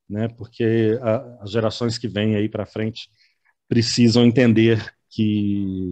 né, 0.09 0.27
porque 0.27 0.99
a, 1.01 1.43
as 1.43 1.51
gerações 1.51 1.97
que 1.97 2.07
vêm 2.07 2.35
aí 2.35 2.47
para 2.47 2.65
frente 2.65 3.09
precisam 3.67 4.25
entender 4.25 4.95
que 5.09 5.89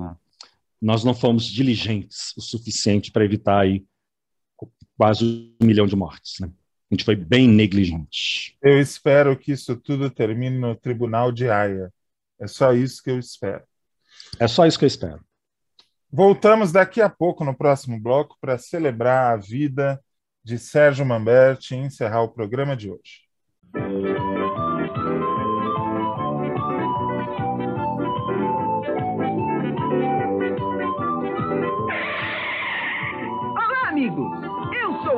nós 0.81 1.03
não 1.03 1.13
fomos 1.13 1.45
diligentes 1.45 2.33
o 2.37 2.41
suficiente 2.41 3.11
para 3.11 3.25
evitar 3.25 3.61
aí 3.61 3.83
quase 4.97 5.25
um 5.61 5.65
milhão 5.65 5.85
de 5.85 5.95
mortes. 5.95 6.39
Né? 6.39 6.49
A 6.91 6.95
gente 6.95 7.03
foi 7.03 7.15
bem 7.15 7.47
negligente. 7.47 8.57
Eu 8.61 8.79
espero 8.79 9.37
que 9.37 9.51
isso 9.51 9.75
tudo 9.75 10.09
termine 10.09 10.57
no 10.57 10.75
tribunal 10.75 11.31
de 11.31 11.49
Haia. 11.49 11.91
É 12.39 12.47
só 12.47 12.73
isso 12.73 13.01
que 13.01 13.09
eu 13.09 13.19
espero. 13.19 13.63
É 14.39 14.47
só 14.47 14.65
isso 14.65 14.77
que 14.77 14.85
eu 14.85 14.87
espero. 14.87 15.23
Voltamos 16.11 16.71
daqui 16.71 17.01
a 17.01 17.09
pouco 17.09 17.43
no 17.43 17.55
próximo 17.55 17.99
bloco 17.99 18.37
para 18.39 18.57
celebrar 18.57 19.33
a 19.33 19.37
vida 19.37 20.01
de 20.43 20.57
Sérgio 20.57 21.05
Mamberti 21.05 21.75
e 21.75 21.77
encerrar 21.77 22.21
o 22.21 22.29
programa 22.29 22.75
de 22.75 22.89
hoje. 22.89 23.25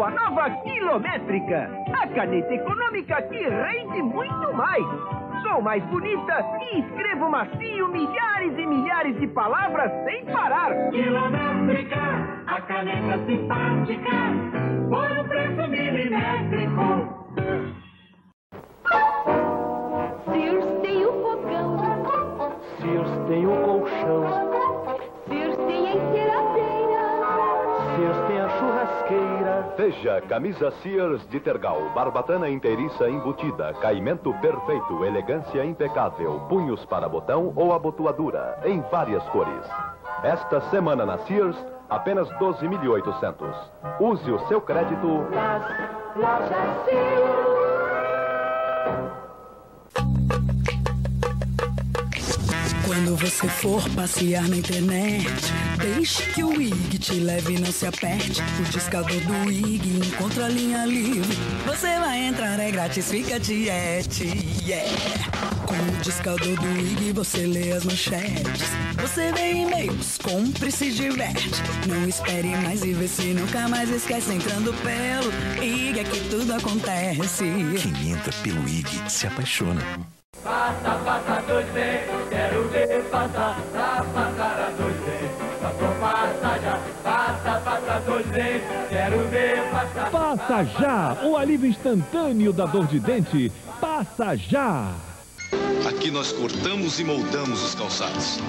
a 0.03 0.11
nova 0.11 0.49
quilométrica, 0.63 1.69
a 1.93 2.07
caneta 2.07 2.53
econômica 2.53 3.21
que 3.23 3.39
rende 3.39 4.01
muito 4.01 4.53
mais. 4.53 5.26
Sou 5.50 5.62
mais 5.62 5.82
bonita 5.86 6.45
e 6.62 6.80
escrevo 6.80 7.30
macio 7.30 7.88
milhares 7.88 8.58
e 8.58 8.66
milhares 8.66 9.18
de 9.18 9.28
palavras 9.28 9.89
sem 10.04 10.26
parar. 10.26 10.89
Quilométrica, 10.89 11.98
a 12.48 12.62
caneta 12.62 13.26
simpática, 13.26 14.12
por 14.89 15.10
um 15.10 15.24
preço 15.28 15.68
milimétrico. 15.70 16.84
Sears 20.26 20.82
tem 20.82 21.06
o 21.06 21.14
fogão. 21.14 21.78
Sears 22.82 23.28
tem 23.28 23.48
o 23.48 23.52
colchão. 23.52 23.76
Veja 29.88 30.19
camisa 30.27 30.69
Sears 30.83 31.25
de 31.29 31.39
Tergal, 31.39 31.79
barbatana 31.95 32.49
inteiriça 32.49 33.09
embutida, 33.09 33.73
caimento 33.75 34.33
perfeito, 34.41 35.05
elegância 35.05 35.63
impecável, 35.63 36.41
punhos 36.49 36.83
para 36.88 37.07
botão 37.07 37.53
ou 37.55 37.73
abotoadura, 37.73 38.59
em 38.65 38.81
várias 38.91 39.23
cores. 39.29 39.65
Esta 40.23 40.59
semana 40.71 41.05
na 41.05 41.17
Sears, 41.19 41.55
apenas 41.89 42.27
12.800. 42.31 43.55
Use 44.01 44.29
o 44.29 44.39
seu 44.49 44.59
crédito. 44.59 45.07
Lojas 46.17 46.83
Sears. 46.83 47.57
Quando 52.98 53.16
você 53.16 53.48
for 53.48 53.88
passear 53.91 54.50
na 54.50 54.58
internet, 54.58 55.28
deixe 55.78 56.24
que 56.34 56.43
o 56.43 56.60
IG 56.60 56.98
te 56.98 57.14
leve 57.20 57.54
e 57.54 57.60
não 57.60 57.72
se 57.72 57.86
aperte. 57.86 58.41
O 58.60 58.64
discador 58.64 59.22
do 59.22 59.52
IG 59.52 60.00
encontra 60.00 60.45
a 60.45 60.50
linha 60.50 60.84
livre. 60.84 61.38
Você 61.68 62.00
vai 62.00 62.26
entrar, 62.26 62.60
é 62.60 62.72
grátis, 62.72 63.08
fica 63.08 63.39
tiete, 63.39 64.26
yeah. 64.66 64.89
Com 65.68 65.76
o 65.76 66.02
discador 66.02 66.60
do 66.60 66.80
IG 66.80 67.12
você 67.12 67.45
lê 67.45 67.72
as 67.72 67.86
manchetes. 67.86 68.72
Você 69.00 69.32
vê 69.32 69.52
e-mails, 69.52 70.18
compre 70.18 70.70
e 70.70 70.72
se 70.72 70.91
diverte. 70.91 71.52
Não 71.88 72.10
espere 72.10 72.50
mais 72.58 72.84
e 72.84 72.93
vê 72.93 73.08
se 73.08 73.32
nunca 73.32 73.68
mais 73.68 73.91
esquece. 73.91 74.34
Entrando 74.34 74.74
pelo 74.82 75.64
IG 75.64 76.00
é 76.00 76.04
que 76.04 76.30
tudo 76.32 76.52
acontece. 76.52 77.43
Quem 77.80 78.12
entra 78.12 78.34
pelo 78.41 78.68
IG 78.68 78.89
se 79.08 79.28
apaixona. 79.28 80.16
Passa, 80.48 80.98
passa, 81.04 81.41
dois 81.45 81.68
bem, 81.72 82.00
quero 82.30 82.70
ver 82.70 83.04
passar, 83.12 83.60
pra 83.74 84.06
passar 84.14 84.68
a 84.68 84.82
dois 84.82 84.95
bem. 84.95 85.30
Passou, 85.62 85.93
passa 86.00 86.60
já, 86.62 86.80
passa, 87.04 87.60
passa, 87.60 88.00
dois 88.06 88.26
bem, 88.28 88.62
quero 88.88 89.28
ver 89.28 89.62
passar. 89.70 90.10
Passa 90.10 90.64
já, 90.80 91.18
o 91.26 91.36
alívio 91.36 91.70
instantâneo 91.70 92.54
da 92.54 92.66
dor 92.66 92.88
de 92.88 92.98
dente, 92.98 93.52
passa 93.82 94.38
já. 94.38 94.93
Aqui 95.86 96.10
nós 96.10 96.32
cortamos 96.32 96.98
e 96.98 97.04
moldamos 97.04 97.62
os 97.62 97.76
calçados. 97.76 98.39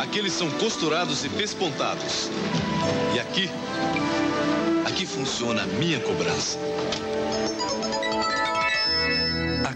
Aqui 0.00 0.20
eles 0.20 0.34
são 0.34 0.48
costurados 0.52 1.24
e 1.24 1.28
pespontados. 1.28 2.30
E 3.16 3.18
aqui, 3.18 3.50
aqui 4.86 5.04
funciona 5.04 5.64
a 5.64 5.66
minha 5.66 5.98
cobrança. 5.98 6.56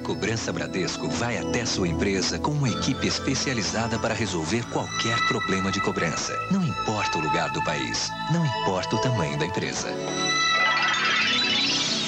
Cobrança 0.06 0.52
Bradesco 0.52 1.08
vai 1.08 1.36
até 1.36 1.66
sua 1.66 1.88
empresa 1.88 2.38
com 2.38 2.52
uma 2.52 2.68
equipe 2.68 3.08
especializada 3.08 3.98
para 3.98 4.14
resolver 4.14 4.64
qualquer 4.70 5.18
problema 5.26 5.72
de 5.72 5.80
cobrança. 5.80 6.32
Não 6.48 6.62
importa 6.62 7.18
o 7.18 7.20
lugar 7.20 7.50
do 7.50 7.60
país, 7.64 8.08
não 8.32 8.46
importa 8.46 8.94
o 8.94 9.00
tamanho 9.00 9.36
da 9.36 9.46
empresa. 9.46 9.88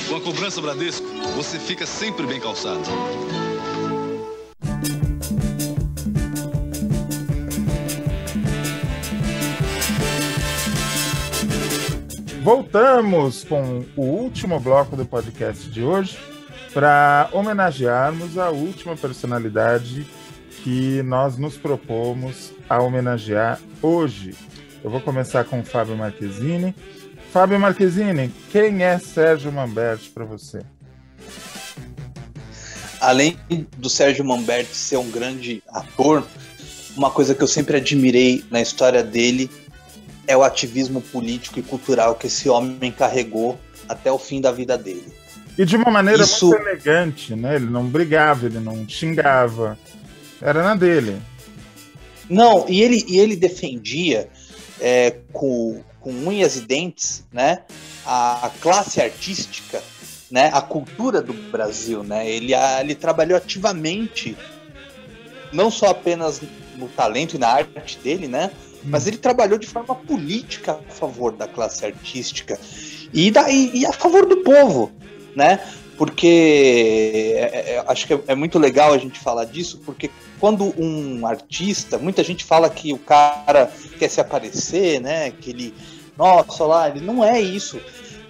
Com 0.08 0.14
a 0.14 0.20
Cobrança 0.20 0.60
Bradesco, 0.60 1.08
você 1.34 1.58
fica 1.58 1.84
sempre 1.84 2.24
bem 2.24 2.38
calçado. 2.38 2.84
Voltamos 12.44 13.42
com 13.42 13.84
o 13.96 14.02
último 14.02 14.60
bloco 14.60 14.94
do 14.94 15.04
podcast 15.04 15.68
de 15.68 15.82
hoje 15.82 16.37
para 16.72 17.28
homenagearmos 17.32 18.36
a 18.38 18.50
última 18.50 18.96
personalidade 18.96 20.06
que 20.62 21.02
nós 21.02 21.36
nos 21.36 21.56
propomos 21.56 22.52
a 22.68 22.82
homenagear 22.82 23.60
hoje. 23.80 24.34
Eu 24.82 24.90
vou 24.90 25.00
começar 25.00 25.44
com 25.44 25.60
o 25.60 25.64
Fábio 25.64 25.96
Marquezine. 25.96 26.74
Fábio 27.32 27.58
Marquezine, 27.58 28.32
quem 28.50 28.82
é 28.82 28.98
Sérgio 28.98 29.52
Mamberti 29.52 30.10
para 30.10 30.24
você? 30.24 30.60
Além 33.00 33.38
do 33.76 33.88
Sérgio 33.88 34.24
Mamberti 34.24 34.74
ser 34.74 34.96
um 34.96 35.10
grande 35.10 35.62
ator, 35.68 36.26
uma 36.96 37.10
coisa 37.10 37.34
que 37.34 37.42
eu 37.42 37.46
sempre 37.46 37.76
admirei 37.76 38.44
na 38.50 38.60
história 38.60 39.02
dele 39.02 39.50
é 40.26 40.36
o 40.36 40.42
ativismo 40.42 41.00
político 41.00 41.58
e 41.58 41.62
cultural 41.62 42.14
que 42.14 42.26
esse 42.26 42.48
homem 42.48 42.92
carregou 42.92 43.58
até 43.88 44.10
o 44.12 44.18
fim 44.18 44.40
da 44.40 44.52
vida 44.52 44.76
dele. 44.76 45.06
E 45.58 45.64
de 45.64 45.76
uma 45.76 45.90
maneira 45.90 46.22
Isso... 46.22 46.46
muito 46.46 46.62
elegante, 46.62 47.34
né? 47.34 47.56
Ele 47.56 47.66
não 47.66 47.84
brigava, 47.84 48.46
ele 48.46 48.60
não 48.60 48.88
xingava. 48.88 49.76
Era 50.40 50.62
na 50.62 50.76
dele. 50.76 51.20
Não, 52.30 52.64
e 52.68 52.80
ele, 52.80 53.04
e 53.08 53.18
ele 53.18 53.34
defendia 53.34 54.28
é, 54.80 55.16
com, 55.32 55.82
com 55.98 56.12
unhas 56.12 56.54
e 56.56 56.60
dentes, 56.60 57.24
né? 57.32 57.62
A 58.06 58.50
classe 58.60 59.00
artística, 59.00 59.82
né? 60.30 60.48
A 60.54 60.62
cultura 60.62 61.20
do 61.20 61.32
Brasil, 61.32 62.04
né? 62.04 62.30
Ele, 62.30 62.54
ele 62.54 62.94
trabalhou 62.94 63.36
ativamente, 63.36 64.36
não 65.52 65.72
só 65.72 65.88
apenas 65.88 66.40
no 66.76 66.88
talento 66.88 67.34
e 67.34 67.38
na 67.38 67.48
arte 67.48 67.98
dele, 67.98 68.28
né? 68.28 68.52
Mas 68.84 69.08
ele 69.08 69.18
trabalhou 69.18 69.58
de 69.58 69.66
forma 69.66 69.94
política 69.96 70.78
a 70.88 70.92
favor 70.92 71.32
da 71.32 71.48
classe 71.48 71.84
artística 71.84 72.56
e, 73.12 73.28
da, 73.28 73.50
e, 73.50 73.80
e 73.80 73.86
a 73.86 73.92
favor 73.92 74.24
do 74.24 74.36
povo 74.38 74.92
né? 75.38 75.60
Porque 75.96 77.34
é, 77.36 77.40
é, 77.40 77.74
é, 77.74 77.84
acho 77.86 78.06
que 78.06 78.14
é, 78.14 78.20
é, 78.28 78.34
muito 78.34 78.58
legal 78.58 78.92
a 78.92 78.98
gente 78.98 79.18
falar 79.18 79.44
disso, 79.44 79.80
porque 79.84 80.10
quando 80.38 80.74
um 80.80 81.26
artista, 81.26 81.98
muita 81.98 82.22
gente 82.22 82.44
fala 82.44 82.68
que 82.68 82.92
o 82.92 82.98
cara 82.98 83.70
quer 83.98 84.08
se 84.08 84.20
aparecer, 84.20 85.00
né? 85.00 85.30
Que 85.30 85.50
ele, 85.50 85.74
nossa, 86.16 86.64
lá, 86.64 86.88
ele 86.88 87.00
não 87.00 87.24
é 87.24 87.40
isso. 87.40 87.80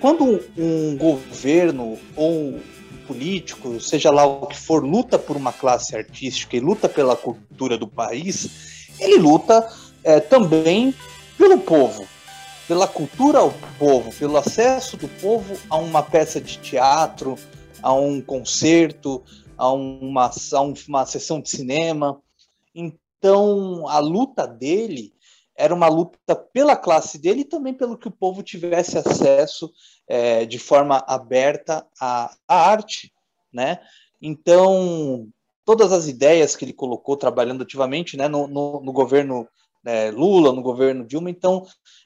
Quando 0.01 0.41
um 0.57 0.97
governo 0.97 1.99
ou 2.15 2.31
um 2.31 2.61
político, 3.07 3.81
seja 3.81 4.11
lá 4.11 4.25
o 4.25 4.47
que 4.47 4.57
for, 4.57 4.85
luta 4.85 5.19
por 5.19 5.37
uma 5.37 5.53
classe 5.53 5.97
artística 5.97 6.57
e 6.57 6.61
luta 6.61 6.89
pela 6.89 7.17
cultura 7.17 7.77
do 7.79 7.89
país, 7.89 8.91
ele 9.01 9.17
luta 9.17 9.67
é, 10.05 10.21
também 10.21 10.95
pelo 11.37 11.59
povo, 11.59 12.07
pela 12.69 12.87
cultura 12.87 13.39
ao 13.39 13.51
povo, 13.79 14.13
pelo 14.13 14.37
acesso 14.37 14.99
do 14.99 15.09
povo 15.09 15.59
a 15.71 15.77
uma 15.79 16.03
peça 16.03 16.39
de 16.39 16.59
teatro, 16.59 17.35
a 17.83 17.95
um 17.95 18.21
concerto, 18.21 19.25
a 19.57 19.73
uma, 19.73 20.31
a 20.53 20.61
uma 20.61 21.07
sessão 21.07 21.41
de 21.41 21.49
cinema. 21.49 22.21
Então, 22.75 23.89
a 23.89 23.99
luta 23.99 24.47
dele 24.47 25.15
era 25.57 25.75
uma 25.75 25.89
luta 25.89 26.37
pela 26.37 26.77
classe 26.77 27.19
dele 27.19 27.41
e 27.41 27.45
também 27.45 27.73
pelo 27.73 27.97
que 27.97 28.07
o 28.07 28.13
povo 28.13 28.43
tivesse 28.43 28.99
acesso 28.99 29.73
é, 30.07 30.45
de 30.45 30.59
forma 30.59 31.03
aberta 31.09 31.87
à, 31.99 32.37
à, 32.47 32.71
arte, 32.71 33.11
né? 33.53 33.81
Então, 34.21 35.27
todas 35.65 35.91
as 35.91 36.07
ideias 36.07 36.55
que 36.55 36.67
ele 36.67 36.73
colocou 36.75 37.17
trabalhando 37.17 37.63
ativamente 37.63 38.17
né, 38.17 38.29
no, 38.29 38.47
no, 38.47 38.83
no 38.83 38.93
governo 38.93 39.49
né, 39.83 40.11
Lula, 40.11 40.53
no 40.53 40.63
governo 40.63 41.07
Dilma, 41.07 41.31
então, 41.31 41.65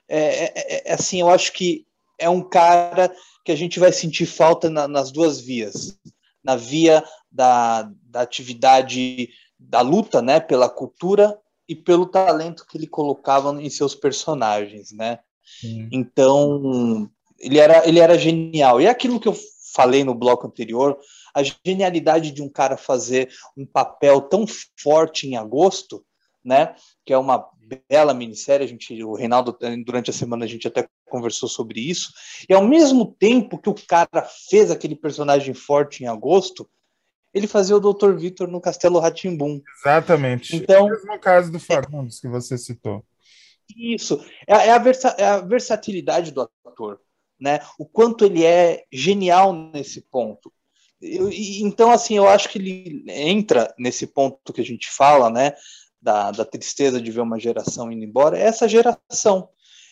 é, 0.08 0.44
é, 0.44 0.90
é, 0.90 0.92
assim, 0.92 1.20
eu 1.20 1.28
acho 1.28 1.52
que 1.52 1.86
é 2.18 2.28
um 2.28 2.42
cara 2.42 3.12
que 3.44 3.52
a 3.52 3.56
gente 3.56 3.80
vai 3.80 3.92
sentir 3.92 4.26
falta 4.26 4.70
na, 4.70 4.86
nas 4.86 5.10
duas 5.10 5.40
vias, 5.40 5.98
na 6.42 6.56
via 6.56 7.04
da, 7.30 7.90
da 8.02 8.20
atividade 8.20 9.28
da 9.58 9.80
luta, 9.80 10.20
né, 10.20 10.40
pela 10.40 10.68
cultura 10.68 11.38
e 11.68 11.74
pelo 11.74 12.06
talento 12.06 12.66
que 12.66 12.76
ele 12.76 12.86
colocava 12.86 13.50
em 13.62 13.70
seus 13.70 13.94
personagens, 13.94 14.92
né? 14.92 15.20
Sim. 15.60 15.88
Então, 15.92 17.08
ele 17.38 17.58
era, 17.58 17.86
ele 17.86 17.98
era 17.98 18.18
genial. 18.18 18.80
E 18.80 18.86
é 18.86 18.90
aquilo 18.90 19.20
que 19.20 19.28
eu 19.28 19.36
falei 19.74 20.04
no 20.04 20.14
bloco 20.14 20.46
anterior, 20.46 20.98
a 21.34 21.42
genialidade 21.42 22.30
de 22.30 22.42
um 22.42 22.48
cara 22.48 22.76
fazer 22.76 23.30
um 23.56 23.64
papel 23.64 24.20
tão 24.20 24.44
forte 24.76 25.26
em 25.26 25.36
agosto, 25.36 26.04
né? 26.44 26.74
Que 27.04 27.12
é 27.12 27.18
uma 27.18 27.48
bela 27.88 28.12
minissérie, 28.12 28.64
a 28.64 28.68
gente, 28.68 29.02
o 29.02 29.14
Reinaldo, 29.14 29.56
durante 29.84 30.10
a 30.10 30.12
semana 30.12 30.44
a 30.44 30.48
gente 30.48 30.66
até 30.66 30.88
conversou 31.08 31.48
sobre 31.48 31.80
isso, 31.80 32.12
e 32.48 32.54
ao 32.54 32.66
mesmo 32.66 33.14
tempo 33.18 33.58
que 33.58 33.68
o 33.68 33.74
cara 33.74 34.26
fez 34.48 34.70
aquele 34.70 34.96
personagem 34.96 35.54
forte 35.54 36.02
em 36.02 36.06
agosto, 36.06 36.68
ele 37.34 37.46
fazia 37.46 37.76
o 37.76 37.80
Dr. 37.80 38.14
Vitor 38.14 38.48
no 38.48 38.60
Castelo 38.60 38.98
Ratimbum. 38.98 39.60
Exatamente. 39.80 40.54
Então, 40.54 40.88
é 40.88 40.92
o 40.92 40.94
mesmo 40.94 41.18
caso 41.18 41.50
do 41.50 41.58
Fagundes 41.58 42.20
que 42.20 42.28
você 42.28 42.58
citou. 42.58 43.04
Isso. 43.74 44.22
É, 44.46 44.52
é, 44.52 44.70
a 44.70 44.78
versa, 44.78 45.08
é 45.18 45.24
a 45.24 45.40
versatilidade 45.40 46.30
do 46.30 46.48
ator, 46.66 47.00
né? 47.40 47.60
O 47.78 47.86
quanto 47.86 48.24
ele 48.24 48.44
é 48.44 48.84
genial 48.92 49.52
nesse 49.52 50.02
ponto. 50.02 50.52
Eu, 51.00 51.30
então, 51.32 51.90
assim, 51.90 52.16
eu 52.16 52.28
acho 52.28 52.48
que 52.48 52.58
ele 52.58 53.04
entra 53.08 53.74
nesse 53.78 54.06
ponto 54.06 54.52
que 54.52 54.60
a 54.60 54.64
gente 54.64 54.90
fala, 54.90 55.30
né? 55.30 55.54
Da, 56.02 56.32
da 56.32 56.44
tristeza 56.44 57.00
de 57.00 57.12
ver 57.12 57.20
uma 57.20 57.38
geração 57.38 57.92
indo 57.92 58.04
embora. 58.04 58.36
É 58.36 58.42
essa 58.42 58.66
geração. 58.66 59.48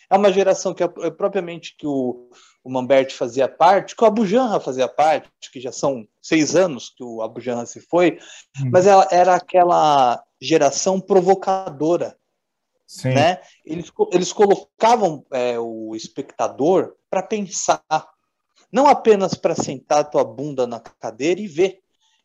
É 0.09 0.17
uma 0.17 0.29
geração 0.29 0.73
que 0.73 0.83
é, 0.83 0.89
é 1.03 1.09
propriamente 1.09 1.73
que 1.77 1.87
o, 1.87 2.29
o 2.61 2.69
Mamberti 2.69 3.13
fazia 3.13 3.47
parte, 3.47 3.95
que 3.95 4.03
o 4.03 4.07
Abu 4.07 4.25
Janra 4.25 4.59
fazia 4.59 4.87
parte, 4.87 5.29
que 5.51 5.59
já 5.61 5.71
são 5.71 6.05
seis 6.21 6.53
anos 6.53 6.89
que 6.89 7.01
o 7.01 7.21
Abu 7.21 7.39
Janra 7.39 7.65
se 7.65 7.79
foi, 7.79 8.19
hum. 8.59 8.69
mas 8.71 8.85
ela 8.85 9.07
era 9.09 9.35
aquela 9.35 10.21
geração 10.39 10.99
provocadora. 10.99 12.17
Sim. 12.85 13.13
Né? 13.13 13.39
Eles, 13.65 13.89
eles 14.11 14.33
colocavam 14.33 15.25
é, 15.31 15.57
o 15.57 15.95
espectador 15.95 16.93
para 17.09 17.23
pensar, 17.23 17.81
não 18.69 18.85
apenas 18.85 19.33
para 19.33 19.55
sentar 19.55 19.99
a 19.99 20.03
tua 20.03 20.25
bunda 20.25 20.67
na 20.67 20.79
cadeira 20.79 21.39
e 21.39 21.47
ver, 21.47 21.79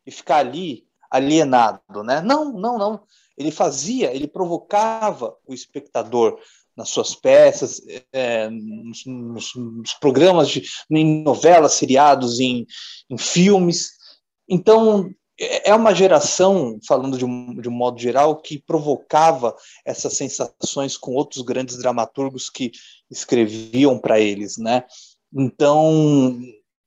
e 0.04 0.10
ficar 0.10 0.38
ali 0.38 0.84
alienado, 1.08 2.02
né? 2.02 2.20
Não, 2.20 2.52
não, 2.52 2.76
não. 2.76 3.04
Ele 3.36 3.50
fazia, 3.50 4.14
ele 4.14 4.26
provocava 4.26 5.36
o 5.46 5.52
espectador 5.52 6.38
nas 6.76 6.90
suas 6.90 7.14
peças, 7.14 7.80
é, 8.12 8.48
nos, 8.50 9.04
nos, 9.06 9.54
nos, 9.54 9.94
programas 9.94 10.48
de 10.48 10.62
em 10.90 11.22
novelas, 11.22 11.72
seriados, 11.72 12.38
em, 12.38 12.66
em 13.08 13.16
filmes. 13.16 13.92
Então 14.48 15.10
é, 15.38 15.70
é 15.70 15.74
uma 15.74 15.94
geração, 15.94 16.78
falando 16.86 17.16
de 17.16 17.24
um, 17.24 17.60
de 17.60 17.68
um 17.68 17.72
modo 17.72 17.98
geral, 17.98 18.36
que 18.40 18.58
provocava 18.58 19.56
essas 19.84 20.14
sensações 20.14 20.96
com 20.96 21.14
outros 21.14 21.42
grandes 21.42 21.78
dramaturgos 21.78 22.50
que 22.50 22.72
escreviam 23.10 23.98
para 23.98 24.20
eles, 24.20 24.58
né? 24.58 24.84
Então 25.32 26.38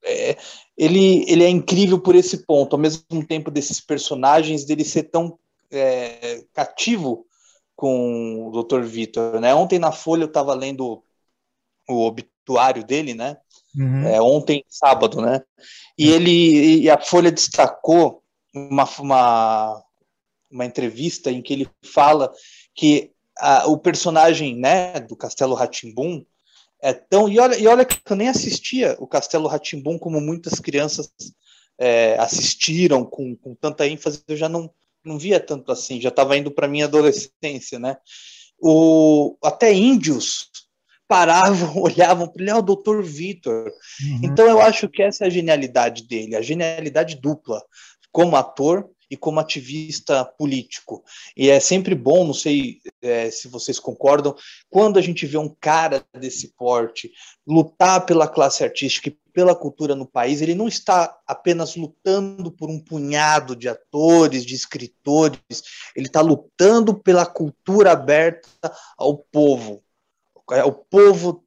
é, 0.04 0.38
ele, 0.78 1.26
ele 1.28 1.44
é 1.44 1.50
incrível 1.50 2.00
por 2.00 2.16
esse 2.16 2.46
ponto, 2.46 2.76
ao 2.76 2.82
mesmo 2.82 3.26
tempo 3.28 3.52
desses 3.52 3.80
personagens 3.82 4.66
dele 4.66 4.86
ser 4.86 5.04
tão 5.04 5.38
é, 5.72 6.44
cativo 6.54 7.26
com 7.76 8.48
o 8.48 8.64
Dr. 8.64 8.82
Vitor, 8.82 9.40
né? 9.40 9.54
Ontem 9.56 9.80
na 9.80 9.92
Folha 9.92 10.24
eu 10.24 10.28
estava 10.28 10.54
lendo 10.54 11.04
o 11.88 12.06
obituário 12.06 12.84
dele, 12.84 13.14
né? 13.14 13.38
Uhum. 13.76 14.08
É, 14.08 14.22
ontem, 14.22 14.66
sábado, 14.68 15.22
né? 15.22 15.42
E 15.98 16.10
ele 16.10 16.82
e 16.82 16.90
a 16.90 17.00
Folha 17.00 17.32
destacou 17.32 18.24
uma, 18.54 18.88
uma, 19.00 19.84
uma 20.52 20.66
entrevista 20.66 21.32
em 21.32 21.42
que 21.42 21.54
ele 21.54 21.70
fala 21.84 22.32
que 22.76 23.12
a, 23.38 23.68
o 23.68 23.78
personagem, 23.78 24.56
né, 24.58 25.00
do 25.00 25.16
Castelo 25.16 25.56
Ratimbum 25.56 26.26
é 26.82 26.94
tão 26.94 27.28
e 27.28 27.40
olha 27.40 27.58
e 27.58 27.68
olha 27.68 27.86
que 27.86 28.00
eu 28.10 28.16
nem 28.16 28.30
assistia 28.30 28.96
o 29.00 29.08
Castelo 29.08 29.48
Ratimbum 29.48 29.98
como 29.98 30.22
muitas 30.22 30.60
crianças 30.60 31.12
é, 31.78 32.18
assistiram 32.18 33.06
com, 33.06 33.36
com 33.36 33.56
tanta 33.56 33.88
ênfase, 33.88 34.22
eu 34.28 34.36
já 34.36 34.50
não 34.50 34.70
não 35.04 35.18
via 35.18 35.40
tanto 35.40 35.72
assim, 35.72 36.00
já 36.02 36.10
estava 36.10 36.38
indo 36.38 36.52
para 36.52 36.68
minha 36.68 36.86
adolescência, 36.86 37.80
né? 37.80 37.98
O, 38.62 39.38
até 39.44 39.74
índios 39.74 40.50
paravam, 41.08 41.78
olhavam 41.82 42.28
para 42.28 42.42
ele, 42.42 42.52
é 42.52 42.56
o 42.56 42.62
doutor 42.62 43.04
Vitor. 43.04 43.66
Uhum. 43.68 44.22
Então 44.24 44.46
eu 44.48 44.62
acho 44.62 44.88
que 44.90 45.02
essa 45.02 45.26
é 45.26 45.28
a 45.28 45.32
genialidade 45.32 46.08
dele, 46.08 46.36
a 46.36 46.42
genialidade 46.42 47.20
dupla, 47.20 47.62
como 48.12 48.36
ator 48.36 48.90
e 49.10 49.18
como 49.18 49.40
ativista 49.40 50.24
político. 50.24 51.04
E 51.36 51.50
é 51.50 51.60
sempre 51.60 51.96
bom, 51.96 52.26
não 52.26 52.34
sei 52.34 52.80
é, 53.02 53.32
se 53.32 53.48
vocês 53.48 53.80
concordam, 53.80 54.36
quando 54.70 55.00
a 55.00 55.02
gente 55.02 55.26
vê 55.26 55.38
um 55.38 55.54
cara 55.60 56.04
desse 56.14 56.50
porte 56.50 57.12
lutar 57.46 58.06
pela 58.06 58.28
classe 58.28 58.64
artística 58.64 59.10
e 59.10 59.18
pela 59.34 59.56
cultura 59.56 59.96
no 59.96 60.06
país, 60.06 60.42
ele 60.42 60.54
não 60.54 60.68
está 60.68 61.18
apenas 61.26 61.76
lutando 61.76 62.52
por 62.52 62.70
um 62.70 62.80
punhado 62.80 63.56
de 63.56 63.70
atores, 63.70 64.46
de 64.46 64.54
escritores, 64.54 65.40
ele 65.96 66.08
está 66.08 66.22
lutando 66.22 66.94
pela 66.94 67.26
cultura 67.26 67.92
aberta 67.92 68.72
ao 68.98 69.18
povo. 69.18 69.82
O 70.66 70.72
povo 70.72 71.44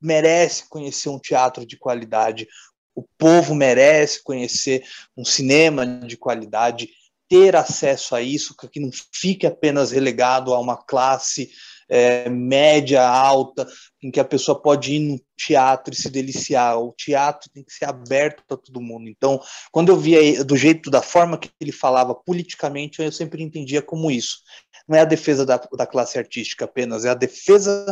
merece 0.00 0.68
conhecer 0.68 1.08
um 1.08 1.18
teatro 1.18 1.64
de 1.64 1.76
qualidade, 1.76 2.46
o 2.94 3.02
povo 3.16 3.54
merece 3.54 4.22
conhecer 4.22 4.84
um 5.16 5.24
cinema 5.24 5.86
de 5.86 6.16
qualidade, 6.16 6.90
ter 7.32 7.56
acesso 7.56 8.14
a 8.14 8.20
isso, 8.20 8.54
que 8.70 8.78
não 8.78 8.90
fique 9.10 9.46
apenas 9.46 9.90
relegado 9.90 10.52
a 10.52 10.60
uma 10.60 10.76
classe 10.76 11.50
é, 11.88 12.28
média, 12.28 13.02
alta, 13.08 13.66
em 14.02 14.10
que 14.10 14.20
a 14.20 14.24
pessoa 14.24 14.60
pode 14.60 14.92
ir 14.92 14.98
no 14.98 15.18
teatro 15.34 15.94
e 15.94 15.96
se 15.96 16.10
deliciar. 16.10 16.78
O 16.78 16.92
teatro 16.92 17.48
tem 17.50 17.64
que 17.64 17.72
ser 17.72 17.86
aberto 17.86 18.44
para 18.46 18.58
todo 18.58 18.82
mundo. 18.82 19.08
Então, 19.08 19.40
quando 19.70 19.88
eu 19.88 19.96
via 19.96 20.44
do 20.44 20.54
jeito, 20.58 20.90
da 20.90 21.00
forma 21.00 21.38
que 21.38 21.48
ele 21.58 21.72
falava 21.72 22.14
politicamente, 22.14 23.00
eu 23.00 23.10
sempre 23.10 23.42
entendia 23.42 23.80
como 23.80 24.10
isso. 24.10 24.40
Não 24.86 24.98
é 24.98 25.00
a 25.00 25.06
defesa 25.06 25.46
da, 25.46 25.56
da 25.56 25.86
classe 25.86 26.18
artística 26.18 26.66
apenas, 26.66 27.06
é 27.06 27.08
a 27.08 27.14
defesa 27.14 27.86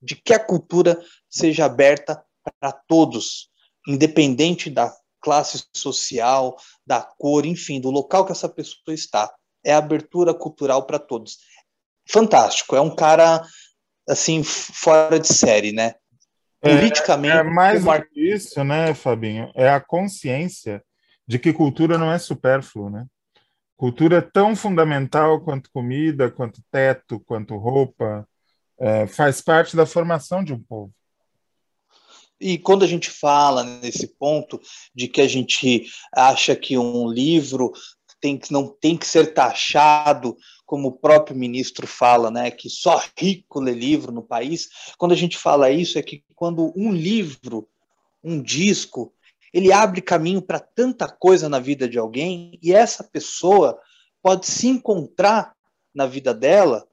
de 0.00 0.16
que 0.16 0.32
a 0.32 0.38
cultura 0.38 0.98
seja 1.28 1.66
aberta 1.66 2.24
para 2.58 2.72
todos, 2.72 3.50
independente 3.86 4.70
da 4.70 4.90
classe 5.26 5.64
social, 5.74 6.56
da 6.86 7.02
cor, 7.02 7.44
enfim, 7.44 7.80
do 7.80 7.90
local 7.90 8.24
que 8.24 8.30
essa 8.30 8.48
pessoa 8.48 8.94
está. 8.94 9.28
É 9.64 9.74
abertura 9.74 10.32
cultural 10.32 10.86
para 10.86 11.00
todos. 11.00 11.38
Fantástico, 12.08 12.76
é 12.76 12.80
um 12.80 12.94
cara 12.94 13.44
assim 14.08 14.44
fora 14.44 15.18
de 15.18 15.26
série, 15.26 15.72
né? 15.72 15.96
É, 16.62 16.76
Politicamente. 16.76 17.36
É, 17.36 17.40
é 17.40 17.42
mais 17.42 17.82
isso, 18.14 18.62
né, 18.62 18.94
Fabinho? 18.94 19.50
É 19.56 19.68
a 19.68 19.80
consciência 19.80 20.80
de 21.26 21.40
que 21.40 21.52
cultura 21.52 21.98
não 21.98 22.12
é 22.12 22.18
supérfluo, 22.20 22.88
né? 22.88 23.04
Cultura 23.76 24.18
é 24.18 24.20
tão 24.20 24.54
fundamental 24.54 25.40
quanto 25.40 25.72
comida, 25.72 26.30
quanto 26.30 26.62
teto, 26.70 27.18
quanto 27.26 27.56
roupa, 27.56 28.26
é, 28.78 29.08
faz 29.08 29.40
parte 29.40 29.74
da 29.74 29.84
formação 29.86 30.44
de 30.44 30.52
um 30.52 30.62
povo. 30.62 30.94
E 32.40 32.58
quando 32.58 32.84
a 32.84 32.88
gente 32.88 33.10
fala 33.10 33.64
nesse 33.64 34.06
ponto 34.06 34.60
de 34.94 35.08
que 35.08 35.20
a 35.20 35.28
gente 35.28 35.86
acha 36.12 36.54
que 36.54 36.76
um 36.76 37.08
livro 37.08 37.72
tem 38.20 38.38
que, 38.38 38.52
não 38.52 38.68
tem 38.68 38.96
que 38.96 39.06
ser 39.06 39.32
taxado 39.32 40.36
como 40.64 40.88
o 40.88 40.92
próprio 40.92 41.36
ministro 41.36 41.86
fala, 41.86 42.30
né, 42.30 42.50
que 42.50 42.68
só 42.68 43.02
rico 43.16 43.60
lê 43.60 43.72
livro 43.72 44.12
no 44.12 44.22
país. 44.22 44.68
Quando 44.98 45.12
a 45.12 45.16
gente 45.16 45.38
fala 45.38 45.70
isso, 45.70 45.98
é 45.98 46.02
que 46.02 46.24
quando 46.34 46.72
um 46.76 46.92
livro, 46.92 47.68
um 48.22 48.42
disco, 48.42 49.14
ele 49.52 49.72
abre 49.72 50.02
caminho 50.02 50.42
para 50.42 50.58
tanta 50.58 51.08
coisa 51.08 51.48
na 51.48 51.58
vida 51.58 51.88
de 51.88 51.98
alguém 51.98 52.58
e 52.62 52.72
essa 52.72 53.04
pessoa 53.04 53.78
pode 54.22 54.46
se 54.46 54.66
encontrar 54.66 55.54
na 55.94 56.06
vida 56.06 56.34
dela 56.34 56.86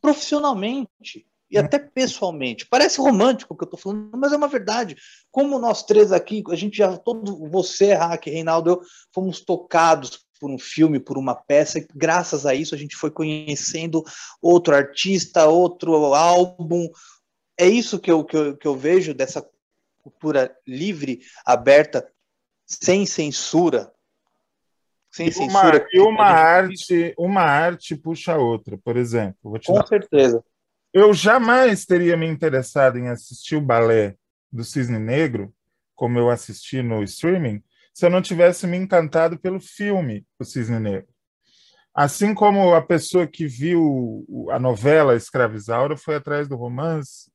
profissionalmente 0.00 1.26
e 1.50 1.56
até 1.56 1.78
pessoalmente. 1.78 2.66
Parece 2.66 3.00
romântico 3.00 3.54
o 3.54 3.56
que 3.56 3.64
eu 3.64 3.66
estou 3.66 3.80
falando, 3.80 4.16
mas 4.16 4.32
é 4.32 4.36
uma 4.36 4.48
verdade. 4.48 4.96
Como 5.30 5.58
nós 5.58 5.82
três 5.82 6.12
aqui, 6.12 6.42
a 6.50 6.54
gente 6.54 6.76
já, 6.76 6.96
todo 6.96 7.48
você, 7.48 7.94
Hack, 7.94 8.26
Reinaldo, 8.26 8.70
eu, 8.70 8.80
fomos 9.12 9.40
tocados 9.40 10.26
por 10.38 10.50
um 10.50 10.58
filme, 10.58 11.00
por 11.00 11.18
uma 11.18 11.34
peça, 11.34 11.78
e 11.78 11.86
graças 11.94 12.46
a 12.46 12.54
isso 12.54 12.74
a 12.74 12.78
gente 12.78 12.96
foi 12.96 13.10
conhecendo 13.10 14.04
outro 14.40 14.74
artista, 14.74 15.46
outro 15.46 16.14
álbum. 16.14 16.88
É 17.58 17.66
isso 17.66 17.98
que 17.98 18.10
eu, 18.10 18.24
que 18.24 18.36
eu, 18.36 18.56
que 18.56 18.66
eu 18.66 18.76
vejo 18.76 19.12
dessa 19.12 19.44
cultura 20.02 20.54
livre, 20.66 21.20
aberta, 21.44 22.08
sem 22.64 23.04
censura. 23.04 23.92
Sem 25.10 25.28
e 25.28 25.32
censura. 25.32 25.78
Uma, 25.78 25.88
e 25.92 26.00
uma 26.00 26.26
arte, 26.26 27.14
uma 27.18 27.42
arte 27.42 27.96
puxa 27.96 28.34
a 28.34 28.38
outra, 28.38 28.78
por 28.78 28.96
exemplo. 28.96 29.58
Com 29.64 29.74
dar... 29.74 29.86
certeza. 29.86 30.44
Eu 31.00 31.14
jamais 31.14 31.86
teria 31.86 32.16
me 32.16 32.26
interessado 32.26 32.98
em 32.98 33.06
assistir 33.06 33.54
o 33.54 33.60
balé 33.60 34.16
do 34.50 34.64
Cisne 34.64 34.98
Negro, 34.98 35.54
como 35.94 36.18
eu 36.18 36.28
assisti 36.28 36.82
no 36.82 37.04
streaming, 37.04 37.62
se 37.94 38.04
eu 38.04 38.10
não 38.10 38.20
tivesse 38.20 38.66
me 38.66 38.76
encantado 38.76 39.38
pelo 39.38 39.60
filme 39.60 40.26
O 40.40 40.44
Cisne 40.44 40.80
Negro. 40.80 41.06
Assim 41.94 42.34
como 42.34 42.74
a 42.74 42.82
pessoa 42.82 43.28
que 43.28 43.46
viu 43.46 44.26
a 44.50 44.58
novela 44.58 45.14
Escravizaura 45.14 45.96
foi 45.96 46.16
atrás 46.16 46.48
do 46.48 46.56
romance, 46.56 47.30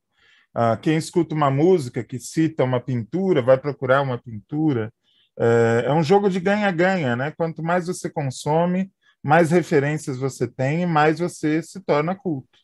ah, 0.53 0.76
quem 0.76 0.97
escuta 0.97 1.34
uma 1.34 1.49
música 1.49 2.03
que 2.03 2.20
cita 2.20 2.66
uma 2.66 2.82
pintura 2.82 3.41
vai 3.41 3.57
procurar 3.57 4.01
uma 4.01 4.18
pintura. 4.18 4.93
É, 5.39 5.86
é 5.88 5.93
um 5.93 6.03
jogo 6.03 6.30
de 6.30 6.41
ganha-ganha, 6.41 7.16
né? 7.16 7.32
Quanto 7.32 7.64
mais 7.64 7.88
você 7.88 8.09
consome, 8.09 8.91
mais 9.24 9.51
referências 9.51 10.18
você 10.18 10.49
tem 10.49 10.82
e 10.82 10.86
mais 10.86 11.20
você 11.20 11.64
se 11.64 11.80
torna 11.80 12.14
culto. 12.14 12.62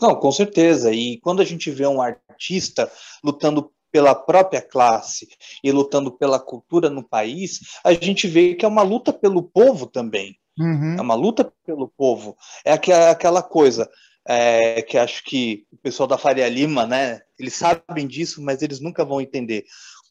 Não, 0.00 0.14
com 0.14 0.30
certeza. 0.32 0.92
E 0.92 1.18
quando 1.20 1.40
a 1.40 1.44
gente 1.44 1.70
vê 1.70 1.86
um 1.86 2.00
artista 2.00 2.90
lutando 3.22 3.70
pela 3.90 4.14
própria 4.14 4.60
classe 4.60 5.28
e 5.64 5.72
lutando 5.72 6.12
pela 6.12 6.38
cultura 6.38 6.90
no 6.90 7.02
país, 7.02 7.60
a 7.84 7.92
gente 7.92 8.26
vê 8.26 8.54
que 8.54 8.64
é 8.64 8.68
uma 8.68 8.82
luta 8.82 9.12
pelo 9.12 9.42
povo 9.42 9.86
também. 9.86 10.36
Uhum. 10.58 10.96
É 10.98 11.00
uma 11.00 11.14
luta 11.14 11.52
pelo 11.64 11.88
povo. 11.88 12.36
É 12.64 12.72
aquela 12.72 13.42
coisa 13.42 13.88
é, 14.26 14.82
que 14.82 14.98
acho 14.98 15.24
que 15.24 15.64
o 15.72 15.76
pessoal 15.78 16.06
da 16.06 16.18
Faria 16.18 16.48
Lima, 16.48 16.86
né? 16.86 17.20
Eles 17.38 17.54
sabem 17.54 18.06
disso, 18.06 18.42
mas 18.42 18.60
eles 18.60 18.80
nunca 18.80 19.04
vão 19.04 19.20
entender. 19.20 19.64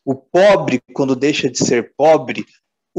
O 0.04 0.16
pobre, 0.16 0.82
quando 0.94 1.16
deixa 1.16 1.50
de 1.50 1.58
ser 1.58 1.94
pobre, 1.96 2.46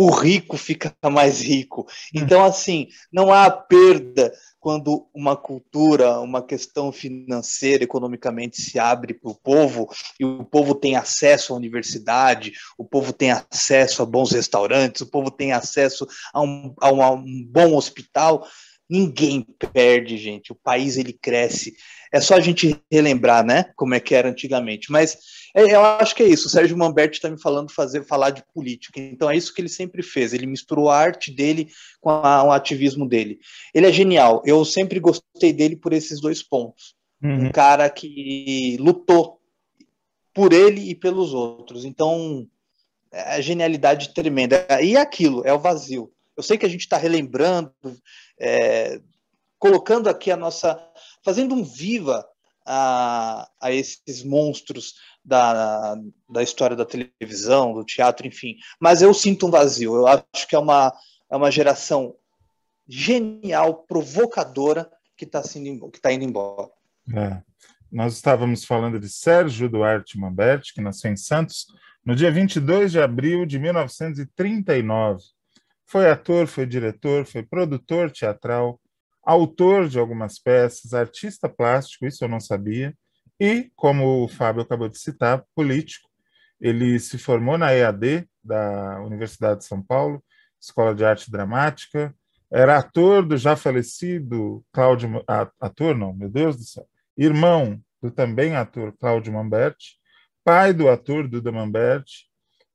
o 0.01 0.11
rico 0.11 0.57
fica 0.57 0.95
mais 1.11 1.41
rico. 1.41 1.85
Então, 2.15 2.45
assim, 2.45 2.87
não 3.13 3.33
há 3.33 3.51
perda 3.51 4.33
quando 4.61 5.09
uma 5.13 5.37
cultura, 5.37 6.21
uma 6.21 6.41
questão 6.41 6.93
financeira, 6.93 7.83
economicamente 7.83 8.63
se 8.63 8.79
abre 8.79 9.13
para 9.13 9.31
o 9.31 9.35
povo 9.35 9.89
e 10.21 10.25
o 10.25 10.45
povo 10.45 10.73
tem 10.73 10.95
acesso 10.95 11.53
à 11.53 11.57
universidade, 11.57 12.53
o 12.77 12.85
povo 12.85 13.13
tem 13.13 13.33
acesso 13.33 14.01
a 14.01 14.07
bons 14.07 14.31
restaurantes, 14.31 15.01
o 15.01 15.11
povo 15.11 15.33
tem 15.33 15.53
acesso 15.53 16.07
a 16.33 16.41
um, 16.43 16.73
a 16.81 16.93
um, 16.93 17.03
a 17.03 17.11
um 17.11 17.45
bom 17.51 17.75
hospital. 17.75 18.47
Ninguém 18.89 19.47
perde, 19.73 20.17
gente. 20.17 20.51
O 20.51 20.55
país 20.55 20.97
ele 20.97 21.13
cresce. 21.13 21.75
É 22.13 22.21
só 22.21 22.37
a 22.37 22.41
gente 22.41 22.81
relembrar, 22.91 23.45
né, 23.45 23.67
como 23.77 23.95
é 23.95 24.01
que 24.01 24.15
era 24.15 24.31
antigamente. 24.31 24.91
Mas 24.91 25.19
é, 25.55 25.75
eu 25.75 25.85
acho 25.85 26.15
que 26.15 26.23
é 26.23 26.27
isso. 26.27 26.47
O 26.47 26.51
Sérgio 26.51 26.77
Mamberti 26.77 27.19
está 27.19 27.29
me 27.29 27.41
falando 27.41 27.71
fazer 27.71 28.05
falar 28.05 28.31
de 28.31 28.43
política. 28.55 28.99
Então 28.99 29.31
é 29.31 29.37
isso 29.37 29.53
que 29.53 29.61
ele 29.61 29.69
sempre 29.69 30.03
fez. 30.03 30.33
Ele 30.33 30.47
misturou 30.47 30.89
a 30.89 30.97
arte 30.97 31.31
dele 31.31 31.69
com 32.01 32.09
a, 32.09 32.45
o 32.45 32.51
ativismo 32.51 33.07
dele. 33.07 33.39
Ele 33.75 33.87
é 33.87 33.93
genial. 33.93 34.43
Eu 34.47 34.65
sempre 34.65 34.99
gostei 34.99 35.53
dele 35.53 35.77
por 35.77 35.93
esses 35.93 36.21
dois 36.21 36.43
pontos. 36.43 36.95
Uhum. 37.23 37.47
Um 37.47 37.53
cara 37.53 37.91
que 37.91 38.77
lutou 38.81 39.39
por 40.33 40.53
ele 40.53 40.89
e 40.89 40.95
pelos 40.95 41.35
outros. 41.35 41.85
Então 41.85 42.47
é 43.13 43.37
a 43.37 43.41
genialidade 43.41 44.15
tremenda. 44.15 44.67
E 44.83 44.97
aquilo, 44.97 45.43
é 45.45 45.53
o 45.53 45.59
vazio. 45.59 46.11
Eu 46.39 46.43
sei 46.45 46.57
que 46.57 46.65
a 46.65 46.69
gente 46.69 46.83
está 46.83 46.97
relembrando, 46.97 47.75
é, 48.39 49.01
colocando 49.59 50.09
aqui 50.09 50.31
a 50.31 50.37
nossa. 50.37 50.81
fazendo 51.25 51.53
um 51.53 51.65
viva 51.65 52.25
a, 52.65 53.51
a 53.61 53.73
esses 53.73 54.23
monstros 54.23 54.95
da, 55.25 55.97
da 56.31 56.41
história 56.41 56.77
da 56.77 56.87
televisão, 56.87 57.75
do 57.75 57.85
teatro, 57.85 58.25
enfim. 58.25 58.55
Mas 58.81 59.03
eu 59.03 59.13
sinto 59.13 59.49
um 59.49 59.51
vazio. 59.51 59.97
Eu 59.97 60.07
acho 60.07 60.47
que 60.49 60.55
é 60.55 60.59
uma, 60.61 60.93
é 61.29 61.37
uma 61.37 61.51
geração 61.51 62.15
genial, 62.87 63.83
provocadora, 63.89 64.89
que 65.17 65.25
está 65.25 65.43
tá 65.43 66.13
indo 66.13 66.25
embora. 66.25 66.71
É. 67.13 67.43
Nós 67.91 68.15
estávamos 68.15 68.65
falando 68.65 69.01
de 69.01 69.09
Sérgio 69.09 69.69
Duarte 69.69 70.17
Mamberti, 70.17 70.73
que 70.73 70.81
nasceu 70.81 71.11
em 71.11 71.17
Santos 71.17 71.67
no 72.05 72.15
dia 72.15 72.31
22 72.31 72.93
de 72.93 73.01
abril 73.01 73.45
de 73.45 73.59
1939. 73.59 75.37
Foi 75.91 76.11
ator, 76.11 76.47
foi 76.47 76.67
diretor, 76.67 77.25
foi 77.25 77.43
produtor 77.43 78.11
teatral, 78.11 78.79
autor 79.23 79.89
de 79.89 79.99
algumas 79.99 80.39
peças, 80.39 80.93
artista 80.93 81.49
plástico, 81.49 82.05
isso 82.07 82.23
eu 82.23 82.29
não 82.29 82.41
sabia, 82.41 82.95
e, 83.41 83.71
como 83.75 84.25
o 84.25 84.29
Fábio 84.29 84.63
acabou 84.63 84.89
de 84.89 84.99
citar, 84.99 85.45
político. 85.55 86.09
Ele 86.61 86.99
se 86.99 87.17
formou 87.17 87.57
na 87.57 87.73
EAD 87.73 88.29
da 88.45 89.01
Universidade 89.01 89.61
de 89.61 89.67
São 89.67 89.83
Paulo, 89.83 90.23
Escola 90.61 90.95
de 90.95 91.05
Arte 91.05 91.31
Dramática, 91.31 92.15
era 92.51 92.79
ator 92.79 93.25
do 93.25 93.37
já 93.37 93.57
falecido 93.57 94.65
Cláudio, 94.73 95.25
ator 95.61 95.97
não, 95.97 96.13
meu 96.13 96.29
Deus 96.29 96.57
do 96.57 96.65
céu, 96.65 96.87
irmão 97.17 97.81
do 98.03 98.11
também 98.11 98.57
ator 98.57 98.95
Cláudio 98.99 99.33
Mamberti, 99.33 99.99
pai 100.45 100.73
do 100.73 100.89
ator 100.89 101.29
Duda 101.29 101.53
Mamberti, 101.53 102.27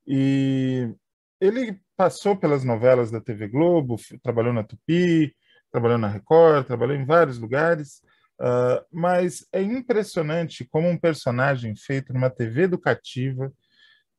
e 0.08 0.92
ele 1.40 1.83
passou 1.96 2.36
pelas 2.36 2.64
novelas 2.64 3.12
da 3.12 3.22
TV 3.22 3.48
Globo, 3.48 3.96
trabalhou 4.22 4.54
na 4.54 4.64
Tupi, 4.64 5.36
trabalhou 5.72 5.98
na 5.98 6.08
Record, 6.08 6.66
trabalhou 6.66 6.96
em 6.96 7.06
vários 7.06 7.38
lugares, 7.38 8.02
uh, 8.40 8.84
mas 8.92 9.46
é 9.52 9.62
impressionante 9.62 10.66
como 10.66 10.88
um 10.88 10.98
personagem 10.98 11.76
feito 11.76 12.14
numa 12.14 12.30
TV 12.30 12.64
educativa, 12.64 13.52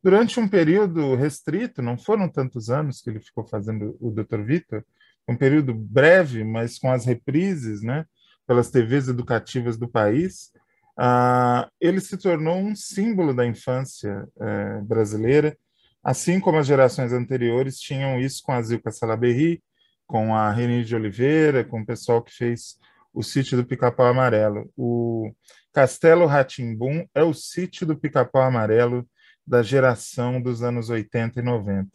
durante 0.02 0.38
um 0.38 0.46
período 0.46 1.14
restrito, 1.14 1.80
não 1.80 1.96
foram 1.96 2.28
tantos 2.28 2.68
anos 2.68 3.00
que 3.00 3.08
ele 3.08 3.20
ficou 3.20 3.46
fazendo 3.46 3.96
o 3.98 4.10
Dr. 4.10 4.42
Vitor, 4.42 4.84
um 5.26 5.34
período 5.34 5.72
breve, 5.72 6.44
mas 6.44 6.78
com 6.78 6.92
as 6.92 7.06
reprises, 7.06 7.82
né, 7.82 8.04
pelas 8.46 8.70
TVs 8.70 9.08
educativas 9.08 9.78
do 9.78 9.88
país, 9.88 10.50
uh, 10.98 11.66
ele 11.80 12.00
se 12.00 12.18
tornou 12.18 12.58
um 12.58 12.76
símbolo 12.76 13.32
da 13.32 13.46
infância 13.46 14.28
uh, 14.36 14.84
brasileira, 14.84 15.56
assim 16.04 16.38
como 16.38 16.58
as 16.58 16.66
gerações 16.66 17.12
anteriores 17.12 17.80
tinham 17.80 18.20
isso 18.20 18.42
com 18.44 18.52
a 18.52 18.60
Zilka 18.60 18.90
Salaberry, 18.90 19.62
com 20.06 20.34
a 20.34 20.50
Reni 20.50 20.84
de 20.84 20.94
Oliveira, 20.94 21.64
com 21.64 21.80
o 21.80 21.86
pessoal 21.86 22.22
que 22.22 22.32
fez 22.32 22.78
o 23.12 23.22
sítio 23.22 23.56
do 23.56 23.64
Pica-Pau 23.64 24.06
Amarelo. 24.06 24.70
O 24.76 25.32
Castelo 25.72 26.26
Ratimbum 26.26 27.06
é 27.14 27.22
o 27.22 27.32
sítio 27.32 27.86
do 27.86 27.96
Pica-Pau 27.96 28.42
Amarelo 28.42 29.08
da 29.46 29.62
geração 29.62 30.40
dos 30.40 30.62
anos 30.62 30.90
80 30.90 31.40
e 31.40 31.42
90. 31.42 31.88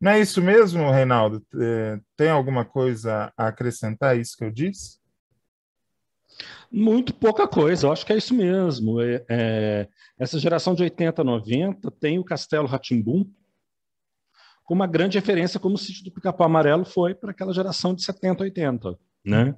Não 0.00 0.10
é 0.10 0.20
isso 0.20 0.42
mesmo, 0.42 0.90
Reinaldo? 0.90 1.44
É, 1.54 1.98
tem 2.16 2.28
alguma 2.28 2.64
coisa 2.64 3.32
a 3.36 3.48
acrescentar 3.48 4.12
a 4.12 4.14
isso 4.16 4.36
que 4.36 4.44
eu 4.44 4.50
disse? 4.50 4.98
Muito 6.70 7.14
pouca 7.14 7.46
coisa, 7.46 7.86
eu 7.86 7.92
acho 7.92 8.04
que 8.04 8.12
é 8.12 8.16
isso 8.16 8.34
mesmo. 8.34 9.00
É, 9.00 9.24
é, 9.28 9.88
essa 10.18 10.38
geração 10.38 10.74
de 10.74 10.82
80, 10.82 11.22
90 11.22 11.90
tem 11.92 12.18
o 12.18 12.24
Castelo 12.24 12.66
Ratimbum, 12.66 13.30
com 14.64 14.74
uma 14.74 14.86
grande 14.86 15.18
referência 15.18 15.60
como 15.60 15.74
o 15.74 15.78
sítio 15.78 16.04
do 16.04 16.10
Pica-Pau 16.10 16.46
Amarelo 16.46 16.84
foi 16.84 17.14
para 17.14 17.30
aquela 17.30 17.52
geração 17.52 17.94
de 17.94 18.02
70, 18.02 18.44
80, 18.44 18.98
né? 19.24 19.54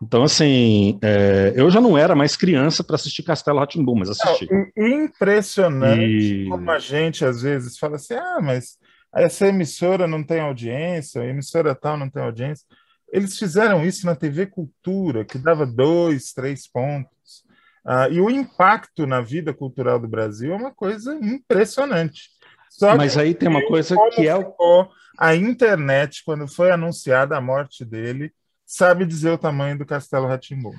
Então, 0.00 0.22
assim, 0.22 0.98
é, 1.02 1.52
eu 1.56 1.68
já 1.70 1.80
não 1.80 1.98
era 1.98 2.14
mais 2.14 2.36
criança 2.36 2.84
para 2.84 2.94
assistir 2.94 3.24
Castelo 3.24 3.58
Ratimbum, 3.58 3.96
mas 3.96 4.10
assisti. 4.10 4.46
impressionante 4.76 6.44
e... 6.44 6.48
como 6.48 6.70
a 6.70 6.78
gente 6.78 7.24
às 7.24 7.42
vezes 7.42 7.76
fala 7.76 7.96
assim: 7.96 8.14
ah, 8.14 8.38
mas 8.40 8.78
essa 9.12 9.48
emissora 9.48 10.06
não 10.06 10.22
tem 10.22 10.40
audiência, 10.40 11.22
a 11.22 11.26
emissora 11.26 11.74
tal 11.74 11.96
não 11.96 12.08
tem 12.08 12.22
audiência. 12.22 12.64
Eles 13.12 13.38
fizeram 13.38 13.84
isso 13.84 14.06
na 14.06 14.14
TV 14.14 14.46
Cultura, 14.46 15.24
que 15.24 15.38
dava 15.38 15.66
dois, 15.66 16.32
três 16.32 16.68
pontos. 16.68 17.42
Ah, 17.84 18.08
e 18.08 18.20
o 18.20 18.30
impacto 18.30 19.06
na 19.06 19.20
vida 19.20 19.52
cultural 19.52 19.98
do 19.98 20.06
Brasil 20.06 20.52
é 20.52 20.56
uma 20.56 20.72
coisa 20.72 21.14
impressionante. 21.14 22.28
Só 22.70 22.96
Mas 22.96 23.16
aí 23.16 23.34
tem 23.34 23.48
uma 23.48 23.66
coisa 23.66 23.96
que 24.14 24.26
é 24.26 24.36
o... 24.36 24.88
a 25.18 25.34
internet 25.34 26.22
quando 26.24 26.46
foi 26.46 26.70
anunciada 26.70 27.36
a 27.36 27.40
morte 27.40 27.84
dele, 27.84 28.32
sabe 28.66 29.06
dizer 29.06 29.30
o 29.30 29.38
tamanho 29.38 29.78
do 29.78 29.86
Castelo 29.86 30.26
Ratimbu. 30.26 30.72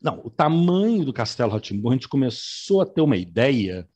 Não, 0.00 0.20
o 0.24 0.30
tamanho 0.30 1.04
do 1.04 1.12
Castelo 1.12 1.52
Ratimbu, 1.52 1.90
a 1.90 1.92
gente 1.92 2.08
começou 2.08 2.80
a 2.80 2.86
ter 2.86 3.00
uma 3.00 3.16
ideia 3.16 3.88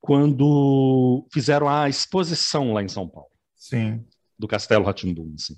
quando 0.00 1.26
fizeram 1.32 1.68
a 1.68 1.88
exposição 1.88 2.72
lá 2.72 2.82
em 2.82 2.88
São 2.88 3.08
Paulo. 3.08 3.30
Sim. 3.56 4.04
Do 4.38 4.48
Castelo 4.48 4.84
Ratimbu, 4.84 5.32
assim. 5.34 5.54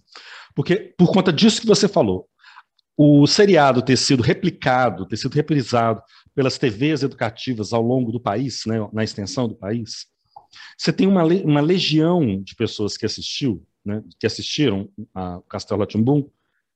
Porque, 0.55 0.95
por 0.97 1.13
conta 1.13 1.33
disso 1.33 1.61
que 1.61 1.67
você 1.67 1.89
falou, 1.89 2.29
o 2.97 3.27
seriado 3.27 3.83
ter 3.83 3.97
sido 3.97 4.23
replicado, 4.23 5.07
ter 5.07 5.17
sido 5.17 5.35
reprisado 5.35 6.03
pelas 6.35 6.59
TVs 6.59 7.03
educativas 7.03 7.73
ao 7.73 7.83
longo 7.83 8.11
do 8.11 8.21
país, 8.21 8.63
né, 8.67 8.77
na 8.93 9.05
extensão 9.05 9.49
do 9.49 9.55
país, 9.55 10.07
você 10.77 10.93
tem 10.93 11.07
uma, 11.07 11.25
uma 11.25 11.61
legião 11.61 12.43
de 12.43 12.55
pessoas 12.55 12.97
que 12.97 13.07
assistiu, 13.07 13.67
né, 13.85 14.03
que 14.19 14.27
assistiram 14.27 14.89
ao 15.15 15.43
Castelo 15.43 15.81
Ratimbum, 15.81 16.29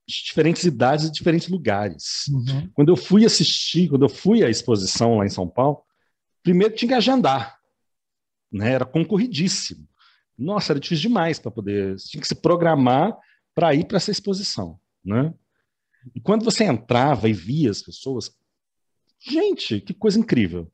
de 0.07 0.25
diferentes 0.25 0.65
idades 0.65 1.07
e 1.07 1.13
diferentes 1.13 1.49
lugares. 1.49 2.27
Uhum. 2.29 2.71
Quando 2.75 2.89
eu 2.91 2.97
fui 2.97 3.25
assistir, 3.25 3.89
quando 3.89 4.05
eu 4.05 4.09
fui 4.09 4.43
à 4.45 4.49
exposição 4.49 5.19
lá 5.19 5.27
em 5.27 5.31
São 5.31 5.49
Paulo, 5.49 5.83
primeiro 6.43 6.75
tinha 6.75 6.89
que 6.89 6.95
agendar, 6.95 7.59
né, 8.53 8.73
era 8.73 8.85
concorridíssimo. 8.85 9.89
Nossa, 10.37 10.73
era 10.73 10.81
difícil 10.81 11.09
demais 11.09 11.39
para 11.39 11.51
poder, 11.51 11.97
tinha 11.97 12.21
que 12.21 12.27
se 12.27 12.35
programar 12.35 13.17
para 13.55 13.75
ir 13.75 13.87
para 13.87 13.99
essa 13.99 14.11
exposição, 14.11 14.81
né? 15.05 15.35
E 16.15 16.21
quando 16.21 16.45
você 16.45 16.65
entrava 16.65 17.29
e 17.29 17.33
via 17.33 17.71
as 17.71 17.83
pessoas, 17.83 18.35
gente, 19.21 19.81
que 19.81 19.93
coisa 19.93 20.19
incrível. 20.19 20.71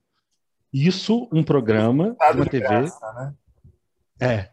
Isso, 0.76 1.26
um 1.32 1.42
programa 1.42 2.14
de 2.32 2.36
uma 2.36 2.46
TV. 2.46 2.68
Graça, 2.68 3.12
né? 3.14 3.34
É. 4.20 4.50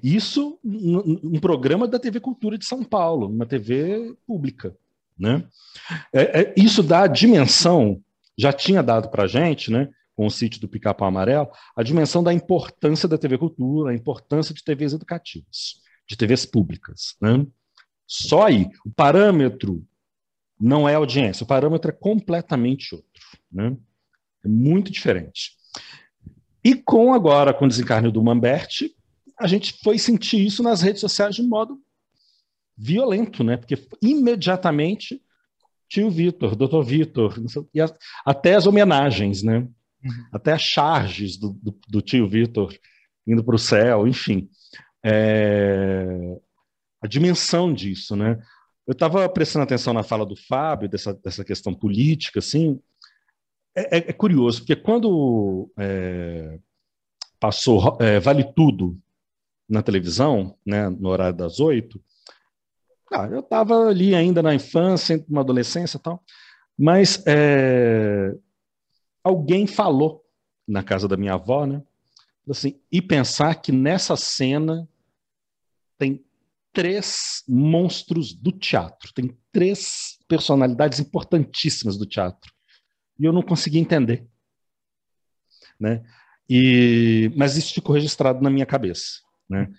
Isso, 0.00 0.60
um, 0.64 1.34
um 1.34 1.40
programa 1.40 1.88
da 1.88 1.98
TV 1.98 2.20
Cultura 2.20 2.56
de 2.56 2.64
São 2.64 2.84
Paulo, 2.84 3.26
uma 3.26 3.44
TV 3.44 4.16
pública. 4.24 4.76
Né? 5.18 5.44
É, 6.12 6.40
é, 6.40 6.54
isso 6.56 6.84
dá 6.84 7.02
a 7.02 7.08
dimensão, 7.08 8.00
já 8.38 8.52
tinha 8.52 8.80
dado 8.80 9.10
para 9.10 9.24
a 9.24 9.26
gente, 9.26 9.72
né, 9.72 9.88
com 10.14 10.24
o 10.24 10.30
sítio 10.30 10.60
do 10.60 10.68
Pica-Pau 10.68 11.08
Amarelo, 11.08 11.50
a 11.74 11.82
dimensão 11.82 12.22
da 12.22 12.32
importância 12.32 13.08
da 13.08 13.18
TV 13.18 13.36
Cultura, 13.36 13.90
a 13.90 13.94
importância 13.94 14.54
de 14.54 14.62
TVs 14.62 14.92
educativas, 14.92 15.80
de 16.06 16.16
TVs 16.16 16.46
públicas. 16.46 17.16
Né? 17.20 17.44
Só 18.06 18.46
aí, 18.46 18.70
o 18.86 18.90
parâmetro 18.90 19.84
não 20.60 20.88
é 20.88 20.94
audiência, 20.94 21.42
o 21.42 21.46
parâmetro 21.46 21.90
é 21.90 21.94
completamente 21.94 22.94
outro. 22.94 23.22
Né? 23.50 23.76
É 24.44 24.48
muito 24.48 24.90
diferente. 24.90 25.52
E 26.64 26.74
com 26.74 27.12
agora, 27.12 27.54
com 27.54 27.64
o 27.64 27.68
desencarne 27.68 28.10
do 28.10 28.22
Mamberti, 28.22 28.94
a 29.38 29.46
gente 29.46 29.78
foi 29.82 29.98
sentir 29.98 30.44
isso 30.44 30.62
nas 30.62 30.82
redes 30.82 31.00
sociais 31.00 31.34
de 31.34 31.42
modo 31.42 31.80
violento, 32.76 33.42
né? 33.42 33.56
Porque 33.56 33.76
imediatamente 34.02 35.22
tio 35.88 36.10
Vitor, 36.10 36.54
doutor 36.54 36.84
Vitor, 36.84 37.34
e 37.74 37.80
a, 37.80 37.92
até 38.24 38.54
as 38.54 38.66
homenagens, 38.66 39.42
né? 39.42 39.58
Uhum. 39.58 40.26
Até 40.32 40.52
as 40.52 40.62
charges 40.62 41.36
do, 41.36 41.50
do, 41.54 41.78
do 41.88 42.00
tio 42.00 42.28
Vitor 42.28 42.72
indo 43.26 43.42
para 43.42 43.56
o 43.56 43.58
céu, 43.58 44.06
enfim. 44.06 44.48
É, 45.04 46.06
a 47.02 47.06
dimensão 47.06 47.72
disso, 47.72 48.14
né? 48.14 48.38
Eu 48.86 48.92
estava 48.92 49.28
prestando 49.28 49.62
atenção 49.62 49.92
na 49.92 50.02
fala 50.02 50.24
do 50.24 50.36
Fábio, 50.36 50.88
dessa, 50.88 51.12
dessa 51.14 51.44
questão 51.44 51.74
política, 51.74 52.38
assim. 52.38 52.80
É, 53.74 53.98
é, 53.98 54.10
é 54.10 54.12
curioso, 54.12 54.60
porque 54.60 54.76
quando 54.76 55.70
é, 55.78 56.58
passou 57.38 57.96
é, 58.00 58.18
Vale 58.18 58.44
Tudo 58.52 59.00
na 59.68 59.82
televisão, 59.82 60.56
né, 60.66 60.88
no 60.88 61.08
horário 61.08 61.36
das 61.36 61.60
oito, 61.60 62.02
ah, 63.12 63.26
eu 63.26 63.40
estava 63.40 63.88
ali 63.88 64.14
ainda 64.14 64.42
na 64.42 64.54
infância, 64.54 65.24
na 65.28 65.40
adolescência 65.40 65.96
e 65.96 66.00
tal, 66.00 66.22
mas 66.76 67.22
é, 67.26 68.34
alguém 69.22 69.66
falou 69.66 70.24
na 70.66 70.82
casa 70.82 71.06
da 71.06 71.16
minha 71.16 71.34
avó, 71.34 71.66
né, 71.66 71.82
assim, 72.48 72.80
e 72.90 73.00
pensar 73.00 73.54
que 73.56 73.70
nessa 73.70 74.16
cena 74.16 74.88
tem 75.96 76.24
três 76.72 77.44
monstros 77.48 78.32
do 78.32 78.52
teatro, 78.52 79.12
tem 79.12 79.36
três 79.52 80.18
personalidades 80.28 80.98
importantíssimas 81.00 81.96
do 81.96 82.06
teatro. 82.06 82.52
E 83.20 83.24
eu 83.24 83.32
não 83.32 83.42
consegui 83.42 83.78
entender. 83.78 84.26
Né? 85.78 86.02
E, 86.48 87.30
mas 87.36 87.56
isso 87.56 87.74
ficou 87.74 87.94
registrado 87.94 88.42
na 88.42 88.50
minha 88.50 88.66
cabeça. 88.66 89.20
Né? 89.48 89.70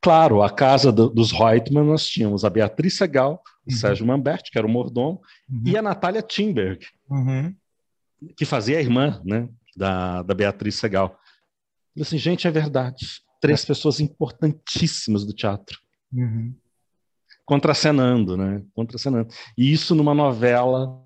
Claro, 0.00 0.42
a 0.42 0.50
casa 0.50 0.92
do, 0.92 1.10
dos 1.10 1.32
Reutemann, 1.32 1.84
nós 1.84 2.06
tínhamos 2.06 2.44
a 2.44 2.50
Beatriz 2.50 2.96
Segal, 2.96 3.42
o 3.66 3.72
uhum. 3.72 3.76
Sérgio 3.76 4.06
Mambert, 4.06 4.44
que 4.50 4.56
era 4.56 4.66
o 4.66 4.70
mordomo, 4.70 5.20
uhum. 5.50 5.62
e 5.66 5.76
a 5.76 5.82
Natália 5.82 6.22
Timberg, 6.22 6.86
uhum. 7.10 7.54
que 8.36 8.44
fazia 8.44 8.78
a 8.78 8.80
irmã 8.80 9.20
né, 9.24 9.48
da, 9.76 10.22
da 10.22 10.34
Beatriz 10.34 10.76
Segal. 10.76 11.18
Eu 11.96 12.04
falei 12.04 12.08
assim, 12.08 12.18
gente, 12.18 12.46
é 12.46 12.50
verdade. 12.50 13.22
Três 13.40 13.64
é. 13.64 13.66
pessoas 13.66 14.00
importantíssimas 14.00 15.24
do 15.24 15.32
teatro 15.32 15.84
Uhum. 16.14 16.54
Contracenando, 17.44 18.36
né? 18.36 18.62
Contracenando. 18.72 19.28
E 19.58 19.72
isso 19.72 19.94
numa 19.94 20.14
novela 20.14 21.03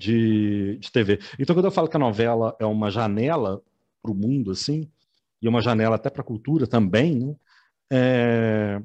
de, 0.00 0.78
de 0.78 0.90
TV. 0.90 1.20
Então, 1.38 1.54
quando 1.54 1.66
eu 1.66 1.70
falo 1.70 1.88
que 1.88 1.96
a 1.96 2.00
novela 2.00 2.56
é 2.58 2.64
uma 2.64 2.90
janela 2.90 3.62
para 4.02 4.10
o 4.10 4.14
mundo, 4.14 4.50
assim, 4.50 4.90
e 5.42 5.46
uma 5.46 5.60
janela 5.60 5.96
até 5.96 6.08
para 6.08 6.22
a 6.22 6.24
cultura 6.24 6.66
também, 6.66 7.18
né? 7.18 7.34
É... 7.92 8.82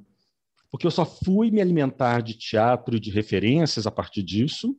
Porque 0.69 0.85
eu 0.85 0.91
só 0.91 1.05
fui 1.05 1.49
me 1.51 1.61
alimentar 1.61 2.21
de 2.21 2.37
teatro 2.37 2.97
e 2.97 2.99
de 2.99 3.09
referências 3.09 3.87
a 3.87 3.91
partir 3.91 4.21
disso, 4.21 4.77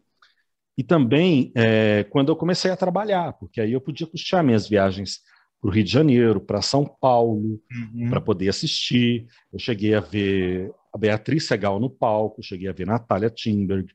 e 0.77 0.85
também 0.85 1.53
é, 1.55 2.05
quando 2.11 2.29
eu 2.29 2.37
comecei 2.37 2.71
a 2.71 2.77
trabalhar, 2.77 3.33
porque 3.33 3.63
aí 3.63 3.73
eu 3.73 3.81
podia 3.81 4.07
custear 4.07 4.45
minhas 4.45 4.69
viagens 4.69 5.21
para 5.59 5.71
o 5.71 5.73
Rio 5.73 5.85
de 5.85 5.91
Janeiro, 5.91 6.39
para 6.39 6.61
São 6.61 6.85
Paulo, 6.85 7.59
uhum. 7.73 8.11
para 8.11 8.21
poder 8.21 8.51
assistir. 8.51 9.27
Eu 9.51 9.59
cheguei 9.59 9.95
a 9.95 10.01
ver 10.01 10.71
a 10.93 10.99
Beatriz 10.99 11.47
Segal 11.47 11.81
no 11.81 11.89
palco, 11.89 12.43
cheguei 12.43 12.69
a 12.69 12.75
ver 12.75 12.87
Natália 12.87 13.31
Timberg. 13.31 13.91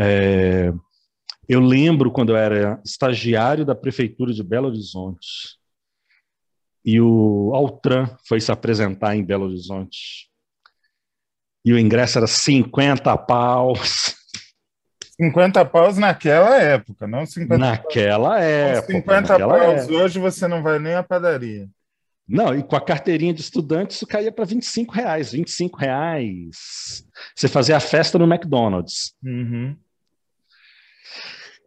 É, 0.00 0.72
eu 1.52 1.60
lembro 1.60 2.10
quando 2.12 2.30
eu 2.30 2.36
era 2.36 2.80
estagiário 2.84 3.64
da 3.64 3.74
Prefeitura 3.74 4.32
de 4.32 4.42
Belo 4.42 4.68
Horizonte 4.68 5.58
e 6.84 7.00
o 7.00 7.50
Altran 7.54 8.08
foi 8.26 8.40
se 8.40 8.52
apresentar 8.52 9.16
em 9.16 9.24
Belo 9.24 9.46
Horizonte. 9.46 10.30
E 11.64 11.72
o 11.72 11.78
ingresso 11.78 12.18
era 12.18 12.26
50 12.26 13.16
paus. 13.18 14.16
50 15.20 15.64
paus 15.66 15.98
naquela 15.98 16.56
época, 16.56 17.06
não 17.06 17.26
50 17.26 17.58
Naquela 17.58 18.28
paus. 18.30 18.42
época. 18.42 18.92
50 18.92 19.20
naquela 19.20 19.58
paus 19.58 19.82
época. 19.82 19.94
hoje 19.94 20.18
você 20.18 20.48
não 20.48 20.62
vai 20.62 20.78
nem 20.78 20.94
à 20.94 21.02
padaria. 21.02 21.68
Não, 22.26 22.54
e 22.56 22.62
com 22.62 22.76
a 22.76 22.80
carteirinha 22.80 23.34
de 23.34 23.40
estudante 23.40 23.90
isso 23.90 24.06
caía 24.06 24.30
para 24.30 24.44
25 24.44 24.94
reais. 24.94 25.32
25 25.32 25.76
reais. 25.76 27.04
Você 27.34 27.48
fazia 27.48 27.76
a 27.76 27.80
festa 27.80 28.16
no 28.18 28.24
McDonald's. 28.32 29.14
Uhum. 29.22 29.76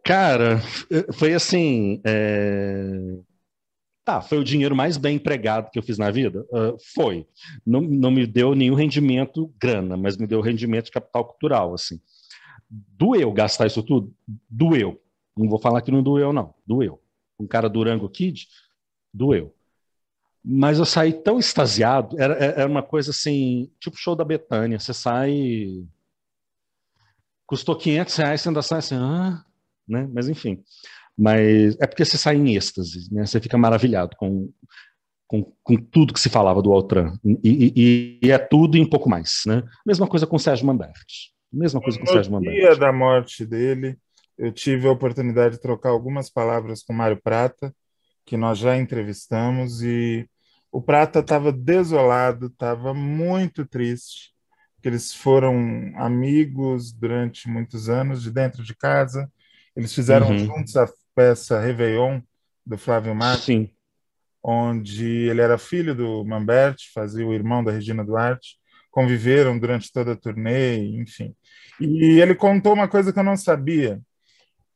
Cara, 0.04 0.60
foi 1.14 1.32
assim. 1.34 2.00
é, 2.04 3.16
Tá, 4.04 4.20
foi 4.20 4.36
o 4.36 4.44
dinheiro 4.44 4.76
mais 4.76 4.98
bem 4.98 5.16
empregado 5.16 5.70
que 5.70 5.78
eu 5.78 5.82
fiz 5.82 5.96
na 5.96 6.10
vida? 6.10 6.46
Uh, 6.50 6.76
foi. 6.94 7.26
Não, 7.66 7.80
não 7.80 8.10
me 8.10 8.26
deu 8.26 8.54
nenhum 8.54 8.74
rendimento 8.74 9.50
grana, 9.58 9.96
mas 9.96 10.18
me 10.18 10.26
deu 10.26 10.42
rendimento 10.42 10.86
de 10.86 10.90
capital 10.90 11.24
cultural, 11.24 11.72
assim. 11.72 11.98
Doeu 12.68 13.32
gastar 13.32 13.66
isso 13.66 13.82
tudo? 13.82 14.14
Doeu. 14.48 15.00
Não 15.34 15.48
vou 15.48 15.58
falar 15.58 15.80
que 15.80 15.90
não 15.90 16.02
doeu, 16.02 16.34
não. 16.34 16.54
Doeu. 16.66 17.00
Um 17.40 17.46
cara 17.46 17.66
Durango 17.66 18.08
Kid, 18.10 18.46
doeu. 19.12 19.54
Mas 20.44 20.78
eu 20.78 20.84
saí 20.84 21.14
tão 21.14 21.38
extasiado, 21.38 22.20
era, 22.20 22.34
era 22.34 22.68
uma 22.68 22.82
coisa 22.82 23.10
assim, 23.10 23.70
tipo 23.80 23.96
show 23.96 24.14
da 24.14 24.24
Betânia. 24.24 24.78
Você 24.78 24.92
sai. 24.92 25.82
Custou 27.46 27.74
500 27.74 28.16
reais, 28.16 28.40
você 28.42 28.48
ainda 28.50 28.60
sai 28.60 28.78
assim, 28.80 28.96
ah, 28.96 29.42
né? 29.86 30.08
Mas 30.12 30.28
enfim. 30.28 30.62
Mas 31.16 31.76
é 31.80 31.86
porque 31.86 32.04
você 32.04 32.18
sai 32.18 32.36
em 32.36 32.56
êxtase, 32.56 33.12
né? 33.12 33.24
Você 33.24 33.40
fica 33.40 33.56
maravilhado 33.56 34.16
com, 34.16 34.50
com, 35.26 35.52
com 35.62 35.76
tudo 35.76 36.12
que 36.12 36.20
se 36.20 36.28
falava 36.28 36.60
do 36.60 36.72
Altran. 36.72 37.16
E, 37.24 37.38
e, 37.44 38.18
e, 38.22 38.30
é 38.30 38.38
tudo 38.38 38.76
e 38.76 38.80
um 38.80 38.88
pouco 38.88 39.08
mais, 39.08 39.42
né? 39.46 39.62
Mesma 39.86 40.08
coisa 40.08 40.26
com 40.26 40.36
o 40.36 40.40
Sérgio 40.40 40.66
Manberti. 40.66 41.32
Mesma 41.52 41.80
coisa 41.80 41.98
com 41.98 42.04
o 42.04 42.08
Sérgio 42.08 42.32
No 42.32 42.38
Manberti. 42.38 42.60
dia 42.60 42.76
da 42.76 42.92
morte 42.92 43.46
dele, 43.46 43.96
eu 44.36 44.50
tive 44.50 44.88
a 44.88 44.92
oportunidade 44.92 45.54
de 45.54 45.60
trocar 45.60 45.90
algumas 45.90 46.28
palavras 46.28 46.82
com 46.82 46.92
o 46.92 46.96
Mário 46.96 47.20
Prata, 47.22 47.72
que 48.26 48.36
nós 48.36 48.58
já 48.58 48.76
entrevistamos, 48.76 49.82
e 49.82 50.28
o 50.72 50.82
Prata 50.82 51.20
estava 51.20 51.52
desolado, 51.52 52.46
estava 52.46 52.92
muito 52.92 53.64
triste, 53.64 54.34
porque 54.74 54.88
eles 54.88 55.14
foram 55.14 55.92
amigos 55.96 56.92
durante 56.92 57.48
muitos 57.48 57.88
anos, 57.88 58.22
de 58.22 58.32
dentro 58.32 58.64
de 58.64 58.74
casa. 58.74 59.30
Eles 59.76 59.92
fizeram 59.94 60.28
Uhum. 60.30 60.38
juntos 60.38 60.76
a 60.76 60.88
peça 61.14 61.60
Réveillon, 61.60 62.20
do 62.66 62.78
Flávio 62.78 63.14
Marques, 63.14 63.44
Sim. 63.44 63.70
onde 64.42 65.28
ele 65.28 65.40
era 65.40 65.58
filho 65.58 65.94
do 65.94 66.24
Mamberti, 66.24 66.90
fazia 66.92 67.26
o 67.26 67.32
irmão 67.34 67.62
da 67.62 67.72
Regina 67.72 68.04
Duarte. 68.04 68.58
conviveram 68.90 69.58
durante 69.58 69.90
toda 69.92 70.12
a 70.12 70.16
turnê, 70.16 70.78
enfim. 71.00 71.34
E 71.80 72.20
ele 72.20 72.32
contou 72.32 72.72
uma 72.74 72.86
coisa 72.86 73.12
que 73.12 73.18
eu 73.18 73.24
não 73.24 73.36
sabia. 73.36 74.00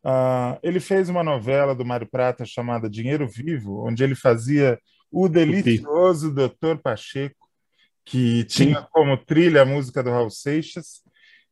Uh, 0.04 0.58
ele 0.60 0.80
fez 0.80 1.08
uma 1.08 1.22
novela 1.22 1.72
do 1.72 1.84
Mário 1.84 2.08
Prata 2.08 2.44
chamada 2.44 2.90
Dinheiro 2.90 3.28
Vivo, 3.28 3.86
onde 3.86 4.02
ele 4.02 4.16
fazia 4.16 4.76
o 5.08 5.28
delicioso 5.28 6.34
Dr. 6.34 6.78
Pacheco, 6.82 7.48
que 8.04 8.42
tinha 8.44 8.80
Sim. 8.80 8.86
como 8.90 9.16
trilha 9.16 9.62
a 9.62 9.64
música 9.64 10.02
do 10.02 10.10
Raul 10.10 10.30
Seixas, 10.30 11.00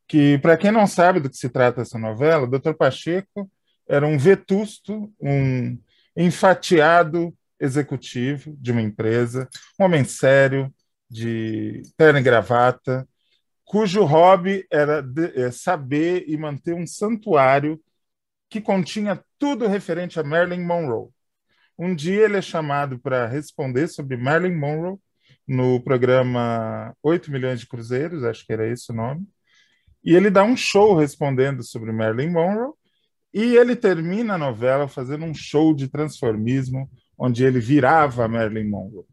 que, 0.07 0.38
para 0.38 0.57
quem 0.57 0.70
não 0.70 0.86
sabe 0.86 1.20
do 1.20 1.28
que 1.28 1.36
se 1.36 1.48
trata 1.48 1.82
essa 1.82 1.98
novela, 1.98 2.46
Dr. 2.46 2.74
Pacheco 2.74 3.50
era 3.88 4.07
um 4.07 4.18
vetusto, 4.18 5.12
um 5.20 5.78
enfatiado 6.16 7.34
executivo 7.59 8.57
de 8.59 8.72
uma 8.72 8.82
empresa, 8.82 9.48
um 9.78 9.84
homem 9.84 10.04
sério, 10.04 10.72
de 11.09 11.82
terno 11.96 12.18
e 12.18 12.22
gravata, 12.22 13.09
cujo 13.64 14.04
hobby 14.04 14.66
era 14.70 15.00
de, 15.02 15.40
é, 15.40 15.50
saber 15.50 16.24
e 16.26 16.36
manter 16.36 16.74
um 16.74 16.86
santuário 16.86 17.80
que 18.48 18.61
continha 18.61 19.22
tudo 19.38 19.66
referente 19.66 20.18
a 20.20 20.24
Marilyn 20.24 20.64
Monroe. 20.64 21.11
Um 21.78 21.94
dia 21.94 22.24
ele 22.24 22.38
é 22.38 22.42
chamado 22.42 22.98
para 22.98 23.26
responder 23.26 23.88
sobre 23.88 24.16
Marilyn 24.16 24.57
Monroe 24.57 24.98
no 25.46 25.80
programa 25.80 26.94
8 27.02 27.30
milhões 27.30 27.61
de 27.61 27.66
cruzeiros, 27.68 28.24
acho 28.24 28.44
que 28.46 28.52
era 28.52 28.68
esse 28.68 28.90
o 28.90 28.94
nome. 28.94 29.26
E 30.07 30.14
ele 30.14 30.30
dá 30.30 30.44
um 30.44 30.57
show 30.57 30.94
respondendo 30.94 31.64
sobre 31.64 31.90
Marilyn 31.90 32.30
Monroe 32.30 32.72
e 33.34 33.57
ele 33.57 33.74
termina 33.74 34.34
a 34.34 34.38
novela 34.38 34.86
fazendo 34.86 35.24
um 35.24 35.34
show 35.34 35.74
de 35.74 35.88
transformismo 35.88 36.88
onde 37.18 37.44
ele 37.44 37.59
virava 37.59 38.28
Marilyn 38.28 38.70
Monroe. 38.70 39.04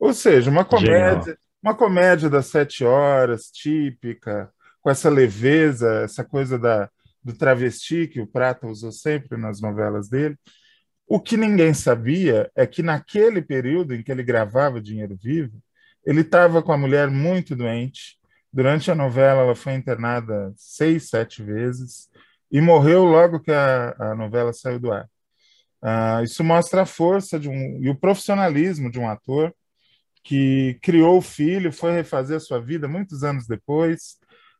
Ou 0.00 0.14
seja, 0.14 0.50
uma 0.50 0.64
comédia, 0.64 1.20
Genial. 1.20 1.36
uma 1.62 1.74
comédia 1.74 2.30
das 2.30 2.46
sete 2.46 2.82
horas, 2.82 3.50
típica, 3.50 4.50
com 4.80 4.90
essa 4.90 5.10
leveza, 5.10 6.02
essa 6.02 6.24
coisa 6.24 6.58
da, 6.58 6.88
do 7.22 7.34
travesti 7.34 8.06
que 8.08 8.20
o 8.20 8.26
Prata 8.26 8.66
usou 8.66 8.90
sempre 8.90 9.36
nas 9.36 9.60
novelas 9.60 10.08
dele. 10.08 10.36
O 11.06 11.20
que 11.20 11.36
ninguém 11.36 11.74
sabia 11.74 12.50
é 12.56 12.66
que 12.66 12.82
naquele 12.82 13.42
período 13.42 13.94
em 13.94 14.02
que 14.02 14.10
ele 14.10 14.22
gravava 14.22 14.80
Dinheiro 14.80 15.16
Vivo, 15.20 15.58
ele 16.06 16.22
estava 16.22 16.62
com 16.62 16.72
a 16.72 16.78
mulher 16.78 17.10
muito 17.10 17.54
doente. 17.54 18.17
Durante 18.58 18.90
a 18.90 18.94
novela, 18.96 19.42
ela 19.42 19.54
foi 19.54 19.74
internada 19.74 20.52
seis, 20.56 21.08
sete 21.10 21.44
vezes 21.44 22.08
e 22.50 22.60
morreu 22.60 23.04
logo 23.04 23.38
que 23.38 23.52
a, 23.52 23.94
a 23.96 24.16
novela 24.16 24.52
saiu 24.52 24.80
do 24.80 24.90
ar. 24.90 25.08
Uh, 25.80 26.24
isso 26.24 26.42
mostra 26.42 26.82
a 26.82 26.84
força 26.84 27.38
de 27.38 27.48
um, 27.48 27.78
e 27.80 27.88
o 27.88 27.94
profissionalismo 27.94 28.90
de 28.90 28.98
um 28.98 29.08
ator 29.08 29.54
que 30.24 30.76
criou 30.82 31.18
o 31.18 31.22
filho, 31.22 31.70
foi 31.70 31.92
refazer 31.92 32.36
a 32.36 32.40
sua 32.40 32.60
vida 32.60 32.88
muitos 32.88 33.22
anos 33.22 33.46
depois, 33.46 34.16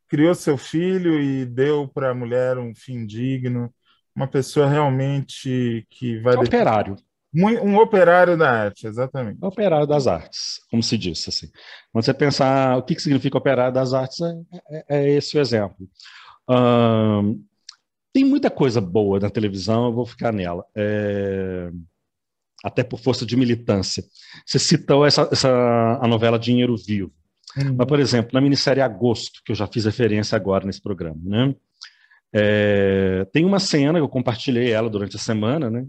criou 0.07 0.33
seu 0.33 0.57
filho 0.57 1.19
e 1.19 1.45
deu 1.45 1.85
para 1.85 2.11
a 2.11 2.15
mulher 2.15 2.57
um 2.57 2.73
fim 2.73 3.05
digno, 3.05 3.69
uma 4.15 4.29
pessoa 4.29 4.69
realmente 4.69 5.85
que 5.89 6.21
vai... 6.21 6.35
Operário. 6.35 6.95
Um 7.33 7.77
operário 7.77 8.35
da 8.35 8.49
arte, 8.49 8.87
exatamente. 8.87 9.37
Operário 9.41 9.85
das 9.85 10.07
artes, 10.07 10.61
como 10.71 10.81
se 10.81 10.97
disse 10.97 11.29
assim. 11.29 11.47
Quando 11.91 12.03
você 12.03 12.13
pensar 12.13 12.77
o 12.77 12.83
que, 12.83 12.99
significa 12.99 13.37
operário 13.37 13.73
das 13.73 13.93
artes, 13.93 14.19
é, 14.21 14.33
é, 14.71 14.85
é 14.89 15.09
esse 15.11 15.37
o 15.37 15.41
exemplo. 15.41 15.87
Tem 18.11 18.25
muita 18.25 18.49
coisa 18.49 18.81
boa 18.81 19.19
na 19.19 19.29
televisão, 19.29 19.85
eu 19.85 19.93
vou 19.93 20.05
ficar 20.05 20.31
nela. 20.31 20.65
É... 20.75 21.69
Até 22.63 22.83
por 22.83 22.99
força 22.99 23.25
de 23.25 23.37
militância. 23.37 24.03
Você 24.45 24.59
citou 24.59 25.05
essa, 25.05 25.29
essa 25.31 25.99
a 26.01 26.07
novela 26.07 26.37
Dinheiro 26.37 26.75
Vivo. 26.75 27.13
Uhum. 27.55 27.75
Mas, 27.77 27.87
por 27.87 27.99
exemplo, 27.99 28.31
na 28.33 28.41
minissérie 28.41 28.81
Agosto, 28.81 29.41
que 29.45 29.51
eu 29.51 29.55
já 29.55 29.67
fiz 29.67 29.85
referência 29.85 30.35
agora 30.35 30.65
nesse 30.65 30.81
programa, 30.81 31.19
né? 31.23 31.55
É... 32.33 33.25
tem 33.31 33.45
uma 33.45 33.59
cena, 33.59 33.97
eu 33.97 34.09
compartilhei 34.09 34.71
ela 34.71 34.89
durante 34.89 35.15
a 35.15 35.19
semana, 35.19 35.69
né? 35.69 35.85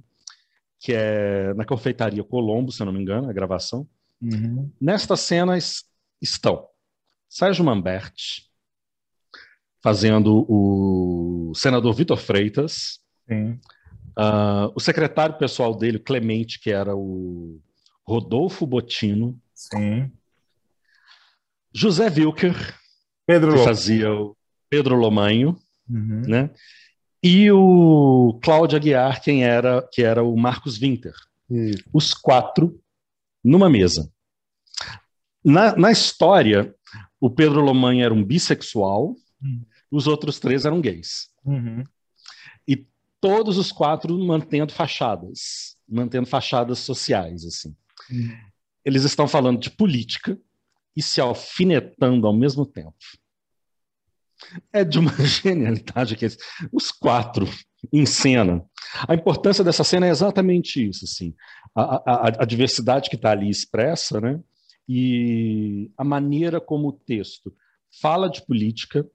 Que 0.80 0.94
é 0.94 1.54
na 1.54 1.64
confeitaria 1.64 2.24
Colombo, 2.24 2.72
se 2.72 2.82
eu 2.82 2.86
não 2.86 2.92
me 2.92 3.00
engano, 3.00 3.28
a 3.28 3.32
gravação. 3.32 3.86
Uhum. 4.20 4.70
Nesta 4.80 5.16
cena 5.16 5.56
estão 6.20 6.66
Sérgio 7.28 7.64
Mamberti, 7.64 8.50
fazendo 9.80 10.44
o 10.48 11.52
senador 11.54 11.94
Vitor 11.94 12.18
Freitas, 12.18 12.98
uh, 13.30 14.72
o 14.74 14.80
secretário 14.80 15.38
pessoal 15.38 15.74
dele, 15.74 15.98
Clemente, 15.98 16.58
que 16.58 16.70
era 16.70 16.94
o 16.94 17.60
Rodolfo 18.06 18.66
Botino, 18.66 19.40
Sim. 19.54 20.10
José 21.72 22.08
Wilker, 22.08 22.54
Pedro 23.26 23.52
que 23.52 23.64
fazia 23.64 24.12
o 24.12 24.36
Pedro 24.68 24.96
Lomanho, 24.96 25.56
uhum. 25.88 26.22
né? 26.26 26.50
E 27.22 27.50
o 27.50 28.38
Cláudio 28.42 28.76
Aguiar, 28.76 29.22
quem 29.22 29.44
era, 29.44 29.86
que 29.92 30.02
era 30.02 30.22
o 30.22 30.36
Marcos 30.36 30.78
Winter. 30.78 31.14
Isso. 31.50 31.84
Os 31.92 32.14
quatro 32.14 32.80
numa 33.42 33.68
mesa. 33.68 34.10
Na, 35.44 35.76
na 35.76 35.90
história, 35.90 36.74
o 37.20 37.30
Pedro 37.30 37.60
Lomanho 37.60 38.04
era 38.04 38.14
um 38.14 38.24
bissexual, 38.24 39.16
uhum 39.42 39.64
os 39.90 40.06
outros 40.06 40.38
três 40.38 40.64
eram 40.64 40.80
gays. 40.80 41.28
Uhum. 41.44 41.82
E 42.66 42.86
todos 43.20 43.58
os 43.58 43.72
quatro 43.72 44.16
mantendo 44.18 44.72
fachadas, 44.72 45.76
mantendo 45.88 46.26
fachadas 46.26 46.78
sociais, 46.78 47.44
assim. 47.44 47.74
Uhum. 48.10 48.38
Eles 48.84 49.04
estão 49.04 49.26
falando 49.26 49.58
de 49.58 49.70
política 49.70 50.38
e 50.96 51.02
se 51.02 51.20
alfinetando 51.20 52.26
ao 52.26 52.32
mesmo 52.32 52.64
tempo. 52.64 52.94
É 54.72 54.84
de 54.84 54.98
uma 54.98 55.12
genialidade 55.24 56.16
que 56.16 56.26
os 56.72 56.90
quatro 56.90 57.48
em 57.92 58.04
cena. 58.06 58.64
A 59.08 59.14
importância 59.14 59.64
dessa 59.64 59.84
cena 59.84 60.06
é 60.06 60.10
exatamente 60.10 60.86
isso, 60.86 61.04
assim, 61.04 61.34
a, 61.74 61.96
a, 62.04 62.28
a 62.40 62.44
diversidade 62.44 63.08
que 63.08 63.16
está 63.16 63.30
ali 63.30 63.48
expressa, 63.48 64.20
né? 64.20 64.40
E 64.88 65.90
a 65.96 66.04
maneira 66.04 66.60
como 66.60 66.88
o 66.88 66.92
texto 66.92 67.54
fala 68.00 68.28
de 68.28 68.44
política, 68.44 69.06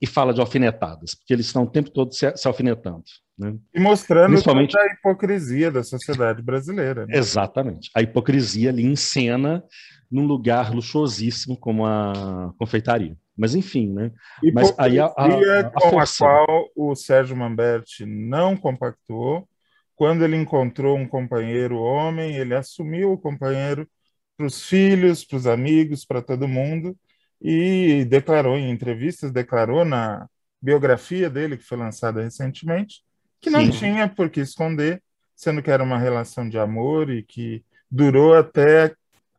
e 0.00 0.06
fala 0.06 0.32
de 0.32 0.40
alfinetadas, 0.40 1.14
porque 1.14 1.32
eles 1.32 1.46
estão 1.46 1.64
o 1.64 1.70
tempo 1.70 1.90
todo 1.90 2.14
se, 2.14 2.34
se 2.34 2.48
alfinetando. 2.48 3.04
Né? 3.38 3.54
E 3.74 3.80
mostrando 3.80 4.30
Principalmente... 4.30 4.76
a 4.78 4.86
hipocrisia 4.86 5.70
da 5.70 5.82
sociedade 5.82 6.42
brasileira. 6.42 7.06
Né? 7.06 7.18
Exatamente. 7.18 7.90
A 7.94 8.00
hipocrisia 8.00 8.70
ali 8.70 8.84
em 8.84 8.96
cena, 8.96 9.62
num 10.10 10.26
lugar 10.26 10.72
luxuosíssimo 10.74 11.56
como 11.56 11.84
a 11.84 12.52
confeitaria. 12.58 13.16
Mas 13.40 13.54
enfim, 13.54 13.92
né? 13.92 14.12
Mas 14.52 14.72
aí 14.78 14.98
a, 14.98 15.06
a, 15.06 15.60
a 15.60 15.70
com 15.70 15.98
a 15.98 16.04
qual 16.06 16.68
o 16.76 16.94
Sérgio 16.94 17.36
Mamberti 17.36 18.04
não 18.04 18.56
compactuou. 18.56 19.48
Quando 19.96 20.24
ele 20.24 20.36
encontrou 20.36 20.96
um 20.96 21.06
companheiro 21.06 21.78
homem, 21.78 22.36
ele 22.36 22.54
assumiu 22.54 23.12
o 23.12 23.18
companheiro 23.18 23.88
para 24.36 24.46
os 24.46 24.66
filhos, 24.66 25.24
para 25.24 25.36
os 25.36 25.46
amigos, 25.46 26.04
para 26.04 26.22
todo 26.22 26.48
mundo 26.48 26.96
e 27.40 28.04
declarou 28.04 28.56
em 28.56 28.70
entrevistas, 28.70 29.32
declarou 29.32 29.84
na 29.84 30.28
biografia 30.60 31.30
dele, 31.30 31.56
que 31.56 31.64
foi 31.64 31.78
lançada 31.78 32.22
recentemente, 32.22 33.02
que 33.40 33.48
não 33.48 33.64
Sim. 33.64 33.70
tinha 33.70 34.08
por 34.08 34.28
que 34.28 34.40
esconder, 34.40 35.02
sendo 35.34 35.62
que 35.62 35.70
era 35.70 35.82
uma 35.82 35.98
relação 35.98 36.46
de 36.48 36.58
amor 36.58 37.08
e 37.08 37.22
que 37.22 37.64
durou 37.90 38.34
até 38.34 38.94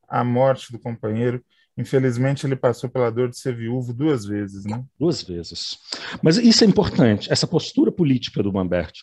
a 0.09 0.23
morte 0.23 0.71
do 0.71 0.79
companheiro. 0.79 1.43
Infelizmente, 1.77 2.45
ele 2.45 2.55
passou 2.55 2.89
pela 2.89 3.09
dor 3.09 3.29
de 3.29 3.37
ser 3.37 3.55
viúvo 3.55 3.93
duas 3.93 4.25
vezes, 4.25 4.65
né? 4.65 4.83
Duas 4.99 5.23
vezes. 5.23 5.77
Mas 6.21 6.37
isso 6.37 6.63
é 6.63 6.67
importante, 6.67 7.31
essa 7.31 7.47
postura 7.47 7.91
política 7.91 8.43
do 8.43 8.51
Mambert, 8.51 8.93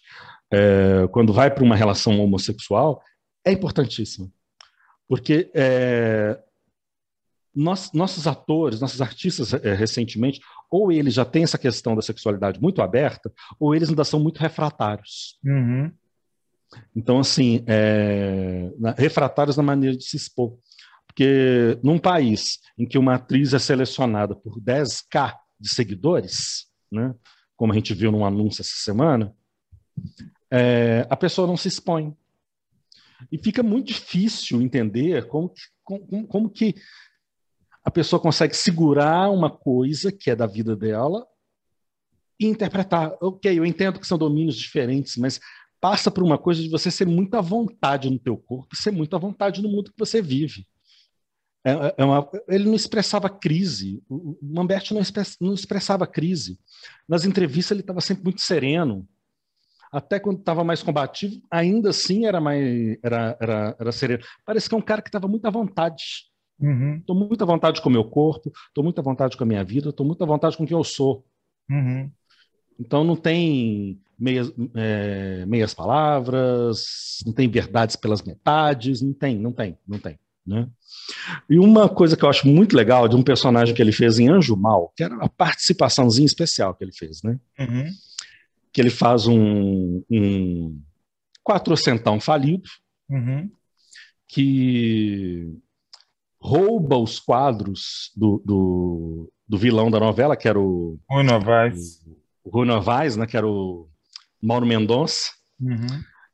é, 0.53 1.07
quando 1.11 1.33
vai 1.33 1.51
para 1.51 1.65
uma 1.65 1.77
relação 1.77 2.21
homossexual, 2.21 3.03
é 3.45 3.53
importantíssima. 3.53 4.31
Porque 5.09 5.51
é, 5.55 6.39
nós, 7.55 7.91
nossos 7.93 8.27
atores, 8.27 8.81
nossos 8.81 9.01
artistas 9.01 9.53
é, 9.55 9.75
recentemente, 9.75 10.41
ou 10.71 10.93
eles 10.93 11.15
já 11.15 11.25
têm 11.25 11.43
essa 11.45 11.59
questão 11.59 11.97
da 11.97 12.03
sexualidade 12.03 12.61
muito 12.61 12.83
aberta, 12.83 13.33
ou 13.59 13.75
eles 13.75 13.89
ainda 13.89 14.05
são 14.05 14.21
muito 14.21 14.39
refratários. 14.39 15.39
Uhum. 15.45 15.91
Então, 16.95 17.19
assim, 17.19 17.65
é, 17.67 18.71
refratários 18.97 19.57
na 19.57 19.63
maneira 19.63 19.97
de 19.97 20.05
se 20.05 20.17
expor. 20.17 20.59
Porque 21.19 21.81
num 21.83 21.99
país 21.99 22.61
em 22.79 22.87
que 22.87 22.97
uma 22.97 23.17
atriz 23.17 23.53
é 23.53 23.59
selecionada 23.59 24.37
por 24.37 24.61
10k 24.61 25.35
de 25.59 25.69
seguidores, 25.69 26.69
né, 26.93 27.13
como 27.57 27.73
a 27.73 27.75
gente 27.75 27.93
viu 27.93 28.13
num 28.13 28.25
anúncio 28.25 28.61
essa 28.61 28.77
semana, 28.77 29.35
é, 30.49 31.05
a 31.11 31.17
pessoa 31.17 31.49
não 31.49 31.57
se 31.57 31.67
expõe. 31.67 32.17
E 33.33 33.37
fica 33.37 33.65
muito 33.65 33.89
difícil 33.89 34.63
entender 34.63 35.27
como, 35.27 35.53
como, 35.83 36.29
como 36.29 36.49
que 36.49 36.77
a 37.83 37.91
pessoa 37.91 38.23
consegue 38.23 38.55
segurar 38.55 39.29
uma 39.29 39.51
coisa 39.51 40.13
que 40.13 40.31
é 40.31 40.37
da 40.37 40.47
vida 40.47 40.77
dela 40.77 41.27
e 42.39 42.47
interpretar. 42.47 43.13
Ok, 43.21 43.59
eu 43.59 43.67
entendo 43.67 43.99
que 43.99 44.07
são 44.07 44.17
domínios 44.17 44.55
diferentes, 44.55 45.17
mas 45.17 45.41
passa 45.81 46.13
por 46.13 46.23
uma 46.23 46.39
coisa 46.39 46.63
de 46.63 46.69
você 46.69 46.93
ser 46.93 47.09
muito 47.09 47.35
à 47.35 47.41
vontade 47.41 48.09
no 48.09 48.21
teu 48.21 48.37
corpo, 48.37 48.77
ser 48.77 48.93
muito 48.93 49.17
à 49.17 49.19
vontade 49.19 49.61
no 49.61 49.69
mundo 49.69 49.91
que 49.91 49.99
você 49.99 50.23
vive. 50.23 50.65
É, 51.65 51.73
é, 51.73 51.95
é 51.99 52.05
uma, 52.05 52.29
ele 52.49 52.65
não 52.65 52.75
expressava 52.75 53.29
crise. 53.29 54.03
O 54.09 54.39
Mamberti 54.43 54.95
não, 54.95 55.01
express, 55.01 55.37
não 55.41 55.55
expressava 55.55 56.07
crise. 56.07 56.59
Nas 57.09 57.25
entrevistas 57.25 57.73
ele 57.73 57.81
estava 57.81 58.01
sempre 58.01 58.25
muito 58.25 58.41
sereno. 58.41 59.07
Até 59.91 60.21
quando 60.21 60.39
estava 60.39 60.63
mais 60.63 60.83
combativo, 60.83 61.41
ainda 61.51 61.91
assim 61.91 62.27
era 62.27 62.41
mais 62.41 62.99
era, 63.03 63.37
era, 63.41 63.77
era 63.79 63.93
sereno. 63.93 64.23
Parece 64.45 64.69
que 64.69 64.75
é 64.75 64.79
um 64.79 64.83
cara 64.83 65.01
que 65.01 65.09
estava 65.09 65.27
muito 65.27 65.47
à 65.47 65.51
vontade. 65.51 66.29
Estou 66.61 67.17
uhum. 67.17 67.27
muito 67.29 67.43
à 67.43 67.47
vontade 67.47 67.81
com 67.81 67.89
o 67.89 67.93
meu 67.93 68.05
corpo, 68.05 68.53
estou 68.69 68.83
muito 68.83 68.99
à 68.99 69.03
vontade 69.03 69.37
com 69.37 69.45
a 69.45 69.47
minha 69.47 69.65
vida, 69.65 69.91
estou 69.91 70.05
muito 70.05 70.23
à 70.23 70.27
vontade 70.27 70.57
com 70.57 70.67
quem 70.67 70.77
eu 70.77 70.85
sou. 70.85 71.25
Uhum. 71.71 72.11
Então 72.79 73.03
não 73.03 73.17
tem 73.17 74.01
meias, 74.19 74.53
é, 74.75 75.47
meias 75.47 75.73
palavras, 75.73 77.19
não 77.25 77.33
tem 77.33 77.49
verdades 77.49 77.97
pelas 77.97 78.23
metades, 78.23 79.01
não 79.01 79.13
tem, 79.13 79.39
não 79.39 79.53
tem, 79.53 79.79
não 79.87 79.99
tem. 79.99 80.19
Né? 80.49 80.67
E 81.51 81.59
uma 81.59 81.89
coisa 81.89 82.17
que 82.17 82.25
eu 82.25 82.29
acho 82.29 82.49
muito 82.49 82.75
legal 82.75 83.07
de 83.07 83.15
um 83.15 83.23
personagem 83.23 83.75
que 83.75 83.83
ele 83.83 83.93
fez 83.93 84.19
em 84.19 84.29
Anjo 84.29 84.57
Mal, 84.57 84.93
que 84.97 85.05
era 85.05 85.15
a 85.17 85.29
participaçãozinha 85.29 86.25
especial 86.25 86.75
que 86.75 86.83
ele 86.83 86.93
fez, 86.93 87.23
né? 87.23 87.39
Uhum. 87.59 87.87
Que 88.73 88.81
ele 88.81 88.89
faz 88.91 89.27
um, 89.27 90.03
um 90.11 90.81
quatrocentão 91.45 92.19
falido, 92.21 92.69
Uhum. 93.11 93.51
que 94.27 95.51
rouba 96.39 96.97
os 96.99 97.19
quadros 97.19 98.11
do, 98.15 98.43
do, 98.45 99.33
do 99.49 99.57
vilão 99.59 99.91
da 99.91 99.99
novela, 99.99 100.37
que 100.37 100.47
era 100.47 100.61
o, 100.61 100.99
Rui 101.09 101.23
Novaes. 101.25 102.03
o 102.45 102.51
Rui 102.51 102.67
Novaes, 102.67 103.17
né, 103.17 103.27
que 103.27 103.37
era 103.37 103.47
o 103.47 103.89
Mauro 104.43 104.67
Mendonça. 104.67 105.31
Uhum. 105.61 105.87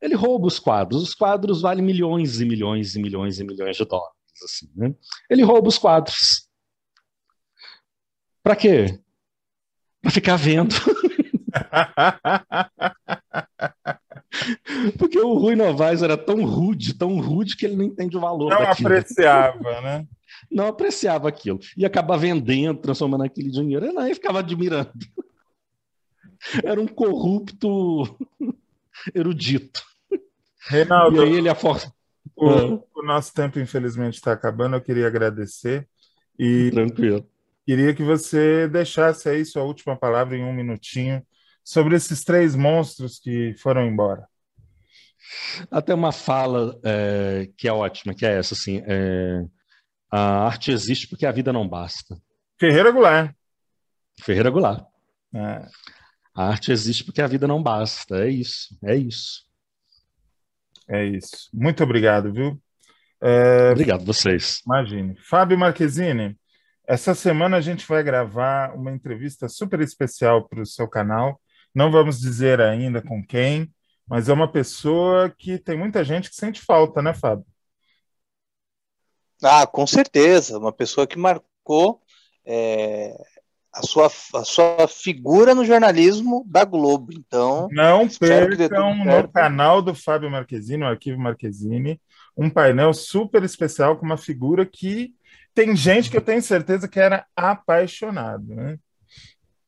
Ele 0.05 0.15
rouba 0.15 0.47
os 0.47 0.59
quadros. 0.59 1.03
Os 1.03 1.15
quadros 1.15 1.63
valem 1.63 1.83
milhões 1.83 2.39
e 2.39 2.45
milhões 2.45 2.95
e 2.95 3.01
milhões 3.01 3.41
e 3.41 3.45
milhões 3.45 3.75
de 3.75 3.87
dólares. 3.87 4.13
Assim, 4.45 4.69
né? 4.77 4.95
Ele 5.31 5.43
rouba 5.43 5.67
os 5.67 5.79
quadros. 5.79 6.47
Para 8.43 8.55
quê? 8.55 9.01
Para 10.03 10.11
ficar 10.11 10.37
vendo. 10.37 10.75
Porque 14.99 15.19
o 15.19 15.39
Rui 15.39 15.57
Novaes 15.57 16.03
era 16.03 16.19
tão 16.19 16.45
rude, 16.45 16.93
tão 16.93 17.19
rude, 17.19 17.57
que 17.57 17.65
ele 17.65 17.77
não 17.77 17.85
entende 17.85 18.15
o 18.15 18.21
valor 18.21 18.51
Não 18.51 18.59
daquilo. 18.59 18.89
apreciava, 18.89 19.81
né? 19.81 20.07
Não 20.51 20.67
apreciava 20.67 21.29
aquilo. 21.29 21.61
E 21.77 21.87
acaba 21.87 22.19
vendendo, 22.19 22.79
transformando 22.79 23.25
aquele 23.25 23.51
dinheiro. 23.51 23.87
Ele 23.87 23.95
não, 23.95 24.05
ele 24.05 24.15
ficava 24.15 24.41
admirando. 24.41 24.93
Era 26.63 26.79
um 26.79 26.87
corrupto 26.87 28.15
erudito. 29.15 29.83
Reinaldo, 30.67 31.17
E 31.17 31.21
aí 31.25 31.35
ele 31.35 31.55
força. 31.55 31.93
o, 32.37 32.83
o 32.95 33.03
nosso 33.05 33.33
tempo, 33.35 33.59
infelizmente, 33.59 34.15
está 34.15 34.33
acabando. 34.33 34.77
Eu 34.77 34.81
queria 34.83 35.07
agradecer 35.07 35.89
e 36.39 36.71
Tranquilo. 36.71 37.29
queria 37.67 37.95
que 37.95 38.03
você 38.03 38.67
deixasse 38.69 39.29
aí 39.29 39.45
sua 39.45 39.63
última 39.63 39.97
palavra 39.97 40.37
em 40.37 40.45
um 40.45 40.53
minutinho 40.53 41.25
sobre 41.63 41.97
esses 41.97 42.25
três 42.25 42.55
monstros 42.55 43.19
que 43.19 43.55
foram 43.59 43.87
embora. 43.87 44.27
Até 45.71 45.95
uma 45.95 46.13
fala 46.13 46.79
é, 46.85 47.49
que 47.57 47.67
é 47.67 47.73
ótima, 47.73 48.15
que 48.15 48.27
é 48.27 48.39
essa, 48.39 48.55
assim, 48.55 48.83
é, 48.87 49.43
a 50.11 50.45
arte 50.47 50.71
existe 50.71 51.09
porque 51.09 51.25
a 51.27 51.33
vida 51.33 51.53
não 51.53 51.67
basta. 51.69 52.17
Ferreira 52.59 52.91
Goulart. 52.91 53.35
Ferreira 54.23 54.51
Goulart. 54.51 54.85
É, 55.35 55.67
A 56.35 56.49
arte 56.49 56.71
existe 56.73 57.05
porque 57.05 57.23
a 57.23 57.27
vida 57.27 57.47
não 57.49 57.63
basta. 57.63 58.25
É 58.25 58.31
isso, 58.31 58.77
é 58.85 58.95
isso. 58.97 59.45
É 60.89 61.05
isso. 61.05 61.49
Muito 61.53 61.83
obrigado, 61.83 62.33
viu? 62.33 62.61
É, 63.23 63.71
Obrigado 63.73 64.05
vocês. 64.05 64.61
Imagine. 64.67 65.17
Fábio 65.23 65.59
Marquezine, 65.59 66.37
essa 66.87 67.15
semana 67.15 67.57
a 67.57 67.61
gente 67.61 67.87
vai 67.87 68.03
gravar 68.03 68.75
uma 68.75 68.93
entrevista 68.93 69.49
super 69.49 69.81
especial 69.81 70.47
para 70.47 70.61
o 70.61 70.67
seu 70.67 70.87
canal. 70.87 71.41
Não 71.75 71.91
vamos 71.91 72.21
dizer 72.21 72.61
ainda 72.61 73.01
com 73.01 73.25
quem, 73.25 73.73
mas 74.07 74.29
é 74.29 74.33
uma 74.33 74.51
pessoa 74.51 75.31
que 75.31 75.59
tem 75.59 75.77
muita 75.77 76.05
gente 76.05 76.29
que 76.29 76.37
sente 76.37 76.61
falta, 76.61 77.01
né, 77.01 77.15
Fábio? 77.15 77.47
Ah, 79.43 79.67
com 79.67 79.87
certeza, 79.87 80.59
uma 80.59 80.73
pessoa 80.73 81.07
que 81.07 81.19
marcou 81.19 82.01
é, 82.45 83.17
a, 83.75 83.83
sua, 83.83 84.11
a 84.35 84.45
sua 84.45 84.89
figura 84.89 85.55
no 85.55 85.65
jornalismo 85.65 86.45
da 86.47 86.65
Globo. 86.65 87.13
Então, 87.13 87.69
Não 87.73 88.09
percam 88.09 88.97
no 88.97 89.05
certo. 89.05 89.33
canal 89.33 89.83
do 89.83 89.95
Fábio 89.95 90.31
Marquezine, 90.31 90.85
o 90.85 90.87
Arquivo 90.87 91.21
Marquezine, 91.21 92.01
um 92.37 92.49
painel 92.49 92.95
super 92.95 93.43
especial 93.43 93.97
com 93.97 94.07
uma 94.07 94.17
figura 94.17 94.65
que 94.65 95.13
tem 95.55 95.75
gente 95.77 96.11
que 96.11 96.17
eu 96.17 96.21
tenho 96.21 96.43
certeza 96.43 96.89
que 96.89 97.01
era 97.01 97.27
apaixonado, 97.37 98.55
né? 98.55 98.79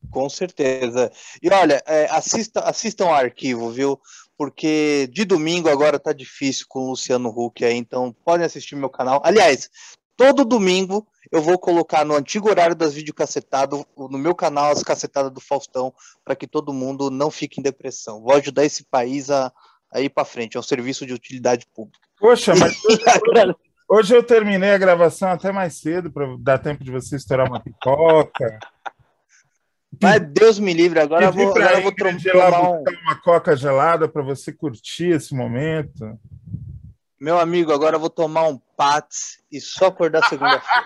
Com 0.09 0.29
certeza. 0.29 1.11
E 1.41 1.49
olha, 1.49 1.81
é, 1.85 2.05
assista, 2.09 2.61
assistam 2.61 3.05
ao 3.05 3.13
arquivo, 3.13 3.69
viu? 3.69 3.99
Porque 4.37 5.09
de 5.11 5.25
domingo 5.25 5.69
agora 5.69 5.99
tá 5.99 6.13
difícil 6.13 6.65
com 6.69 6.79
o 6.79 6.89
Luciano 6.91 7.29
Huck 7.29 7.65
aí, 7.65 7.75
então 7.75 8.15
podem 8.23 8.45
assistir 8.45 8.75
meu 8.75 8.89
canal. 8.89 9.21
Aliás, 9.23 9.69
todo 10.17 10.43
domingo 10.43 11.07
eu 11.31 11.41
vou 11.41 11.57
colocar 11.59 12.03
no 12.03 12.15
antigo 12.15 12.49
horário 12.49 12.75
das 12.75 12.93
videocassetadas, 12.93 13.83
no 13.95 14.17
meu 14.17 14.33
canal, 14.33 14.71
as 14.71 14.83
cacetadas 14.83 15.31
do 15.31 15.41
Faustão, 15.41 15.93
para 16.25 16.35
que 16.35 16.47
todo 16.47 16.73
mundo 16.73 17.11
não 17.11 17.29
fique 17.29 17.59
em 17.59 17.63
depressão. 17.63 18.21
Vou 18.21 18.33
ajudar 18.35 18.65
esse 18.65 18.83
país 18.83 19.29
a, 19.29 19.51
a 19.91 20.01
ir 20.01 20.09
para 20.09 20.25
frente. 20.25 20.57
É 20.57 20.59
um 20.59 20.63
serviço 20.63 21.05
de 21.05 21.13
utilidade 21.13 21.65
pública. 21.73 21.99
Poxa, 22.17 22.53
mas 22.55 22.75
hoje 23.89 24.15
eu 24.15 24.23
terminei 24.23 24.71
a 24.71 24.77
gravação 24.77 25.29
até 25.29 25.51
mais 25.51 25.79
cedo 25.79 26.11
para 26.11 26.25
dar 26.39 26.57
tempo 26.57 26.83
de 26.83 26.91
você 26.91 27.15
estourar 27.17 27.47
uma 27.47 27.59
pipoca. 27.59 28.59
Mas 30.01 30.21
Deus 30.29 30.59
me 30.59 30.73
livre, 30.73 30.99
agora 30.99 31.25
eu 31.25 31.31
vou, 31.31 31.49
agora 31.49 31.77
eu 31.77 31.83
vou 31.83 31.95
tomar 31.95 32.69
um. 32.69 32.83
uma 33.03 33.15
coca 33.21 33.55
gelada 33.55 34.07
para 34.07 34.21
você 34.21 34.51
curtir 34.51 35.09
esse 35.09 35.33
momento. 35.33 36.17
Meu 37.19 37.39
amigo, 37.39 37.73
agora 37.73 37.95
eu 37.95 37.99
vou 37.99 38.09
tomar 38.09 38.47
um 38.47 38.59
Pats 38.75 39.39
e 39.51 39.59
só 39.59 39.87
acordar 39.87 40.27
segunda-feira. 40.29 40.85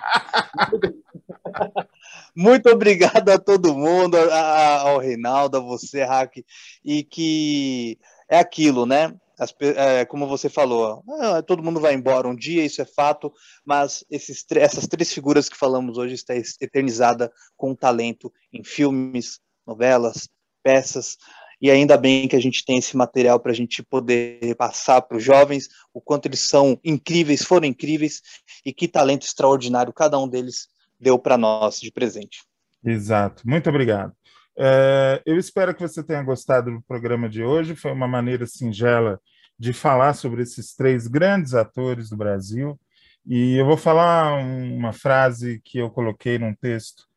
Muito 2.36 2.69
obrigado 2.69 3.27
a 3.29 3.38
todo 3.38 3.75
mundo, 3.75 4.15
a- 4.17 4.79
ao 4.82 4.97
Reinaldo, 4.99 5.57
a 5.57 5.59
você, 5.59 6.03
Hack, 6.03 6.38
e 6.86 7.03
que 7.03 7.99
é 8.29 8.39
aquilo, 8.39 8.86
né? 8.86 9.13
As 9.38 9.53
é, 9.59 10.05
como 10.05 10.27
você 10.27 10.47
falou, 10.49 11.03
ah, 11.19 11.41
todo 11.41 11.63
mundo 11.63 11.79
vai 11.82 11.93
embora 11.95 12.27
um 12.27 12.36
dia, 12.36 12.63
isso 12.63 12.82
é 12.82 12.86
fato, 12.86 13.34
mas 13.65 14.05
esses, 14.09 14.45
essas 14.55 14.88
três 14.88 15.11
figuras 15.11 15.49
que 15.49 15.57
falamos 15.57 15.97
hoje 15.97 16.13
está 16.13 16.34
eternizada 16.36 17.32
com 17.57 17.75
talento 17.75 18.32
em 18.53 18.63
filmes, 18.63 19.39
novelas, 19.65 20.29
peças, 20.63 21.17
e 21.62 21.70
ainda 21.70 21.95
bem 21.97 22.28
que 22.28 22.36
a 22.36 22.39
gente 22.41 22.66
tem 22.66 22.78
esse 22.78 22.97
material 22.97 23.39
para 23.39 23.51
a 23.51 23.55
gente 23.55 23.84
poder 23.84 24.55
passar 24.55 25.01
para 25.01 25.18
os 25.18 25.24
jovens 25.24 25.70
o 25.93 26.01
quanto 26.01 26.26
eles 26.26 26.47
são 26.47 26.80
incríveis, 26.84 27.43
foram 27.43 27.68
incríveis 27.68 28.22
e 28.66 28.74
que 28.74 28.88
talento 28.88 29.24
extraordinário 29.24 29.93
cada 29.93 30.18
um 30.18 30.28
deles 30.28 30.68
deu 30.99 31.20
para 31.20 31.38
nós 31.38 31.80
de 31.80 31.91
presente. 31.91 32.43
Exato, 32.84 33.43
muito 33.47 33.70
obrigado. 33.70 34.14
É, 34.57 35.22
eu 35.26 35.38
espero 35.38 35.74
que 35.74 35.82
você 35.82 36.03
tenha 36.03 36.22
gostado 36.24 36.72
do 36.72 36.82
programa 36.82 37.30
de 37.30 37.43
hoje. 37.43 37.76
Foi 37.76 37.91
uma 37.91 38.07
maneira 38.07 38.45
singela 38.45 39.20
de 39.57 39.74
falar 39.74 40.14
sobre 40.14 40.41
esses 40.41 40.76
três 40.76 41.07
grandes 41.07 41.53
atores 41.53 42.09
do 42.09 42.18
Brasil. 42.18 42.80
E 43.26 43.55
eu 43.55 43.66
vou 43.66 43.78
falar 43.78 44.39
um- 44.39 44.76
uma 44.76 44.91
frase 44.91 45.62
que 45.64 45.78
eu 45.78 45.89
coloquei 45.89 46.39
num 46.39 46.53
texto 46.55 47.07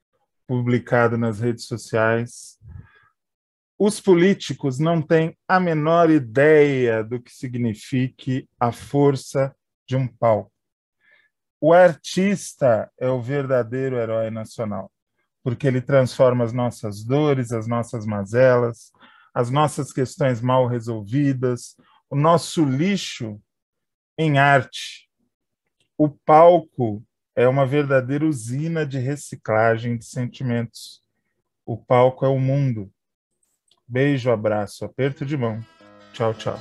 publicado 0.47 1.16
nas 1.16 1.40
redes 1.40 1.64
sociais. 1.64 2.59
Os 3.87 4.01
políticos 4.01 4.78
não 4.78 5.03
têm 5.03 5.37
a 5.47 5.61
menor 5.61 6.09
ideia 6.09 7.05
do 7.05 7.20
que 7.20 7.30
signifique 7.30 8.49
a 8.59 8.72
força 8.72 9.55
de 9.87 9.95
um 9.95 10.09
palco. 10.09 10.51
O 11.61 11.70
artista 11.70 12.91
é 12.99 13.11
o 13.11 13.20
verdadeiro 13.20 13.99
herói 13.99 14.30
nacional 14.30 14.91
porque 15.43 15.66
ele 15.66 15.82
transforma 15.82 16.45
as 16.45 16.55
nossas 16.55 17.05
dores, 17.05 17.53
as 17.53 17.66
nossas 17.66 18.07
mazelas, 18.07 18.91
as 19.35 19.51
nossas 19.51 19.93
questões 19.93 20.41
mal 20.41 20.66
resolvidas, 20.66 21.76
o 22.09 22.16
nosso 22.16 22.64
lixo 22.64 23.39
em 24.16 24.39
arte. 24.39 25.11
O 25.99 26.09
palco 26.09 27.05
é 27.37 27.47
uma 27.47 27.66
verdadeira 27.66 28.24
usina 28.24 28.87
de 28.87 28.99
reciclagem 28.99 29.99
de 29.99 30.07
sentimentos. 30.07 31.03
O 31.66 31.76
palco 31.76 32.24
é 32.24 32.28
o 32.30 32.41
mundo. 32.41 32.91
Beijo, 33.87 34.30
abraço, 34.30 34.85
aperto 34.85 35.24
de 35.24 35.37
mão. 35.37 35.61
Tchau, 36.12 36.32
tchau. 36.35 36.59